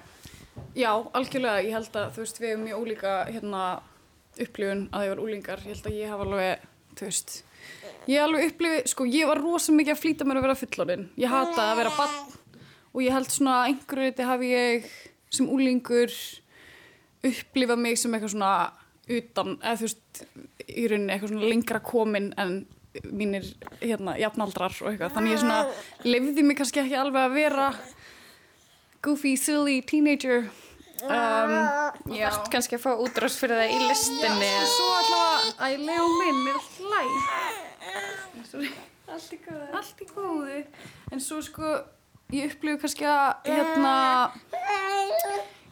Já, 0.76 0.92
algjörlega, 1.16 1.64
ég 1.64 1.78
held 1.78 1.96
að 1.96 2.10
þú 2.16 2.26
veist, 2.26 2.42
við 2.42 2.52
hefum 2.52 2.66
mjög 2.68 2.82
ólíka 2.84 3.14
hérna, 3.30 3.64
upplifun 4.46 4.88
að 4.96 5.06
ég 5.06 5.14
var 5.14 5.22
úlingar, 5.24 5.64
ég 5.66 5.76
held 5.76 5.88
að 5.90 6.00
ég 6.00 6.12
hafa 6.14 6.28
alveg, 6.28 6.66
þú 7.00 7.08
veist, 7.08 7.38
ég 8.10 8.24
alveg 8.24 8.50
upplifi, 8.50 8.82
sko, 8.92 9.08
ég 9.10 9.30
var 9.30 9.42
rosa 9.44 9.76
mikið 9.76 9.96
að 9.96 10.02
flýta 10.04 10.28
mér 10.28 10.42
að 10.42 10.48
vera 10.48 10.60
fullorinn, 10.60 11.08
ég 11.20 11.34
hataði 11.34 11.66
að 11.68 11.80
vera 11.82 11.96
bann 11.98 12.18
og 12.90 13.02
ég 13.06 13.16
held 13.16 13.32
svona 13.34 13.56
að 13.60 13.72
einhverju 13.72 14.10
leiti 14.10 14.28
hafi 14.30 14.52
ég 14.54 14.90
sem 15.30 15.50
úlingur 15.50 16.16
upplifað 17.30 17.84
mig 17.84 18.00
sem 18.00 18.16
eitthvað 18.16 18.34
svona 18.34 18.54
utan, 19.10 19.56
eða 19.62 19.78
þú 19.80 19.88
veist, 19.88 20.24
í 20.70 20.90
rauninni 20.90 21.14
eitthvað 21.14 21.34
svona 21.34 21.54
lengra 21.54 21.82
komin 21.86 22.32
en 22.40 22.60
mínir, 23.14 23.46
hérna, 23.84 24.16
jafnaldrar 24.18 24.74
og 24.82 24.92
eitthvað, 24.92 25.14
þannig 25.16 25.36
ég 25.36 25.44
svona 25.44 26.08
lefði 26.08 26.46
mig 26.46 26.58
kannski 26.58 26.82
ekki 26.82 26.98
alveg 26.98 27.28
að 27.28 27.36
vera 27.38 27.68
goofy, 29.06 29.36
silly 29.40 29.80
teenager 29.88 30.50
um, 31.06 31.56
já. 32.16 32.28
Varst 32.28 32.52
kannski 32.54 32.78
að 32.78 32.86
fá 32.86 32.92
útrás 33.06 33.38
fyrir 33.40 33.60
það 33.62 33.74
í 33.76 33.80
listinni? 33.88 34.52
og 34.60 34.70
svo 34.74 34.88
allavega, 35.00 35.54
æ, 35.60 35.68
Leo 35.88 36.08
minn 36.20 36.42
er 36.50 36.60
allt 36.60 36.80
læg 36.94 38.88
allt 39.10 39.34
í 39.34 39.40
góðu. 39.44 39.70
Allt 39.80 40.04
í 40.04 40.10
góðu. 40.10 40.60
En 41.14 41.24
svo 41.24 41.40
sko, 41.46 41.78
ég 42.34 42.52
upplifu 42.54 42.84
kannski 42.84 43.08
að 43.10 43.50
hérna 43.50 43.94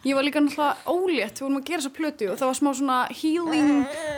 ég 0.06 0.14
var 0.14 0.24
líka 0.24 0.40
náttúrulega 0.42 0.92
ólétt 0.94 1.40
við 1.40 1.44
vorum 1.44 1.58
að 1.58 1.68
gera 1.68 1.82
þessa 1.82 1.94
plötu 1.96 2.28
og 2.30 2.38
það 2.38 2.50
var 2.50 2.58
smá 2.58 2.70
svona 2.78 2.98
healing 3.18 3.70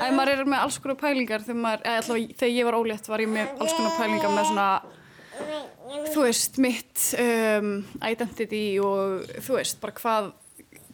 að 0.05 0.17
maður 0.17 0.33
er 0.35 0.51
með 0.53 0.65
alls 0.67 0.79
konar 0.83 0.99
pælingar. 1.01 1.45
Þegar, 1.47 1.61
maður, 1.65 1.85
eða 1.85 2.03
allavega 2.05 2.39
þegar 2.41 2.57
ég 2.57 2.69
var 2.69 2.79
ólétt 2.81 3.13
var 3.13 3.25
ég 3.25 3.33
með 3.33 3.55
alls 3.57 3.77
konar 3.77 3.97
pælingar 3.99 4.35
með 4.37 4.51
svona 4.51 4.69
þú 6.11 6.27
veist, 6.27 6.61
mitt 6.63 7.07
um, 7.19 7.73
identity 8.07 8.65
og 8.85 9.33
þú 9.41 9.57
veist, 9.59 9.81
bara 9.83 9.97
hvað 9.97 10.31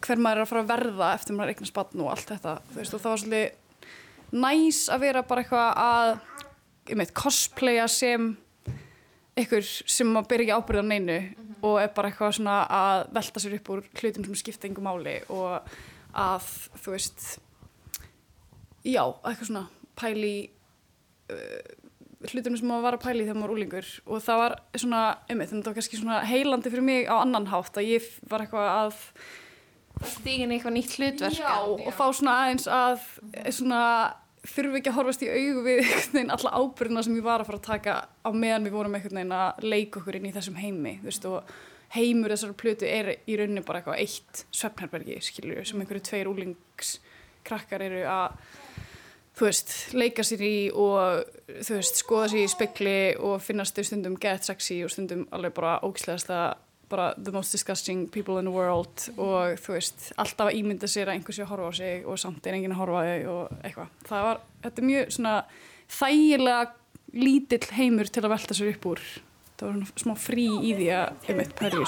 hver 0.03 0.21
maður 0.21 0.41
er 0.41 0.45
að 0.45 0.51
fara 0.51 0.63
að 0.63 0.71
verða 0.73 1.13
eftir 1.17 1.37
maður 1.37 1.53
eignast 1.53 1.75
barn 1.75 2.03
og 2.03 2.11
allt 2.13 2.33
þetta, 2.33 2.57
veist, 2.75 2.93
og 2.93 3.03
það 3.03 3.13
var 3.13 3.23
svolítið 3.23 3.65
næs 4.37 4.81
að 4.91 5.03
vera 5.05 5.23
bara 5.27 5.43
eitthvað 5.43 5.81
að 5.83 6.11
ég 6.91 6.99
veit, 6.99 7.13
cosplaya 7.15 7.87
sem 7.91 8.29
ykkur 9.37 9.65
sem 9.65 10.09
maður 10.09 10.29
ber 10.31 10.43
ekki 10.43 10.57
ábyrð 10.57 10.83
á 10.83 10.89
neinu 10.91 11.17
og 11.65 11.79
er 11.81 11.91
bara 11.95 12.11
eitthvað 12.11 12.37
svona 12.37 12.59
að 12.69 13.07
velta 13.17 13.41
sér 13.41 13.57
upp 13.57 13.71
úr 13.73 13.83
hlutum 13.97 14.27
sem 14.27 14.39
skipta 14.41 14.69
yngur 14.69 14.85
máli 14.85 15.17
og 15.33 15.71
að, 16.17 16.51
þú 16.83 16.93
veist 16.93 17.25
já, 18.85 19.03
eitthvað 19.03 19.49
svona 19.49 19.65
pæli 19.97 20.35
uh, 21.33 21.73
hlutum 22.27 22.57
sem 22.57 22.69
maður 22.69 22.85
var 22.87 22.97
að 22.97 23.03
pæli 23.05 23.25
þegar 23.25 23.39
maður 23.39 23.47
var 23.47 23.55
úlingur 23.55 23.89
og 24.05 24.23
það 24.25 24.43
var 24.43 24.55
svona, 24.75 25.01
um 25.31 25.43
að 25.43 25.51
það 25.51 25.67
var 25.69 25.77
kannski 25.79 25.99
svona 26.01 26.21
heilandi 26.27 26.73
fyrir 26.73 26.87
mig 26.87 27.09
á 27.09 27.15
annan 27.19 27.49
hátt 27.51 27.77
að 27.77 27.91
ég 27.93 28.07
var 28.29 28.45
eitthvað 28.45 28.71
að 28.73 29.03
Stígin 30.05 30.51
í 30.51 30.57
eitthvað 30.57 30.75
nýtt 30.75 30.95
hlutverk? 30.97 31.39
Já, 31.39 31.53
og 31.65 31.93
fá 31.95 32.05
svona 32.11 32.35
aðeins 32.43 32.67
að 32.71 33.05
svona, 33.55 33.81
þurfi 34.47 34.81
ekki 34.81 34.91
að 34.91 34.99
horfast 34.99 35.25
í 35.25 35.31
augu 35.31 35.63
við 35.65 35.89
alla 36.35 36.53
ábyrðina 36.59 37.05
sem 37.05 37.17
ég 37.17 37.25
var 37.25 37.43
að 37.43 37.49
fara 37.49 37.61
að 37.61 37.69
taka 37.69 37.97
á 38.07 38.29
meðan 38.33 38.67
við 38.67 38.77
vorum 38.77 38.99
einhvern 38.99 39.21
veginn 39.21 39.35
að 39.39 39.65
leika 39.65 40.01
okkur 40.01 40.19
inn 40.19 40.29
í 40.29 40.35
þessum 40.35 40.61
heimi, 40.61 40.97
veist, 41.03 41.27
og 41.29 41.49
heimur 41.95 42.33
þessar 42.35 42.55
plötu 42.59 42.87
er 42.87 43.13
í 43.15 43.37
rauninni 43.39 43.63
bara 43.65 43.81
eitthvað 43.81 44.01
eitt 44.03 44.45
svefnherbergi, 44.51 45.19
skilur 45.23 45.67
sem 45.67 45.81
einhverju 45.81 46.07
tveir 46.09 46.31
úlingskrakkar 46.31 47.85
eru 47.87 48.03
að 48.11 48.39
veist, 49.37 49.73
leika 49.95 50.25
sér 50.25 50.43
í 50.43 50.55
og 50.73 51.23
veist, 51.47 52.01
skoða 52.01 52.31
sér 52.31 52.43
í 52.43 52.51
spekli 52.51 52.97
og 53.23 53.37
finnast 53.43 53.77
þau 53.77 53.87
stundum 53.87 54.17
get 54.21 54.47
sexy 54.47 54.81
og 54.85 54.91
stundum 54.93 55.27
alveg 55.35 55.55
bara 55.57 55.77
ógislegasta 55.85 56.41
bara 56.89 57.13
the 57.19 57.31
most 57.31 57.51
disgusting 57.51 58.07
people 58.11 58.39
in 58.39 58.45
the 58.47 58.53
world 58.53 59.09
og 59.17 59.59
þú 59.59 59.75
veist, 59.75 60.11
alltaf 60.19 60.47
að 60.49 60.57
ímynda 60.61 60.87
sér 60.91 61.07
að 61.09 61.17
einhversi 61.17 61.43
að 61.43 61.51
horfa 61.51 61.67
á 61.67 61.73
sig 61.79 62.05
og 62.07 62.19
samt 62.21 62.47
er 62.47 62.53
enginn 62.57 62.75
að 62.75 62.81
horfa 62.83 62.97
á 62.99 63.05
þau 63.07 63.21
og 63.33 63.45
eitthvað. 63.61 63.89
Það 64.07 64.21
var, 64.27 64.37
þetta 64.65 64.77
er 64.83 64.89
mjög 64.91 65.05
svona 65.17 65.35
þægilega 65.97 66.63
lítill 67.17 67.67
heimur 67.77 68.07
til 68.11 68.23
að 68.23 68.33
velta 68.35 68.53
sér 68.57 68.71
upp 68.73 68.83
úr. 68.93 69.01
Það 69.57 69.65
var 69.67 69.73
svona 69.73 70.03
smá 70.05 70.13
frí 70.21 70.47
í 70.61 70.71
því 70.77 70.87
að 70.93 71.07
um 71.33 71.39
eitt 71.43 71.55
pæri 71.57 71.77
í 71.81 71.85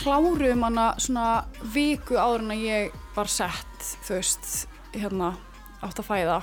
kláruðum 0.00 0.64
hana 0.64 0.86
svona 1.00 1.26
viku 1.74 2.16
áður 2.16 2.44
en 2.46 2.54
að 2.54 2.64
ég 2.64 2.94
var 3.16 3.28
sett, 3.30 3.82
þú 4.06 4.16
veist, 4.16 4.48
hérna, 4.94 5.34
átt 5.84 6.00
að 6.00 6.08
fæða. 6.08 6.38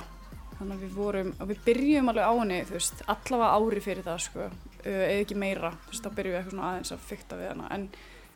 Þannig 0.58 0.74
að 0.74 0.84
við 0.84 0.94
vorum, 0.98 1.32
að 1.38 1.50
við 1.52 1.64
byrjum 1.66 2.12
alveg 2.12 2.30
á 2.30 2.34
henni, 2.38 2.60
þú 2.68 2.76
veist, 2.76 3.02
allavega 3.14 3.50
ári 3.58 3.82
fyrir 3.82 4.06
það, 4.06 4.20
sko, 4.26 4.46
eða 4.84 5.10
ekki 5.16 5.38
meira, 5.38 5.72
þú 5.84 5.92
veist, 5.92 6.06
þá 6.06 6.16
byrjum 6.18 6.34
við 6.34 6.38
eitthvað 6.38 6.54
svona 6.54 6.70
aðeins 6.70 6.94
að 6.94 7.04
fykta 7.08 7.40
við 7.40 7.52
hana. 7.52 7.68
En 7.74 7.88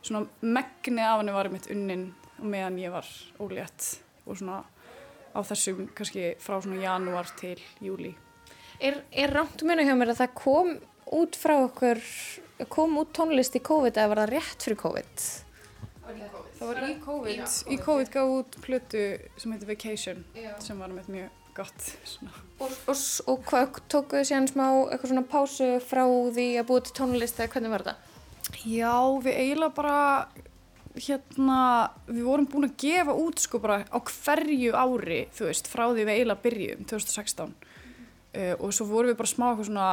svona 0.02 0.52
megnið 0.58 1.06
af 1.06 1.20
henni 1.20 1.36
var 1.38 1.50
mitt 1.52 1.70
unnin 1.72 2.06
og 2.38 2.46
meðan 2.50 2.82
ég 2.82 2.94
var 2.94 3.10
ólétt 3.42 3.88
og 4.26 4.38
svona 4.38 4.62
á 5.32 5.38
þessum 5.46 5.86
kannski 5.96 6.32
frá 6.42 6.58
svona 6.58 6.82
janúar 6.82 7.30
til 7.38 7.58
júli. 7.82 8.12
Er, 8.82 8.98
er 9.14 9.30
rámt 9.30 9.62
muni 9.62 9.86
hjá 9.86 9.94
mér 9.94 10.12
að 10.16 10.24
það 10.24 10.34
kom 10.40 10.72
út 11.12 11.38
frá 11.38 11.56
okkur, 11.66 12.00
kom 12.72 12.98
út 13.00 13.12
tónlist 13.16 13.56
í 13.58 13.62
COVID 13.64 13.96
eða 13.96 14.12
var 14.12 14.22
það 14.24 14.34
rétt 14.34 14.66
fyrir 14.66 14.80
COVID? 14.82 15.26
Það 16.62 16.68
var 16.68 16.82
í 16.86 16.96
COVID, 17.02 17.54
í 17.74 17.78
COVID 17.82 18.10
gaf 18.12 18.34
út 18.38 18.58
plötu 18.62 19.06
sem 19.40 19.54
heitir 19.54 19.70
Vacation 19.70 20.24
sem 20.62 20.78
var 20.78 20.92
með 20.94 21.08
mjög 21.10 21.38
gott 21.56 21.88
svona. 22.08 22.32
Og, 22.62 22.70
og, 22.88 23.02
og 23.28 23.42
hvað 23.48 23.80
tókuðu 23.92 24.28
síðan 24.28 24.48
smá 24.50 24.64
eitthvað 24.68 25.10
svona 25.10 25.24
pásu 25.28 25.68
frá 25.84 26.04
því 26.06 26.46
að 26.60 26.68
búið 26.70 26.86
til 26.88 26.96
tónlist 27.00 27.40
eða 27.40 27.52
hvernig 27.56 27.74
var 27.74 27.86
það? 27.88 28.08
Já, 28.68 28.94
við 29.24 29.38
eiginlega 29.42 29.76
bara 29.76 29.98
hérna, 30.92 31.58
við 32.08 32.24
vorum 32.28 32.48
búin 32.52 32.68
að 32.68 32.78
gefa 32.82 33.14
út 33.16 33.40
sko 33.40 33.60
bara 33.62 33.82
á 33.88 33.98
hverju 33.98 34.72
ári, 34.76 35.20
þú 35.32 35.48
veist, 35.48 35.70
frá 35.72 35.86
því 35.88 36.04
við 36.04 36.14
eiginlega 36.16 36.44
byrjum 36.46 36.88
2016 36.90 37.52
uh, 37.52 38.54
og 38.58 38.74
svo 38.76 38.88
vorum 38.90 39.12
við 39.12 39.20
bara 39.20 39.32
smá 39.32 39.46
eitthvað 39.50 39.70
svona 39.70 39.88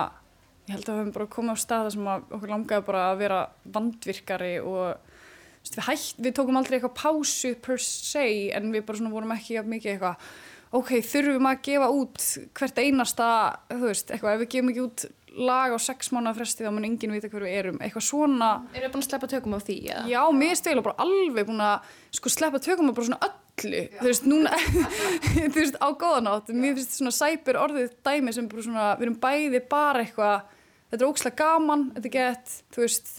ég 0.69 0.75
held 0.75 0.85
að 0.85 0.93
við 0.93 1.01
höfum 1.01 1.15
bara 1.15 1.31
komið 1.33 1.57
á 1.57 1.63
staða 1.65 1.93
sem 1.95 2.09
að 2.13 2.35
okkur 2.37 2.53
langaði 2.53 2.85
bara 2.85 3.05
að 3.09 3.23
vera 3.23 3.39
vandvirkari 3.77 4.53
og 4.61 4.83
veist, 4.93 5.73
við, 5.73 5.83
hætt, 5.87 6.21
við 6.21 6.37
tókum 6.37 6.59
aldrei 6.59 6.77
eitthvað 6.77 6.97
pásu 6.99 7.55
per 7.65 7.81
se 7.81 8.25
en 8.53 8.69
við 8.75 8.85
bara 8.87 9.11
vorum 9.11 9.33
ekki 9.33 9.63
mikið 9.65 9.95
eitthvað 9.95 10.29
ok, 10.77 10.91
þurfum 11.01 11.47
að 11.49 11.61
gefa 11.65 11.87
út 11.89 12.25
hvert 12.59 12.81
einasta, 12.83 13.29
þú 13.71 13.87
veist, 13.87 14.11
eitthvað 14.13 14.35
ef 14.35 14.43
við 14.43 14.51
gefum 14.53 14.71
ekki 14.73 14.85
út 14.85 15.05
lag 15.39 15.73
á 15.73 15.77
sex 15.81 16.11
mánuða 16.13 16.35
fresti 16.39 16.65
þá 16.65 16.71
mun 16.73 16.87
enginn 16.87 17.13
vita 17.13 17.29
hver 17.31 17.45
við 17.45 17.57
erum, 17.59 17.81
eitthvað 17.81 18.05
svona 18.05 18.49
Eru 18.73 18.85
þið 18.85 18.93
búin 18.93 19.03
að 19.03 19.07
sleppa 19.09 19.29
tökum 19.31 19.55
á 19.55 19.59
því? 19.61 19.77
eða? 19.89 20.03
Já, 20.09 20.21
mér 20.35 20.53
er 20.53 20.59
stegla 20.59 20.85
bara 20.85 21.05
alveg 21.05 21.49
búin 21.49 21.63
að 21.65 21.91
sko 22.19 22.33
sleppa 22.33 22.61
tökum 22.65 22.89
á 22.89 22.93
bara 22.97 23.09
svona 23.09 23.29
öllu 23.29 23.83
þú 23.97 24.07
veist, 24.09 24.29
núna 24.29 24.53
þú 25.53 25.57
veist, 25.57 25.79
á 25.81 25.87
góðanátt, 26.03 26.53
mér 26.53 26.77
finnst 26.77 26.97
svona 26.99 27.15
sæpir 27.15 27.59
orðið 27.61 27.93
dæmi 28.05 28.35
sem 28.35 28.49
bara 28.51 28.65
svona, 28.65 28.87
við 28.99 29.07
erum 29.07 29.19
bæði 29.25 29.63
bara 29.69 30.05
eitthvað, 30.05 30.55
þetta 30.89 30.99
er 30.99 31.09
ókslega 31.09 31.39
gaman 31.43 31.87
þetta 31.95 32.09
er 32.09 32.15
gett, 32.17 32.55
þú 32.73 32.83
veist 32.85 33.13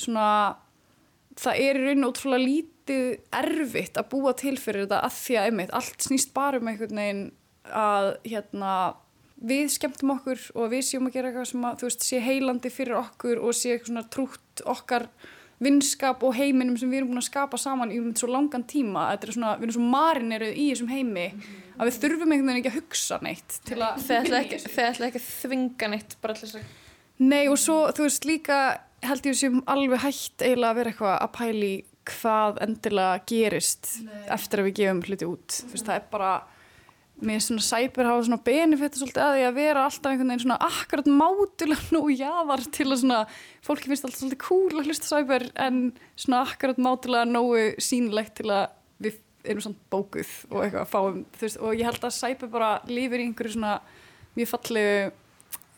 svona, 0.00 0.28
það 1.38 1.62
er 1.66 1.80
í 1.80 1.84
rauninu 1.86 2.10
ótrúlega 2.10 2.46
lítið 2.46 3.06
erfitt 3.42 4.00
að 4.00 4.10
búa 4.14 4.34
til 4.38 4.56
fyrir 4.60 4.86
þetta 4.86 5.04
að 5.06 5.20
því 5.20 5.38
að 5.38 5.50
einmitt, 5.50 5.76
allt 5.78 6.08
snýst 6.08 6.34
bara 6.34 6.60
um 6.60 6.72
einhvern 6.72 7.02
veginn 7.02 7.24
að 7.72 8.08
hérna 8.26 8.72
við 9.42 9.68
skemmtum 9.74 10.16
okkur 10.16 10.42
og 10.58 10.72
við 10.72 10.84
séum 10.86 11.08
að 11.08 11.16
gera 11.16 11.30
eitthvað 11.30 11.48
sem 11.50 11.64
að, 11.66 11.78
þú 11.80 11.88
veist, 11.88 12.04
sé 12.06 12.20
heilandi 12.22 12.72
fyrir 12.72 12.98
okkur 13.00 13.40
og 13.42 13.56
sé 13.58 13.72
eitthvað 13.74 13.90
svona 13.90 14.04
trútt 14.12 14.64
okkar 14.70 15.08
vinskap 15.62 16.22
og 16.26 16.34
heiminum 16.34 16.76
sem 16.78 16.90
við 16.90 17.02
erum 17.02 17.12
búin 17.12 17.22
að 17.22 17.28
skapa 17.28 17.58
saman 17.60 17.92
í 17.94 18.00
um 18.02 18.10
svo 18.18 18.28
langan 18.30 18.64
tíma. 18.66 19.08
Þetta 19.12 19.28
er 19.28 19.34
svona, 19.36 19.52
við 19.58 19.68
erum 19.68 19.76
svo 19.76 19.88
marineruð 19.92 20.54
í 20.58 20.68
þessum 20.72 20.90
heimi 20.90 21.26
að 21.76 21.88
við 21.88 21.98
þurfum 22.02 22.34
einhvern 22.34 22.50
veginn 22.50 22.62
ekki 22.62 22.72
að 22.72 22.78
hugsa 22.80 23.18
neitt 23.22 23.58
til 23.68 23.78
að 23.78 24.00
Þið 24.06 24.16
ætla 24.18 24.40
ekki, 24.42 24.62
ekki 25.08 25.22
að 25.22 25.28
þvinga 25.28 25.90
neitt 25.92 26.16
bara 26.22 26.38
þess 26.38 26.58
að... 26.58 26.70
Nei 27.22 27.46
og 27.50 27.58
svo, 27.60 27.84
þú 27.94 28.06
veist, 28.08 28.26
líka 28.26 28.58
held 29.02 29.26
ég 29.26 29.38
sem 29.38 29.58
alveg 29.70 30.02
hægt 30.02 30.42
eiginlega 30.42 30.72
að 30.72 30.78
vera 30.78 30.92
eitthvað 30.92 31.16
að 31.16 31.34
pæli 31.36 31.72
hvað 32.08 32.58
endilega 32.64 33.20
gerist 33.30 33.90
eftir 34.32 34.62
að 34.62 34.68
við 34.68 34.78
gefum 34.80 35.04
hluti 35.06 35.28
út. 35.28 35.58
Þú 35.60 35.76
veist, 35.76 35.86
það 35.86 35.98
er 35.98 36.08
bara, 36.10 36.32
er 37.22 37.44
svona 37.44 37.64
sæpir 37.66 38.08
hafa 38.08 38.26
svona 38.26 38.40
benefita 38.48 38.98
svolítið 38.98 39.24
að 39.26 39.36
því 39.36 39.46
að 39.46 39.58
vera 39.60 39.84
alltaf 39.86 40.10
einhvern 40.10 40.32
veginn 40.32 40.44
svona 40.44 40.58
akkurat 40.66 41.10
mátulega 41.20 41.94
nú 41.94 42.02
jáðar 42.10 42.64
til 42.74 42.88
að 42.88 43.00
svona, 43.04 43.20
fólki 43.68 43.92
finnst 43.92 44.08
alltaf 44.08 44.22
svolítið 44.22 44.42
cool 44.48 44.82
að 44.82 44.90
hlusta 44.90 45.10
sæpir 45.12 45.48
en 45.66 45.80
svona 46.16 46.42
akkurat 46.48 46.82
mátulega 46.82 47.30
nógu 47.30 47.64
sýnilegt 47.82 48.38
til 48.40 48.50
að 48.50 48.66
við 49.02 49.22
erum 49.46 49.66
svona 49.66 49.90
bókuð 49.94 50.36
og 50.50 50.60
eitthvað 50.64 50.90
fáum, 50.90 51.24
þú 51.38 51.46
veist, 51.46 51.62
og 51.62 51.78
ég 51.78 51.90
held 51.90 52.06
að 52.06 52.18
sæpir 52.18 52.50
bara 52.50 52.76
lifir 52.90 53.22
í 53.22 53.26
einhverju 53.28 53.56
svona 53.56 53.78
mjög 54.38 54.54
fallegu, 54.56 55.10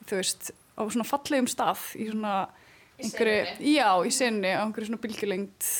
þú 0.08 0.20
veist, 0.20 0.52
á 0.74 0.82
svona 0.82 1.08
fallegum 1.08 1.48
stað 1.50 1.82
í 1.98 2.10
svona 2.10 2.36
einhverju, 2.98 3.56
já, 3.74 3.88
í 4.06 4.12
sinni 4.14 4.52
á 4.54 4.62
einhverju 4.62 4.90
svona 4.90 5.02
bylgjulengt 5.02 5.70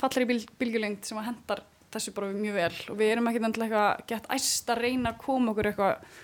fallegri 0.00 0.28
bil, 0.32 0.40
bylgjulengt 0.58 1.06
sem 1.06 1.20
að 1.20 1.30
hendar 1.30 1.62
þessu 1.92 2.14
bara 2.16 2.32
mjög 2.34 2.56
vel. 2.56 2.76
Og 2.90 2.98
við 2.98 3.14
erum 3.14 3.28
ekkert 3.30 3.48
endilega 3.48 3.82
eitthvað 3.92 4.12
gett 4.12 4.30
æst 4.34 4.70
að 4.72 4.84
reyna 4.86 5.12
að 5.12 5.20
koma 5.22 5.52
okkur 5.52 5.70
eitthvað 5.70 6.20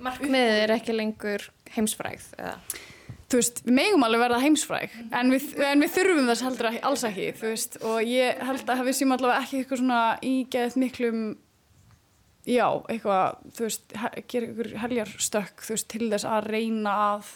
Markmiðið 0.00 0.62
er 0.62 0.72
ekki 0.74 0.96
lengur 0.96 1.44
heimsfrægð 1.74 2.26
eða... 2.36 2.54
þú 3.30 3.38
veist, 3.40 3.60
við 3.66 3.76
megum 3.78 4.04
alveg 4.06 4.22
verða 4.24 4.40
heimsfræg 4.42 4.96
en 5.16 5.32
við, 5.32 5.46
en 5.64 5.84
við 5.84 5.94
þurfum 5.94 6.30
þess 6.30 6.44
heldur 6.46 6.68
alls 6.90 7.04
ekki 7.08 7.28
þú 7.40 7.52
veist, 7.52 7.78
og 7.88 8.10
ég 8.10 8.42
held 8.48 8.72
að 8.74 8.82
við 8.88 8.98
séum 8.98 9.14
allavega 9.16 9.44
ekki 9.44 9.60
eitthvað 9.60 9.82
svona 9.82 10.02
ígeðið 10.26 10.78
miklum 10.84 11.22
já, 12.48 12.66
eitthvað 12.88 13.38
þú 13.56 13.66
veist, 13.66 13.94
gera 14.32 14.50
ykkur 14.50 14.74
heljarstökk 14.84 15.64
þú 15.66 15.76
veist, 15.76 15.88
til 15.92 16.10
þess 16.12 16.28
að 16.28 16.50
reyna 16.54 16.96
að 17.14 17.32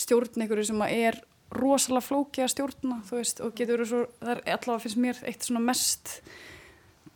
stjórna 0.00 0.46
ykkur 0.46 0.62
sem 0.66 0.84
að 0.84 0.94
er 1.08 1.20
rosalega 1.50 2.06
flókið 2.06 2.44
að 2.44 2.52
stjórna, 2.54 3.00
þú 3.08 3.18
veist 3.18 3.42
og 3.42 3.56
getur 3.58 3.76
verið 3.78 3.90
svo, 3.90 4.04
það 4.20 4.32
er 4.32 4.42
allavega 4.54 4.84
finnst 4.84 5.00
mér 5.02 5.24
eitt 5.26 5.46
svona 5.46 5.64
mest 5.66 6.12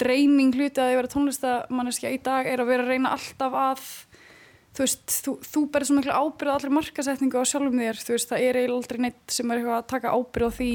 dreyning 0.00 0.56
hluti 0.56 0.82
að 0.82 0.90
ég 0.90 0.98
vera 0.98 1.12
tónlistamanneskja 1.12 2.10
í 2.14 2.18
dag 2.24 2.50
er 2.50 2.62
að 2.62 2.72
vera 2.72 2.86
að 2.86 2.92
reyna 2.94 3.14
alltaf 3.14 3.54
að 3.54 3.84
þú 4.74 4.82
veist, 4.82 5.16
þú, 5.22 5.34
þú 5.46 5.62
berið 5.70 5.90
svo 5.90 5.98
miklu 6.00 6.16
ábyrð 6.18 6.50
á 6.50 6.54
allri 6.56 6.72
markasetningu 6.74 7.38
á 7.38 7.44
sjálfum 7.46 7.82
þér 7.82 8.00
þú 8.02 8.16
veist, 8.16 8.30
það 8.30 8.46
er 8.48 8.58
eiginlega 8.58 8.80
aldrei 8.80 9.02
neitt 9.04 9.36
sem 9.36 9.50
er 9.50 9.60
eitthvað 9.60 9.78
að 9.78 9.90
taka 9.92 10.14
ábyrð 10.18 10.50
á 10.50 10.56
því 10.58 10.72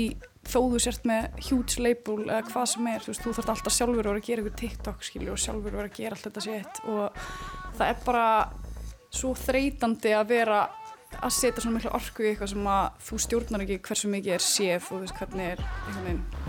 þó 0.48 0.60
þú 0.72 0.80
sért 0.82 1.06
með 1.10 1.28
huge 1.50 1.84
label 1.84 2.18
eða 2.24 2.42
hvað 2.48 2.68
sem 2.72 2.90
er 2.90 3.04
þú 3.04 3.12
veist, 3.12 3.24
þú 3.26 3.34
þarf 3.38 3.54
alltaf 3.54 3.76
sjálfur 3.76 4.00
að 4.00 4.10
vera 4.10 4.22
að 4.22 4.28
gera 4.30 4.44
eitthvað 4.44 4.60
TikTok 4.62 5.06
skilju 5.08 5.34
og 5.34 5.42
sjálfur 5.44 5.74
að 5.74 5.80
vera 5.80 5.92
að 5.92 6.00
gera 6.00 6.16
allt 6.16 6.28
þetta 6.28 6.46
sétt 6.46 6.82
og 6.90 7.04
það 7.80 7.86
er 7.90 8.04
bara 8.06 8.28
svo 9.10 9.34
þreytandi 9.38 10.16
að 10.16 10.32
vera 10.34 10.60
að 11.20 11.32
setja 11.34 11.64
svona 11.64 11.80
miklu 11.80 11.94
orku 11.98 12.26
í 12.26 12.32
eitthvað 12.32 12.54
sem 12.54 12.68
að 12.70 13.06
þú 13.10 13.22
stjórnar 13.26 13.66
ekki 13.66 13.82
hversu 13.90 14.12
mikið 14.14 14.36
er 14.38 14.46
séð 14.46 14.78
og 14.80 14.90
þú 14.90 15.02
veist 15.06 15.22
hvernig 15.22 15.48
er 15.54 15.60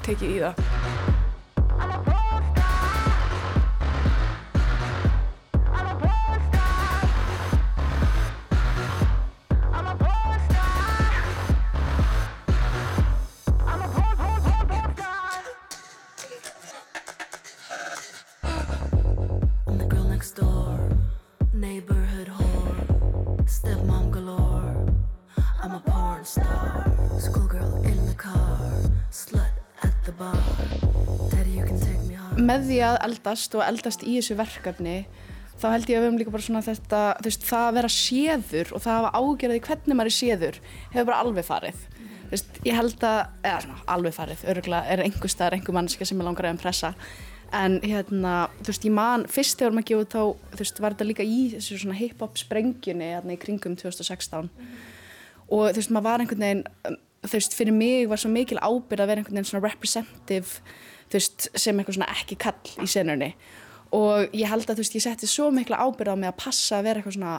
tekið 0.07 0.37
í 0.37 0.43
það 0.45 2.30
með 32.51 32.67
því 32.67 32.79
að 32.83 32.97
eldast 33.07 33.55
og 33.55 33.63
eldast 33.67 34.03
í 34.03 34.17
þessu 34.19 34.37
verkefni 34.39 34.97
þá 35.61 35.67
held 35.75 35.91
ég 35.91 35.99
að 35.99 36.03
við 36.03 36.07
höfum 36.09 36.21
líka 36.21 36.33
bara 36.35 36.45
svona 36.47 36.63
þetta 36.65 37.01
veist, 37.25 37.43
það 37.47 37.67
að 37.67 37.77
vera 37.77 37.91
séður 37.95 38.71
og 38.75 38.85
það 38.85 38.93
að 38.93 39.01
hafa 39.01 39.21
ágjörði 39.21 39.65
hvernig 39.67 39.99
maður 39.99 40.11
er 40.11 40.17
séður 40.17 40.61
hefur 40.95 41.09
bara 41.11 41.19
alveg 41.25 41.47
farið. 41.47 41.83
Þú 42.21 42.31
veist, 42.33 42.61
ég 42.65 42.79
held 42.79 43.05
að, 43.07 43.19
eða 43.43 43.61
svona 43.65 43.85
alveg 43.95 44.17
farið 44.17 44.47
öruglega 44.53 44.95
er 44.95 45.03
einhver 45.05 45.33
staðar 45.33 45.59
einhver 45.59 45.77
mannska 45.77 46.09
sem 46.09 46.23
er 46.23 46.29
langar 46.29 46.49
að 46.49 46.57
impressa. 46.57 46.93
En 47.61 47.77
hérna, 47.83 48.35
þú 48.61 48.73
veist, 48.73 48.87
ég 48.87 48.95
man 48.97 49.27
fyrst 49.31 49.61
þegar 49.61 49.77
maður 49.77 49.89
gefið 49.91 50.11
þá, 50.15 50.21
þú 50.55 50.63
veist, 50.63 50.83
var 50.83 50.97
þetta 50.97 51.09
líka 51.11 51.27
í 51.27 51.41
þessu 51.57 51.81
svona 51.83 51.99
hip-hop 51.99 52.41
sprengjunni 52.41 53.11
hérna 53.11 53.35
í 53.35 53.41
kringum 53.43 53.77
2016 53.81 54.51
og 55.51 55.65
þú 55.67 55.81
veist, 55.81 55.91
maður 55.91 56.07
var 56.07 56.23
einhvern 56.23 56.47
veginn 56.47 56.63
um, 56.87 57.01
þú 57.27 57.35
veist, 57.35 57.57
fyrir 57.59 57.75
mig 57.75 58.07
var 58.09 58.23
svo 58.23 58.31
mikil 58.33 58.61
ábyrgð 58.63 59.03
að 59.03 59.11
vera 59.11 59.25
einhvern 59.25 59.41
veginn 59.41 59.51
svona 59.51 59.67
representative 59.67 60.63
veist, 61.17 61.49
sem 61.55 61.79
eitthvað 61.79 61.99
svona 61.99 62.13
ekki 62.15 62.39
kall 62.41 62.85
í 62.85 62.89
senunni. 62.91 63.33
Og 63.97 64.37
ég 64.37 64.51
held 64.51 64.71
að 64.71 64.83
veist, 64.83 64.95
ég 64.95 65.05
setti 65.05 65.29
svo 65.31 65.51
mikla 65.55 65.81
ábyrgð 65.83 66.15
á 66.15 66.21
mig 66.21 66.31
að 66.31 66.39
passa 66.43 66.79
að 66.79 66.87
vera 66.89 67.03
eitthvað 67.03 67.17
svona 67.19 67.35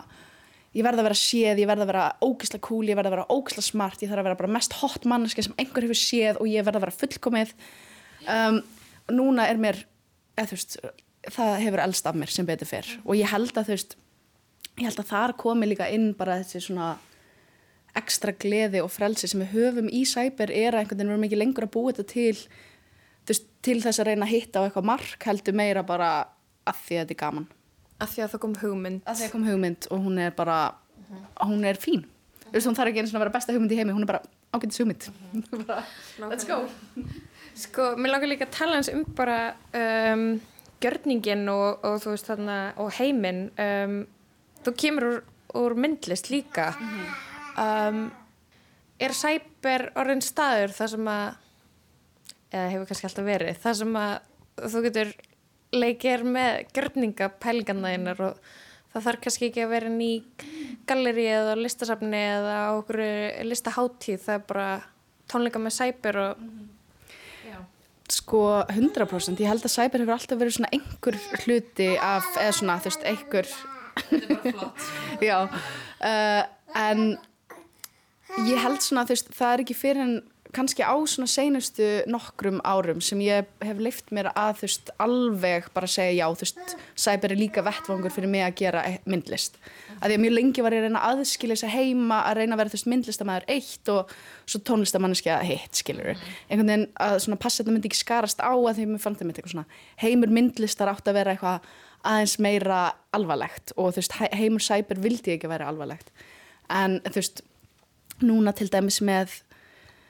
ég 0.72 0.86
verð 0.88 1.02
að 1.02 1.08
vera 1.10 1.20
séð, 1.20 1.62
ég 1.62 1.70
verð 1.70 1.86
að 1.86 1.92
vera 1.92 2.04
ógislega 2.24 2.66
cool, 2.68 2.84
ég 2.88 3.00
verð 3.00 3.12
að 3.12 3.16
vera 3.18 3.30
ógislega 3.32 3.68
smart, 3.68 4.04
ég 4.04 4.12
þarf 4.12 4.24
að 4.24 4.30
vera 4.30 4.40
bara 4.40 4.56
mest 4.56 4.76
hot 4.80 5.08
manneska 5.10 5.44
sem 5.44 5.56
einhver 5.60 5.88
hefur 5.88 6.00
séð 6.00 6.40
og 6.40 6.52
ég 6.52 6.68
verð 6.68 6.80
að 6.80 6.86
vera 6.86 6.98
fullkomið. 7.00 7.54
Um, 8.32 8.62
núna 9.12 9.48
er 9.52 9.60
mér 9.60 9.82
þú 10.40 10.56
veist, 10.56 10.78
það 11.30 11.58
hefur 11.66 11.84
elst 11.84 12.08
af 12.08 12.18
mér 12.18 12.32
sem 12.34 12.48
betur 12.48 12.70
fyrr. 12.70 12.90
Og 13.06 13.20
ég 13.20 13.32
held 13.32 13.58
að 13.60 13.74
ég 13.76 14.88
held 14.88 15.02
að 15.02 15.12
þar 15.12 15.36
komi 15.40 15.68
líka 15.68 15.90
inn 15.92 16.12
bara 16.18 16.40
þessi 16.42 16.68
svona 16.68 16.96
ekstra 17.98 18.32
gleði 18.40 18.80
og 18.84 18.92
frelsi 18.94 19.28
sem 19.28 19.42
við 19.44 19.56
höfum 19.58 19.90
í 19.92 20.06
cyber 20.08 20.52
er 20.54 20.76
að 20.76 20.86
einhvern 20.86 21.02
veginn 21.02 21.10
við 21.10 21.16
erum 21.18 21.26
ekki 21.28 21.40
lengur 21.42 21.68
að 21.68 21.74
búa 21.74 21.92
þetta 21.92 22.06
til 22.14 22.38
veist, 23.32 23.50
til 23.66 23.80
þess 23.84 24.02
að 24.02 24.12
reyna 24.12 24.28
að 24.28 24.34
hitta 24.36 24.62
á 24.62 24.66
eitthvað 24.68 24.88
mark 24.92 25.26
heldur 25.28 25.58
meira 25.58 25.84
bara 25.88 26.12
að 26.68 26.86
því 26.86 26.98
að 26.98 27.04
þetta 27.04 27.16
er 27.16 27.22
gaman. 27.24 27.50
Af 28.02 28.14
því 28.14 28.24
að 28.24 28.32
það 28.34 28.44
kom 28.46 28.56
hugmynd. 28.62 29.02
að 29.06 29.18
því 29.20 29.28
að 29.28 29.34
kom 29.36 29.48
hugmynd 29.50 29.88
og 29.92 30.06
hún 30.06 30.22
er 30.22 30.38
bara 30.38 30.60
hún 31.42 31.66
er 31.68 31.80
fín. 31.82 32.06
Þú 32.46 32.54
veist, 32.56 32.68
hún 32.68 32.78
þarf 32.78 32.92
ekki 32.92 33.04
eins 33.04 33.12
og 33.12 33.20
að 33.20 33.26
vera 33.26 33.36
besta 33.36 33.56
hugmynd 33.56 33.74
í 33.74 33.80
heimi 33.80 33.96
hún 33.96 34.06
er 34.06 34.12
bara 34.12 34.24
ágætis 34.52 34.82
hugmynd. 34.82 35.08
Bara, 35.68 35.84
let's 36.28 36.48
go. 36.48 36.66
Sko, 37.56 37.94
mér 38.00 38.16
langar 38.16 38.32
líka 38.32 38.48
að 38.48 38.56
tala 38.56 38.80
hans 38.80 38.90
um 38.92 39.04
bara 39.16 39.54
um, 39.76 40.26
gjörningin 40.84 41.46
og, 41.52 41.84
og 41.88 42.00
þú 42.04 42.16
veist 42.16 42.28
þarna 42.28 42.58
og 42.82 42.92
heiminn. 42.98 43.46
Um, 43.60 43.96
þú 44.66 44.74
kemur 44.84 45.08
úr, 45.08 45.22
úr 45.62 45.78
myndlist 45.80 46.32
líka. 46.32 46.72
Um, 47.60 48.10
er 49.02 49.16
sæper 49.16 49.90
orðin 50.00 50.24
staður 50.24 50.76
þar 50.76 50.94
sem 50.96 51.12
að 51.12 51.41
eða 52.52 52.72
hefur 52.74 52.90
kannski 52.90 53.10
alltaf 53.10 53.28
verið. 53.28 53.62
Þar 53.64 53.78
sem 53.82 54.00
að 54.02 54.72
þú 54.72 54.84
getur 54.88 55.14
leikir 55.72 56.26
með 56.28 56.66
gjörningapælganæðinar 56.76 58.26
og 58.28 58.52
það 58.92 59.06
þarf 59.08 59.24
kannski 59.26 59.48
ekki 59.48 59.64
að 59.66 59.74
vera 59.76 59.92
ný 59.94 60.12
galleri 60.90 61.28
eða 61.32 61.56
listasafni 61.60 62.20
eða 62.20 62.58
á 62.68 62.72
okkur 62.76 63.02
listaháttíð 63.48 64.26
það 64.26 64.36
er 64.36 64.46
bara 64.50 64.68
tónleika 65.32 65.62
með 65.64 65.78
sæper 65.78 66.20
og 66.26 66.44
sko 68.12 68.42
100% 68.68 69.40
ég 69.40 69.48
held 69.48 69.66
að 69.66 69.74
cyber 69.74 70.04
hefur 70.04 70.16
alltaf 70.18 70.40
verið 70.40 70.58
svona 70.58 70.72
einhver 70.76 71.18
hluti 71.46 71.90
af, 71.96 72.28
eða 72.36 72.56
svona 72.58 72.78
þú 72.82 72.90
veist, 72.92 73.06
einhver 73.08 73.52
þetta 74.02 74.18
er 74.18 74.28
bara 74.28 74.56
flott. 74.58 74.90
Já, 75.30 75.38
uh, 75.48 76.42
en 76.82 77.04
ég 78.50 78.62
held 78.66 78.84
svona 78.84 79.06
þú 79.08 79.16
veist, 79.16 79.32
það 79.38 79.56
er 79.56 79.64
ekki 79.66 79.78
fyrir 79.78 80.04
en 80.04 80.18
kannski 80.52 80.84
á 80.84 80.94
svona 81.08 81.28
seinustu 81.32 81.86
nokkrum 82.12 82.58
árum 82.68 83.00
sem 83.04 83.20
ég 83.24 83.48
hef 83.64 83.80
leift 83.80 84.10
mér 84.12 84.30
að 84.36 84.58
þú 84.62 84.66
veist, 84.68 84.90
alveg 85.00 85.68
bara 85.76 85.88
segja 85.88 86.14
já. 86.26 86.26
Þú 86.36 86.46
veist, 86.46 86.74
cyber 87.00 87.32
er 87.34 87.40
líka 87.40 87.64
vettvangur 87.66 88.12
fyrir 88.12 88.30
mig 88.32 88.44
að 88.46 88.56
gera 88.62 88.82
e- 88.90 89.00
myndlist. 89.06 89.56
Að 90.02 90.10
því 90.12 90.18
að 90.18 90.24
mjög 90.26 90.36
lengi 90.38 90.66
var 90.66 90.76
ég 90.76 90.82
að 90.82 90.88
reyna 90.90 91.04
að 91.06 91.22
aðskilja 91.22 91.56
þess 91.56 91.68
að 91.70 91.76
heima 91.78 92.18
að 92.28 92.38
reyna 92.40 92.56
að 92.56 92.62
vera 92.64 92.72
þú 92.74 92.78
veist 92.80 92.90
myndlistamæður 92.94 93.46
eitt 93.56 93.92
og 93.94 94.16
svo 94.52 94.62
tónlistamanneskja 94.72 95.38
hitt 95.48 95.80
skilur 95.82 96.10
einhvern 96.16 96.68
veginn 96.74 96.88
að 97.08 97.16
svona 97.26 97.40
passa 97.44 97.62
þetta 97.64 97.76
myndi 97.78 97.92
ekki 97.92 98.02
skarast 98.02 98.42
á 98.44 98.52
að 98.52 98.76
því 98.82 98.88
mér 98.92 99.04
fannst 99.06 99.22
þetta 99.22 99.32
eitthvað 99.36 99.54
svona 99.56 99.80
heimur 100.04 100.34
myndlistar 100.36 100.92
átt 100.92 101.08
að 101.08 101.18
vera 101.22 101.36
eitthvað 101.36 101.70
aðeins 102.12 102.36
meira 102.42 102.80
alvarlegt 103.14 103.72
og 103.78 103.94
þú 103.94 104.02
veist 104.02 104.18
he- 104.20 104.32
heimur 104.42 104.66
cyber 104.66 105.00
vildi 105.04 105.36
ekki 105.38 105.48
vera 105.52 105.70
alvarlegt. 105.70 106.10
En 106.68 107.00
þú 107.06 107.16
veist 107.22 107.44
núna 108.26 108.54
til 108.58 108.68
dæmis 108.74 109.00
með 109.06 109.40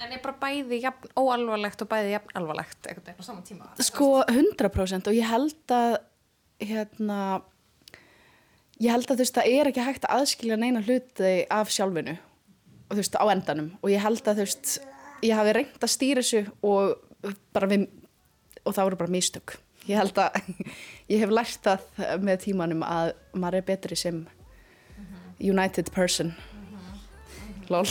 En 0.02 0.10
er 0.16 0.22
bara 0.24 0.38
bæði 0.41 0.82
jafn 0.82 1.12
óalvarlegt 1.20 1.84
og 1.84 1.89
bæði 1.91 2.16
jafn 2.16 2.34
alvarlegt 2.39 2.88
veginn 2.89 3.22
á 3.22 3.24
sama 3.26 3.43
tíma? 3.45 3.70
Sko 3.82 4.24
100% 4.26 5.10
og 5.12 5.18
ég 5.18 5.30
held 5.30 5.74
að 5.76 5.97
hérna 6.62 7.20
ég 8.82 8.89
held 8.89 9.06
að 9.06 9.20
þú 9.20 9.24
veist 9.24 9.38
það 9.38 9.52
er 9.54 9.70
ekki 9.70 9.86
hægt 9.86 10.08
að 10.08 10.16
aðskilja 10.18 10.58
neina 10.58 10.82
hluti 10.86 11.34
af 11.54 11.74
sjálfinu 11.74 12.16
og 12.18 12.95
þú 12.95 13.02
veist 13.04 13.18
á 13.22 13.26
endanum. 13.30 13.70
Og 13.82 13.93
ég 13.93 14.02
held 14.02 14.26
að 14.26 14.41
þú 14.41 14.47
veist 14.47 14.78
ég 15.22 15.38
hafi 15.38 15.56
reynd 15.58 15.86
að 15.86 15.93
stýra 15.93 16.26
þessu 16.26 16.43
og 16.66 17.34
bara 17.54 17.70
við 17.70 17.88
og 18.66 18.76
það 18.76 18.88
voru 18.88 19.02
bara 19.04 19.14
mistök. 19.14 19.58
Ég 19.89 19.97
held 19.97 20.18
að 20.22 20.38
ég 21.14 21.22
hef 21.22 21.34
lært 21.34 21.66
það 21.66 22.22
með 22.26 22.45
tímanum 22.47 22.86
að 22.86 23.14
maður 23.34 23.62
er 23.62 23.68
betri 23.70 23.97
sem 23.97 24.24
united 25.41 25.89
person 25.93 26.34
lol 27.72 27.88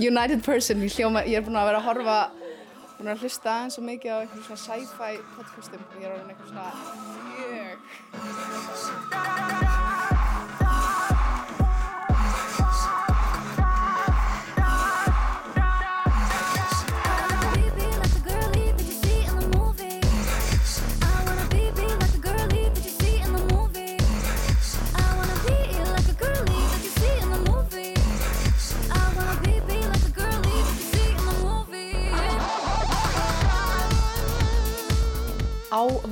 united 0.00 0.40
person 0.44 0.82
ég, 0.82 0.90
hljóma, 0.96 1.24
ég 1.28 1.38
er 1.38 1.44
búin 1.46 1.60
að 1.60 1.68
vera 1.70 1.80
að 1.82 1.88
horfa 1.90 2.18
búin 2.98 3.10
að 3.12 3.20
hlusta 3.24 3.48
aðeins 3.52 3.74
svo 3.76 3.82
mikið 3.84 4.10
á 4.14 4.18
einhverjum 4.22 4.46
svona 4.48 4.64
sci-fi 4.64 5.12
podcastum. 5.34 5.82
Og 5.84 5.96
ég 5.98 6.06
er 6.08 6.12
orðin 6.14 6.30
eitthvað 6.32 6.50
svona 6.52 6.68
mjög 7.34 7.78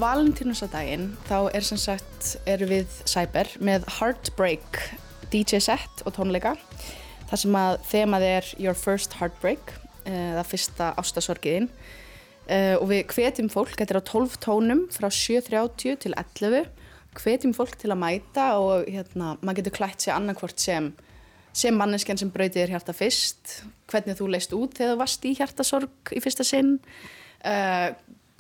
valentínusadaginn 0.02 1.12
þá 1.28 1.36
er 1.54 1.66
sem 1.66 1.78
sagt, 1.80 2.34
eru 2.48 2.66
við 2.70 2.90
Cyber 3.08 3.50
með 3.62 3.86
Heartbreak 3.98 4.80
DJ 5.32 5.62
set 5.62 6.02
og 6.06 6.16
tónleika 6.16 6.56
þar 7.30 7.40
sem 7.44 7.58
að 7.58 7.78
þemað 7.92 8.26
er 8.28 8.50
Your 8.60 8.78
First 8.78 9.16
Heartbreak 9.20 9.74
eh, 10.08 10.32
það 10.38 10.50
fyrsta 10.50 10.90
ástasorgiðin 11.00 11.70
eh, 12.48 12.74
og 12.78 12.88
við 12.90 13.04
hvetjum 13.14 13.50
fólk, 13.52 13.76
þetta 13.78 13.96
er 13.96 14.02
á 14.02 14.10
12 14.10 14.38
tónum 14.42 14.84
frá 14.92 15.08
7.30 15.08 16.02
til 16.04 16.16
11 16.18 16.66
hvetjum 17.16 17.54
fólk 17.56 17.78
til 17.78 17.92
að 17.92 18.02
mæta 18.02 18.52
og 18.58 18.88
hérna, 18.88 19.36
maður 19.40 19.60
getur 19.60 19.78
klætt 19.78 20.04
sig 20.04 20.14
annarkvort 20.14 20.60
sem 20.60 20.92
sem 21.52 21.76
manneskjan 21.76 22.16
sem 22.16 22.30
brautir 22.32 22.70
hjarta 22.72 22.94
fyrst. 22.96 23.58
Hvernig 23.92 24.16
þú 24.16 24.30
leist 24.32 24.54
út 24.56 24.78
þegar 24.78 24.94
þú 24.94 25.00
varst 25.02 25.26
í 25.28 25.34
hjartasorg 25.36 26.12
í 26.16 26.22
fyrsta 26.24 26.46
sinn. 26.48 26.78
Uh, 27.44 27.92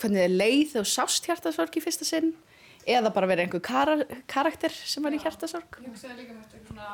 hvernig 0.02 0.24
þið 0.26 0.36
leið 0.42 0.76
og 0.82 0.90
sást 0.90 1.28
hjartasorg 1.30 1.78
í 1.78 1.84
fyrsta 1.84 2.08
sinn 2.08 2.32
eða 2.82 3.12
bara 3.14 3.28
verið 3.30 3.46
einhver 3.46 3.62
kara 3.64 3.96
karakter 4.30 4.74
sem 4.74 5.04
var 5.04 5.14
í 5.14 5.20
hjartasorg? 5.22 5.78
Ég 5.82 5.92
hugsaði 5.94 6.18
líka 6.20 6.34
með 6.34 6.46
eitthvað 6.48 6.70
svona 6.72 6.92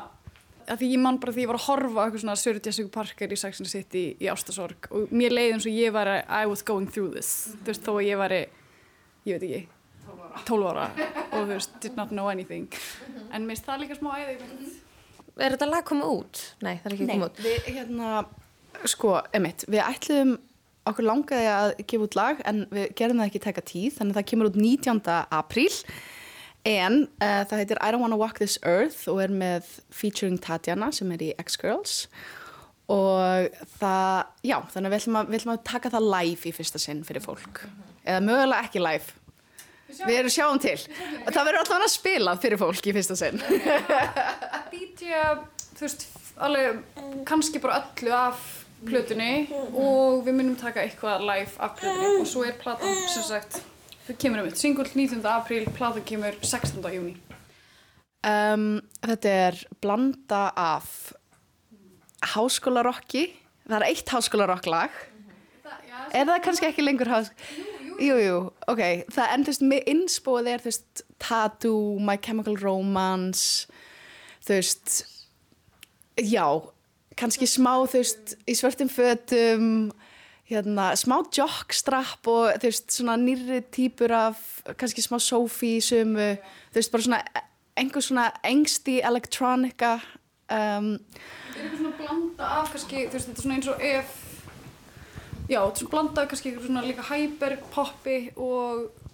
að 0.68 0.82
því 0.82 0.90
ég 0.92 1.02
man 1.02 1.18
bara 1.20 1.32
því 1.32 1.44
ég 1.44 1.50
var 1.50 1.58
að 1.58 1.66
horfa 1.66 1.96
á 1.96 2.04
eitthvað 2.04 2.22
svona 2.24 2.36
Sir 2.38 2.60
Jessica 2.60 2.92
Parker 2.92 3.32
í 3.32 3.38
the 3.40 3.68
City 3.68 4.04
í 4.20 4.28
ástasorg 4.28 4.88
og 4.92 5.12
mér 5.14 5.34
leiði 5.34 5.54
eins 5.56 5.66
og 5.68 5.72
ég 5.72 5.94
var 5.94 6.10
að 6.12 6.20
I 6.28 6.46
was 6.46 6.62
going 6.62 6.90
through 6.90 7.14
this. 7.14 7.54
Þú 7.64 7.72
veist 7.72 7.86
þó 7.86 7.92
að 7.94 8.08
ég 8.08 8.20
var 8.20 8.34
ég 8.36 9.38
veit 9.38 9.46
ekki 9.48 9.62
12 10.48 10.68
ára. 10.68 10.90
og 11.32 11.38
þú 11.38 11.46
veist 11.54 11.80
did 11.80 11.96
not 11.96 12.12
know 12.12 12.28
anything. 12.28 12.68
En 13.32 13.46
mér 13.46 13.56
finnst 13.56 13.68
það 13.68 13.80
líka 13.86 13.98
smá 13.98 14.12
æði 14.18 14.36
Er 15.38 15.54
þetta 15.54 15.70
lag 15.70 15.84
komið 15.86 16.12
út? 16.18 16.44
Nei, 16.66 16.76
það 16.82 16.86
er 16.86 16.94
ekki 16.96 17.06
komið 17.06 17.26
út. 17.28 17.42
við 17.44 17.66
hérna 17.76 18.12
sko, 18.90 19.12
emitt, 19.34 19.64
við 19.70 19.82
ætluðum 19.84 20.32
okkur 20.92 21.08
langaði 21.08 21.50
að 21.52 21.72
gefa 21.84 22.08
út 22.08 22.18
lag 22.18 22.40
en 22.48 22.64
við 22.72 22.88
gerðum 22.98 23.22
það 23.22 23.30
ekki 23.30 23.44
teka 23.46 23.66
tíð 23.68 23.98
þannig 23.98 24.14
að 24.14 24.20
það 24.20 24.28
kemur 24.32 24.50
út 24.50 24.58
19. 24.62 25.02
apríl 25.40 25.68
en 26.68 26.98
uh, 27.22 27.42
það 27.48 27.62
heitir 27.62 27.80
I 27.80 27.92
Don't 27.92 28.04
Wanna 28.04 28.18
Walk 28.20 28.40
This 28.42 28.58
Earth 28.66 29.06
og 29.10 29.22
er 29.24 29.32
með 29.32 29.70
featuring 29.94 30.40
Tatjana 30.42 30.90
sem 30.94 31.12
er 31.14 31.24
í 31.28 31.30
X-Girls 31.40 32.08
og 32.88 33.54
það, 33.78 34.28
já, 34.48 34.58
þannig 34.72 34.88
að 34.88 34.92
við 34.94 35.00
ætlum 35.02 35.20
að, 35.20 35.30
við 35.30 35.40
ætlum 35.42 35.54
að 35.54 35.64
taka 35.68 35.92
það 35.92 36.10
live 36.16 36.48
í 36.48 36.52
fyrsta 36.56 36.80
sinn 36.80 37.04
fyrir 37.04 37.24
fólk 37.24 37.64
eða 38.08 38.22
mögulega 38.24 38.64
ekki 38.64 38.84
live 38.84 39.18
Við 39.88 40.18
erum 40.18 40.32
sjáum 40.32 40.58
til. 40.60 40.76
Það 41.24 41.38
verður 41.38 41.58
alltaf 41.62 41.84
að 41.86 41.92
spila 41.94 42.34
fyrir 42.40 42.60
fólk 42.60 42.88
í 42.90 42.92
fyrsta 42.92 43.16
sinn. 43.16 43.40
DJ, 44.72 45.22
þú 45.78 45.84
veist, 45.86 46.04
alveg 46.44 46.82
kannski 47.28 47.62
bara 47.62 47.80
öllu 47.80 48.12
af 48.12 48.42
plötunni 48.86 49.48
og 49.72 50.24
við 50.26 50.36
munum 50.38 50.56
taka 50.58 50.84
eitthvað 50.84 51.24
live 51.26 51.58
af 51.62 51.74
plötunni 51.78 52.20
og 52.22 52.28
svo 52.30 52.44
er 52.46 52.58
platan 52.60 53.00
sem 53.10 53.26
sagt, 53.26 53.60
það 54.06 54.20
kemur 54.22 54.42
um 54.42 54.50
eitt 54.50 54.60
singull 54.60 54.90
19. 54.94 55.22
apríl, 55.26 55.66
platan 55.76 56.06
kemur 56.06 56.38
16. 56.42 56.82
júni. 56.94 57.16
Um, 58.26 58.80
þetta 59.04 59.34
er 59.48 59.60
blanda 59.82 60.48
af 60.58 61.12
háskólarokki. 62.34 63.28
Það 63.68 63.78
er 63.78 63.88
eitt 63.92 64.14
háskólarokklag. 64.14 65.02
Er 66.16 66.24
það 66.24 66.44
kannski 66.46 66.70
ekki 66.70 66.86
lengur 66.86 67.10
háskólarokklag? 67.10 67.76
Jú, 67.98 68.14
jú, 68.22 68.34
ok. 68.70 68.80
Það 69.10 69.32
en 69.34 69.44
þú 69.44 69.52
veist, 69.52 69.62
með 69.66 69.88
innspóð 69.90 70.48
er 70.52 70.62
þú 70.62 70.70
veist 70.70 71.00
Tattoo, 71.18 71.78
My 71.98 72.14
Chemical 72.22 72.54
Romance, 72.60 73.66
þú 74.46 74.58
veist, 74.60 74.98
já, 76.22 76.44
kannski 77.18 77.48
smá 77.50 77.72
þú 77.84 78.00
veist, 78.00 78.36
í 78.48 78.54
svörtum 78.56 78.90
fötum, 78.92 79.66
hérna, 80.48 80.92
smá 80.96 81.18
jockstrap 81.34 82.30
og 82.30 82.54
þú 82.62 82.70
veist, 82.70 82.94
svona 82.94 83.18
nýri 83.20 83.60
típur 83.74 84.14
af, 84.16 84.40
kannski 84.78 85.04
smá 85.04 85.18
Sophie 85.22 85.82
sumu, 85.84 86.32
þú 86.72 86.80
veist, 86.80 86.94
bara 86.94 87.08
svona 87.08 87.22
einhver 87.78 88.02
svona 88.02 88.30
engsti 88.46 88.98
elektronika 89.06 89.98
um, 90.50 90.94
er 91.58 91.66
eitthvað 91.66 91.82
svona 91.82 91.98
blanda 91.98 92.48
af 92.60 92.72
kannski, 92.72 93.04
þú 93.06 93.18
veist, 93.18 93.28
þetta 93.28 93.38
er 93.38 93.44
svona 93.44 93.58
eins 93.58 93.70
og 93.72 93.84
ef, 93.88 94.16
já, 95.48 95.58
þetta 95.58 95.68
er 95.68 95.82
svona 95.82 95.94
blanda 95.94 96.22
af 96.22 96.32
kannski 96.32 96.50
eitthvað 96.50 96.68
svona 96.70 96.84
líka 96.86 97.06
hyperpoppi 97.08 98.18
og, 98.36 99.06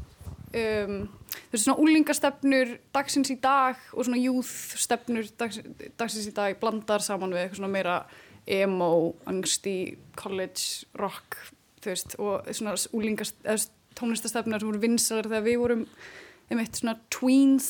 um, 0.61 0.99
þú 1.35 1.55
veist, 1.55 1.65
svona 1.65 1.81
úlingastefnur 1.85 2.77
dagsins 2.95 3.33
í 3.35 3.39
dag 3.43 3.81
og 3.93 4.07
svona 4.07 4.21
youth 4.21 4.79
stefnur 4.81 5.29
dags, 5.41 5.61
dagsins 5.99 6.31
í 6.31 6.35
dag 6.37 6.59
blandar 6.61 7.05
saman 7.05 7.35
við 7.35 7.45
eitthvað 7.45 7.61
svona 7.63 7.75
meira 7.75 7.99
emo, 8.45 8.91
angsti, 9.31 9.97
college, 10.21 10.85
rock 11.01 11.39
þú 11.85 11.93
veist, 11.93 12.19
og 12.21 12.53
svona 12.53 12.77
úlingast, 12.97 13.41
eða 13.45 13.63
tónlistastefnar 13.99 14.63
sem 14.63 14.71
voru 14.71 14.83
vinsalar 14.83 15.29
þegar 15.29 15.47
við 15.47 15.61
vorum 15.63 15.85
einmitt 16.51 16.81
svona 16.81 16.97
tweens. 17.13 17.69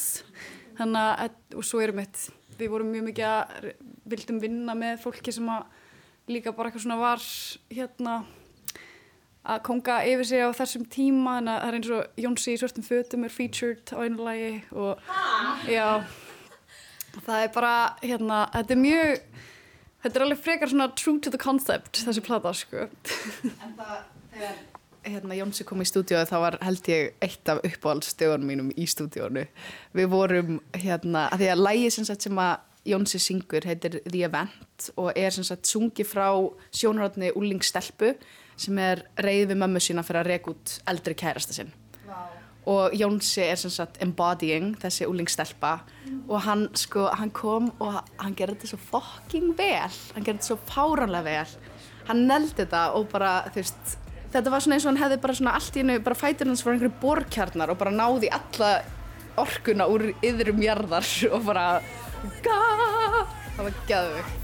Þannig 0.79 1.11
að, 1.25 1.37
og 1.55 1.67
svo 1.67 1.83
erum 1.85 2.01
við 2.01 2.25
við 2.59 2.71
vorum 2.71 2.91
mjög 2.93 3.09
mikið 3.09 3.29
að 3.29 3.69
vildum 4.11 4.41
vinna 4.43 4.77
með 4.79 5.01
fólki 5.03 5.35
sem 5.35 5.49
að 5.51 5.65
líka 6.31 6.55
bara 6.55 6.71
eitthvað 6.71 6.85
svona 6.87 6.99
var 7.01 7.25
hérna 7.75 8.15
að 9.45 9.63
konga 9.67 9.99
yfir 10.09 10.29
sig 10.29 10.45
á 10.45 10.49
þessum 10.57 10.85
tíma 10.89 11.39
en 11.41 11.51
það 11.51 11.67
er 11.69 11.79
eins 11.79 11.91
og 11.93 12.21
Jónsi 12.25 12.55
í 12.55 12.61
svörtum 12.61 12.87
fötum 12.87 13.27
er 13.27 13.33
featured 13.33 13.93
á 13.93 13.99
einu 14.01 14.25
lagi 14.25 14.53
og 14.73 15.01
já. 15.69 16.05
Það 17.15 17.41
er 17.41 17.51
bara 17.55 17.75
hérna, 18.03 18.39
þetta 18.55 18.75
er 18.75 18.81
mjög 18.81 19.11
þetta 20.05 20.15
er 20.15 20.27
alveg 20.27 20.45
frekar 20.45 20.73
svona 20.73 20.91
true 20.97 21.21
to 21.21 21.33
the 21.33 21.41
concept 21.41 22.05
þessi 22.07 22.25
plata 22.25 22.55
sko. 22.57 22.89
En 23.45 23.77
það, 23.77 23.99
þegar 24.35 24.63
hérna, 25.05 25.37
Jónsi 25.39 25.67
kom 25.69 25.83
í 25.85 25.89
stúdíóið 25.89 26.31
þá 26.31 26.37
var 26.43 26.59
held 26.65 26.89
ég 26.93 27.25
eitt 27.25 27.51
af 27.53 27.61
uppáhaldstögunum 27.67 28.49
mínum 28.49 28.71
í 28.81 28.87
stúdíónu. 28.89 29.45
Við 29.97 30.09
vorum 30.13 30.61
hérna, 30.77 31.29
að 31.29 31.45
því 31.45 31.51
að 31.53 32.07
sagt, 32.09 32.25
sem 32.25 32.41
að 32.41 32.55
Jónsi 32.85 33.19
syngur 33.23 33.65
heitir 33.65 34.03
The 34.05 34.25
Event 34.27 34.91
og 35.01 35.15
er 35.17 35.33
sem 35.33 35.45
sagt 35.47 35.69
sungi 35.69 36.05
frá 36.05 36.29
sjónarhaldni 36.69 37.31
Ullingstelpu 37.33 38.13
sem 38.61 38.79
er 38.79 39.07
reyð 39.25 39.55
við 39.55 39.61
mömmu 39.63 39.81
sína 39.81 40.05
fyrir 40.05 40.21
að 40.21 40.31
reyka 40.33 40.53
út 40.53 40.75
eldri 40.93 41.17
kærasta 41.17 41.57
sinn. 41.57 41.73
Og 42.69 42.93
Jónsi 42.97 43.43
er 43.45 43.57
sem 43.61 43.73
sagt 43.73 44.01
embodying 44.05 44.77
þessi 44.81 45.09
Ullingstelpa 45.09 45.79
og 46.29 46.39
hann 46.45 46.69
sko, 46.77 47.09
hann 47.13 47.33
kom 47.33 47.71
og 47.79 47.99
hann 48.21 48.37
gerði 48.37 48.61
þetta 48.61 48.73
svo 48.75 48.81
fucking 48.93 49.53
vel, 49.57 49.99
hann 50.15 50.25
gerði 50.25 50.39
þetta 50.39 50.51
svo 50.51 50.61
fáranlega 50.69 51.25
vel. 51.29 51.59
Hann 52.09 52.25
neldi 52.29 52.59
þetta 52.63 52.87
og 52.99 53.09
bara, 53.13 53.35
þú 53.53 53.63
veist, 53.63 53.97
þetta 54.33 54.53
var 54.53 54.65
svona 54.65 54.77
eins 54.77 54.85
og 54.85 54.93
hann 54.93 55.03
hefði 55.03 55.21
bara 55.25 55.37
svona 55.41 55.57
allt 55.57 55.77
í 55.77 55.83
hennu, 55.83 55.99
bara 56.05 56.21
fætir 56.21 56.49
hans 56.53 56.65
var 56.65 56.77
einhverju 56.77 57.01
borkjarnar 57.01 57.73
og 57.73 57.81
bara 57.81 57.97
náði 57.97 58.33
alla 58.33 58.73
orkuna 59.41 59.89
úr 59.91 60.11
yðrum 60.25 60.61
jarðar 60.63 61.09
og 61.35 61.47
bara 61.49 61.69
gá, 62.43 62.61
það 63.57 63.63
var 63.65 63.75
gæðvögt. 63.89 64.41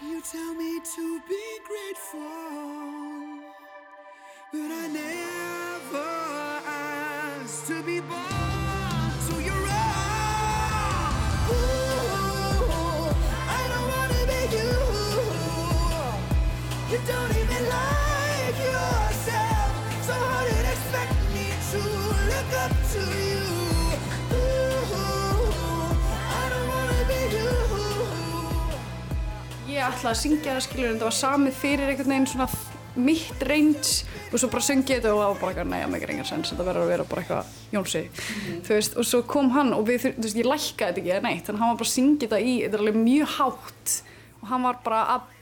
You 0.00 0.22
tell 0.22 0.54
me 0.54 0.80
to 0.94 1.20
be 1.28 1.44
grateful, 1.68 2.20
but 4.52 4.70
I 4.70 4.86
never 4.88 6.27
ég 29.78 29.86
ætlaði 29.86 30.10
að 30.10 30.20
syngja 30.22 30.54
það 30.56 30.64
skilur 30.64 30.90
en 30.90 30.98
það 30.98 31.08
var 31.08 31.16
samið 31.18 31.58
fyrir 31.60 31.90
einhvern 31.92 32.12
veginn 32.12 32.28
svona 32.32 32.48
mitt 32.98 33.42
reyns 33.46 33.92
og 34.32 34.40
svo 34.40 34.48
bara 34.50 34.64
söngi 34.66 34.96
þetta 34.96 35.12
og 35.12 35.20
það 35.20 35.30
var 35.30 35.40
bara 35.40 35.52
eitthvað 35.52 35.70
neða 35.70 35.90
megar 35.92 36.12
engar 36.14 36.28
sens 36.28 36.50
þetta 36.50 36.66
verður 36.66 36.84
að 36.84 36.90
vera 36.92 37.06
bara 37.08 37.22
eitthvað 37.22 37.52
Jónsi. 37.76 38.02
Þú 38.66 38.74
veist 38.74 38.98
og 38.98 39.06
svo 39.06 39.20
kom 39.30 39.52
hann 39.54 39.70
og 39.76 39.84
við, 39.86 40.08
þú 40.08 40.24
veist, 40.24 40.38
ég 40.40 40.48
lækkaði 40.48 40.88
þetta 40.88 41.02
ekki 41.02 41.12
eða 41.14 41.24
neitt 41.28 41.46
þannig 41.46 41.60
að 41.60 41.62
hann 41.62 41.72
var 41.72 41.78
bara 41.78 41.88
að 41.88 41.94
syngja 41.94 42.24
þetta 42.24 42.40
í 42.42 42.54
þetta 42.64 42.78
er 42.78 42.84
alveg 42.84 42.98
mjög 43.04 43.34
hátt. 43.36 43.94
Og 44.40 44.50
hann 44.50 44.66
var 44.66 44.80
bara 44.88 45.00
að 45.14 45.32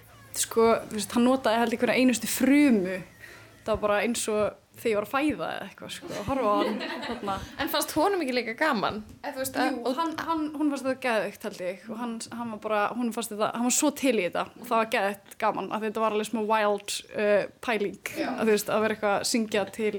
sko, 0.43 0.69
þú 0.85 0.99
veist, 0.99 1.17
hann 1.17 1.27
notaði 1.31 1.63
held 1.63 1.77
einhverja 1.77 2.03
einustu 2.03 2.31
frumu. 2.31 3.01
Það 3.63 3.73
var 3.73 3.83
bara 3.87 4.01
eins 4.05 4.27
og 4.33 4.45
þegar 4.77 4.91
ég 4.91 4.97
var 4.99 5.07
að 5.07 5.13
fæða 5.13 5.49
eða 5.57 5.67
eitthvað 5.67 5.93
sko, 5.95 6.09
og 6.13 6.29
horfa 6.31 6.53
á 6.53 6.57
hann 6.61 6.81
þarna. 7.07 7.37
En 7.63 7.71
fannst 7.73 7.95
honum 7.97 8.23
ekki 8.25 8.35
líka 8.37 8.55
gaman? 8.61 8.99
Eða, 9.23 9.33
þú 9.33 9.43
veist, 9.43 9.59
að, 9.63 9.71
Jú, 9.77 9.93
hann, 9.99 10.13
hann, 10.29 10.43
hún 10.57 10.73
fannst 10.73 10.87
þetta 10.87 11.03
geðvikt 11.07 11.47
held 11.49 11.63
ég 11.65 11.87
og 11.89 12.01
hann, 12.03 12.15
hann 12.41 12.53
var 12.55 12.63
bara, 12.67 12.81
hún 12.99 13.13
fannst 13.17 13.33
þetta, 13.33 13.51
hann 13.57 13.69
var 13.69 13.77
svo 13.79 13.93
til 14.03 14.15
í 14.17 14.27
þetta 14.27 14.45
og 14.53 14.67
það 14.69 14.77
var 14.77 14.91
geðvikt 14.97 15.39
gaman 15.43 15.71
af 15.71 15.81
því 15.83 15.91
þetta 15.91 16.05
var 16.05 16.17
alveg 16.17 16.31
smá 16.31 16.43
wild 16.53 16.97
uh, 17.17 17.47
pæling 17.65 18.13
að 18.27 18.43
þú 18.43 18.51
veist, 18.53 18.75
að 18.75 18.85
vera 18.87 18.99
eitthvað 18.99 19.17
að 19.17 19.27
syngja 19.33 19.65
til 19.77 19.93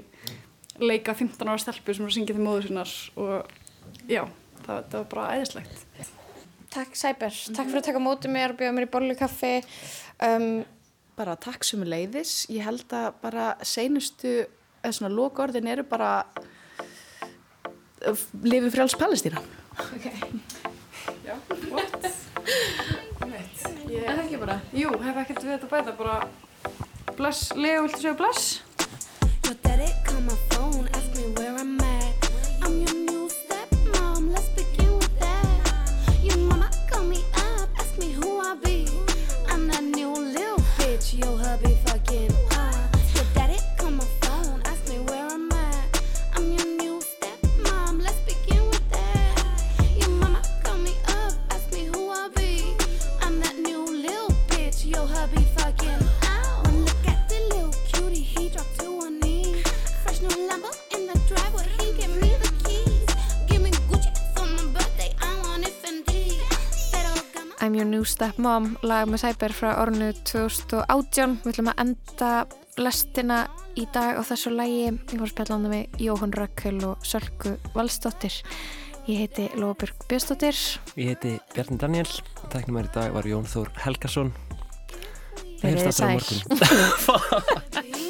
leika 0.77 1.17
15 1.17 1.49
ára 1.49 1.63
stelpu 1.65 1.97
sem 1.97 2.05
er 2.05 2.11
að 2.13 2.17
syngja 2.19 2.37
til 2.37 2.45
móður 2.45 2.69
sinnar 2.69 2.95
og 3.17 4.07
já, 4.11 4.23
það, 4.63 4.77
það 4.77 4.97
var 4.99 5.11
bara 5.15 5.27
æðislegt. 5.37 5.85
Takk 6.77 6.97
Sæber, 6.99 7.33
takk 7.55 7.69
fyrir 7.71 7.81
að 7.81 7.85
taka 7.87 8.01
á 8.03 8.05
móti 8.05 8.29
mér 8.29 8.53
og 8.53 8.59
bjóða 8.59 8.75
mér 8.77 8.85
í 8.85 8.91
bollu 8.93 9.15
kaffi. 9.17 9.53
Um, 10.21 10.65
Bara 11.17 11.33
takk 11.41 11.65
sem 11.65 11.81
leiðis, 11.81 12.43
ég 12.53 12.61
held 12.61 12.91
að 12.93 13.07
bara 13.23 13.45
seinustu, 13.65 14.43
svona 14.85 15.13
lokaorðin 15.13 15.67
eru 15.71 15.83
bara 15.87 16.11
lifið 18.43 18.71
frjáls 18.75 18.95
Palestína. 18.99 19.41
Já, 21.25 21.35
what? 21.71 22.07
Einmitt. 23.21 23.63
Ég, 23.89 24.03
er 24.03 24.13
það 24.13 24.23
ekki 24.23 24.39
bara? 24.41 24.59
Jú, 24.75 24.93
hef 25.03 25.19
ekkert 25.23 25.43
við 25.43 25.53
þetta 25.55 25.67
að 25.67 25.73
bæta, 25.73 25.95
bara 25.99 26.17
bless, 27.17 27.51
Leo, 27.57 27.83
viltu 27.85 27.99
segja 28.03 28.15
bless? 28.19 28.61
Your 29.45 29.57
daddy 29.63 29.89
call 30.07 30.23
my 30.27 30.37
phone, 30.51 30.86
Stepmom 68.17 68.71
lag 68.81 69.05
með 69.05 69.19
Sæber 69.21 69.53
frá 69.53 69.75
ornu 69.77 70.07
2018 70.25 71.35
við 71.43 71.51
ætlum 71.51 71.67
að 71.69 71.81
enda 71.83 72.29
lestina 72.81 73.43
í 73.77 73.85
dag 73.93 74.17
á 74.17 74.25
þessu 74.25 74.49
lagi. 74.55 74.89
Ég 74.89 75.21
var 75.21 75.29
spjallandi 75.29 75.69
með 75.69 76.01
Jóhann 76.01 76.33
Rökkul 76.33 76.81
og 76.87 77.05
Sölku 77.05 77.53
Valsdóttir. 77.75 78.33
Ég 79.05 79.21
heiti 79.21 79.45
Lóbjörg 79.53 79.93
Björnsdóttir. 80.09 80.57
Ég 80.97 81.13
heiti 81.13 81.37
Bjarni 81.53 81.77
Daniel, 81.77 82.09
tæknum 82.49 82.81
í 82.81 82.89
dag 82.97 83.13
var 83.13 83.29
Jón 83.29 83.45
Þór 83.45 83.69
Helgason. 83.85 84.33
Við 85.61 85.77
aftur 85.77 85.93
á 85.93 86.01
sæl. 86.01 86.17